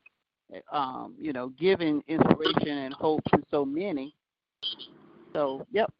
Um, 0.71 1.15
you 1.19 1.31
know, 1.31 1.49
giving 1.59 2.03
inspiration 2.07 2.69
and 2.69 2.93
hope 2.93 3.21
to 3.25 3.41
so 3.51 3.65
many. 3.65 4.15
So, 5.33 5.65
yep. 5.71 5.91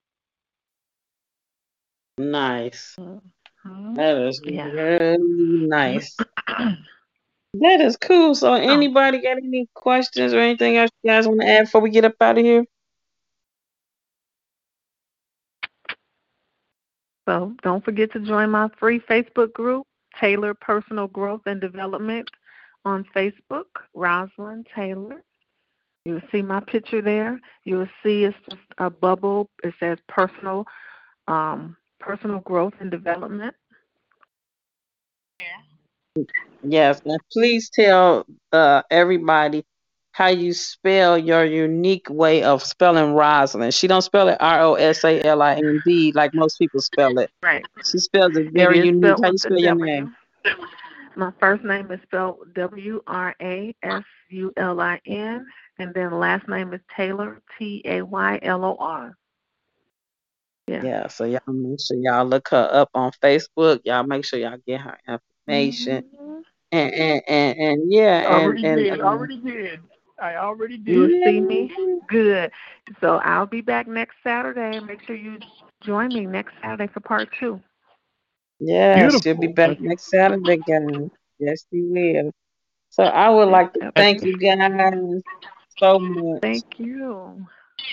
Nice. 2.18 2.96
Mm-hmm. 3.00 3.18
That 3.66 4.18
is 4.18 4.42
yeah. 4.44 4.72
very 4.72 5.18
nice. 5.20 6.16
that 6.48 7.82
is 7.82 7.98
cool. 7.98 8.36
So, 8.36 8.54
anybody 8.54 9.22
got 9.22 9.38
any 9.38 9.68
questions 9.74 10.34
or 10.34 10.40
anything 10.40 10.78
else 10.78 10.92
you 11.04 11.10
guys 11.10 11.28
want 11.28 11.42
to 11.42 11.48
add 11.48 11.66
before 11.66 11.82
we 11.82 11.90
get 11.90 12.06
up 12.06 12.16
out 12.22 12.38
of 12.38 12.44
here? 12.44 12.66
So 17.28 17.54
don't 17.62 17.86
forget 17.86 18.12
to 18.14 18.20
join 18.20 18.50
my 18.50 18.70
free 18.80 19.00
Facebook 19.00 19.54
group, 19.54 19.86
Taylor 20.20 20.56
Personal 20.56 21.08
Growth 21.08 21.42
and 21.46 21.62
Development 21.62 22.28
on 22.86 23.06
Facebook, 23.16 23.66
Rosalind 23.94 24.66
Taylor. 24.76 25.24
You'll 26.06 26.22
see 26.32 26.42
my 26.42 26.60
picture 26.60 27.04
there. 27.04 27.40
You'll 27.66 27.90
see 28.02 28.24
it's 28.24 28.36
just 28.50 28.62
a 28.80 28.90
bubble. 28.90 29.48
It 29.64 29.76
says 29.80 30.00
personal 30.08 30.66
um, 31.28 31.78
personal 32.00 32.40
growth 32.40 32.74
and 32.80 32.92
development. 32.92 33.56
Yes, 36.64 37.02
and 37.06 37.20
please 37.32 37.70
tell 37.70 38.26
uh, 38.52 38.82
everybody 38.92 39.64
how 40.12 40.28
you 40.28 40.52
spell 40.52 41.18
your 41.18 41.46
unique 41.46 42.08
way 42.10 42.44
of 42.44 42.62
spelling 42.62 43.14
Rosalind. 43.14 43.74
She 43.74 43.88
don't 43.88 44.02
spell 44.02 44.28
it 44.28 44.38
R 44.42 44.62
O 44.62 44.74
S 44.74 45.04
A 45.06 45.22
L 45.24 45.42
I 45.42 45.56
N 45.56 45.82
D 45.86 46.12
like 46.14 46.34
most 46.34 46.58
people 46.60 46.82
spell 46.82 47.20
it. 47.20 47.32
Right. 47.42 47.66
She 47.90 48.00
spells 48.00 48.36
it 48.36 48.52
very 48.52 48.80
it 48.80 48.86
unique. 48.86 49.16
How 49.22 49.32
you 49.32 49.38
spell 49.38 49.60
your 49.60 49.76
name? 49.76 50.16
My 51.16 51.32
first 51.40 51.64
name 51.64 51.90
is 51.92 52.02
spelled 52.04 52.54
W 52.54 53.02
R 53.08 53.36
A 53.42 53.74
S 53.84 54.04
U 54.30 54.52
L 54.58 54.82
I 54.82 55.00
N, 55.06 55.46
and 55.78 55.94
then 55.94 56.20
last 56.20 56.48
name 56.50 56.74
is 56.74 56.82
Taylor 56.96 57.42
T 57.58 57.82
A 57.86 58.02
Y 58.02 58.40
L 58.42 58.66
O 58.66 58.76
R. 58.78 59.16
Yeah. 60.70 60.84
yeah, 60.84 61.08
so 61.08 61.24
y'all 61.24 61.42
make 61.48 61.80
sure 61.82 61.98
y'all 61.98 62.26
look 62.26 62.50
her 62.50 62.70
up 62.72 62.90
on 62.94 63.12
Facebook. 63.24 63.80
Y'all 63.86 64.04
make 64.04 64.24
sure 64.24 64.38
y'all 64.38 64.58
get 64.68 64.82
her 64.82 64.98
information. 65.08 66.04
Mm-hmm. 66.04 66.40
And, 66.72 66.94
and, 66.94 67.22
and 67.28 67.58
and 67.58 67.92
yeah, 67.92 68.26
already 68.28 68.64
and, 68.64 68.78
did, 68.78 69.02
already 69.02 69.38
did. 69.38 69.80
I 70.22 70.36
already 70.36 70.78
did. 70.78 70.94
You 70.94 71.24
see 71.26 71.42
me? 71.42 71.74
Good. 72.08 72.52
So 73.02 73.16
I'll 73.18 73.48
be 73.48 73.62
back 73.62 73.88
next 73.88 74.18
Saturday. 74.24 74.80
Make 74.80 75.02
sure 75.08 75.16
you 75.16 75.40
join 75.82 76.10
me 76.10 76.28
next 76.28 76.54
Saturday 76.62 76.92
for 76.94 77.00
part 77.00 77.30
two. 77.40 77.60
Yeah, 78.60 79.00
Beautiful. 79.00 79.22
she'll 79.22 79.40
be 79.40 79.48
back 79.48 79.80
next 79.80 80.12
Saturday 80.12 80.54
again. 80.54 81.10
Yes, 81.40 81.66
you 81.72 81.88
will. 81.90 82.32
So 82.92 83.04
I 83.04 83.30
would 83.30 83.50
like 83.50 83.74
to 83.74 83.92
thank 83.96 84.24
you 84.24 84.38
guys 84.38 85.22
so 85.80 85.98
much. 85.98 86.42
Thank 86.42 86.78
you 86.78 87.48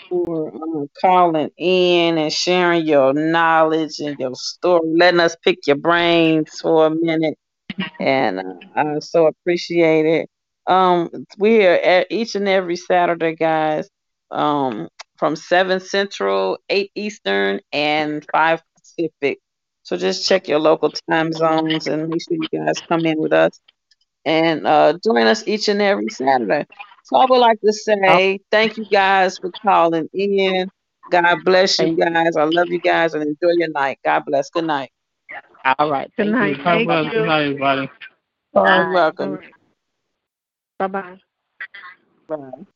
for 0.08 0.52
um, 0.54 0.88
calling 1.00 1.50
in 1.56 2.18
and 2.18 2.32
sharing 2.32 2.86
your 2.86 3.12
knowledge 3.14 3.98
and 4.00 4.18
your 4.18 4.34
story, 4.34 4.80
letting 4.96 5.20
us 5.20 5.36
pick 5.44 5.66
your 5.66 5.76
brains 5.76 6.58
for 6.60 6.86
a 6.86 6.90
minute. 6.90 7.36
And 7.98 8.40
uh, 8.40 8.42
I 8.76 8.98
so 9.00 9.26
appreciate 9.26 10.06
it. 10.06 10.30
Um, 10.66 11.10
we 11.38 11.66
are 11.66 11.74
at 11.74 12.08
each 12.10 12.34
and 12.34 12.48
every 12.48 12.76
Saturday, 12.76 13.34
guys, 13.36 13.88
um, 14.30 14.88
from 15.16 15.36
7 15.36 15.80
Central, 15.80 16.58
8 16.68 16.90
Eastern, 16.94 17.60
and 17.72 18.24
5 18.32 18.62
Pacific. 18.78 19.38
So 19.82 19.96
just 19.96 20.26
check 20.28 20.48
your 20.48 20.58
local 20.60 20.90
time 21.10 21.32
zones 21.32 21.86
and 21.86 22.08
make 22.08 22.22
sure 22.22 22.36
you 22.36 22.48
guys 22.48 22.82
come 22.88 23.06
in 23.06 23.18
with 23.18 23.32
us 23.32 23.60
and 24.24 24.66
uh, 24.66 24.98
join 25.04 25.26
us 25.26 25.46
each 25.46 25.68
and 25.68 25.80
every 25.82 26.10
Saturday. 26.10 26.66
So 27.06 27.18
I 27.18 27.26
would 27.30 27.38
like 27.40 27.60
to 27.62 27.72
say 27.74 28.40
thank 28.52 28.78
you 28.78 28.86
guys 28.86 29.38
for 29.38 29.52
calling 29.66 30.08
in. 30.14 30.70
God 31.10 31.44
bless 31.44 31.82
you 31.82 31.96
guys. 31.96 32.36
I 32.36 32.44
love 32.44 32.68
you 32.70 32.80
guys 32.80 33.14
and 33.14 33.24
enjoy 33.24 33.54
your 33.58 33.70
night. 33.70 34.00
God 34.04 34.24
bless. 34.26 34.50
Good 34.50 34.66
night. 34.66 34.90
All 35.78 35.90
right. 35.90 36.10
Good 36.18 36.28
night. 36.28 36.58
Thank 36.64 36.92
you. 36.92 37.10
Good 37.10 37.26
night, 37.26 37.44
everybody. 37.46 37.90
You're 38.54 38.86
welcome. 38.86 39.40
Bye 40.78 40.88
bye. 40.88 41.18
Bye. 42.28 42.75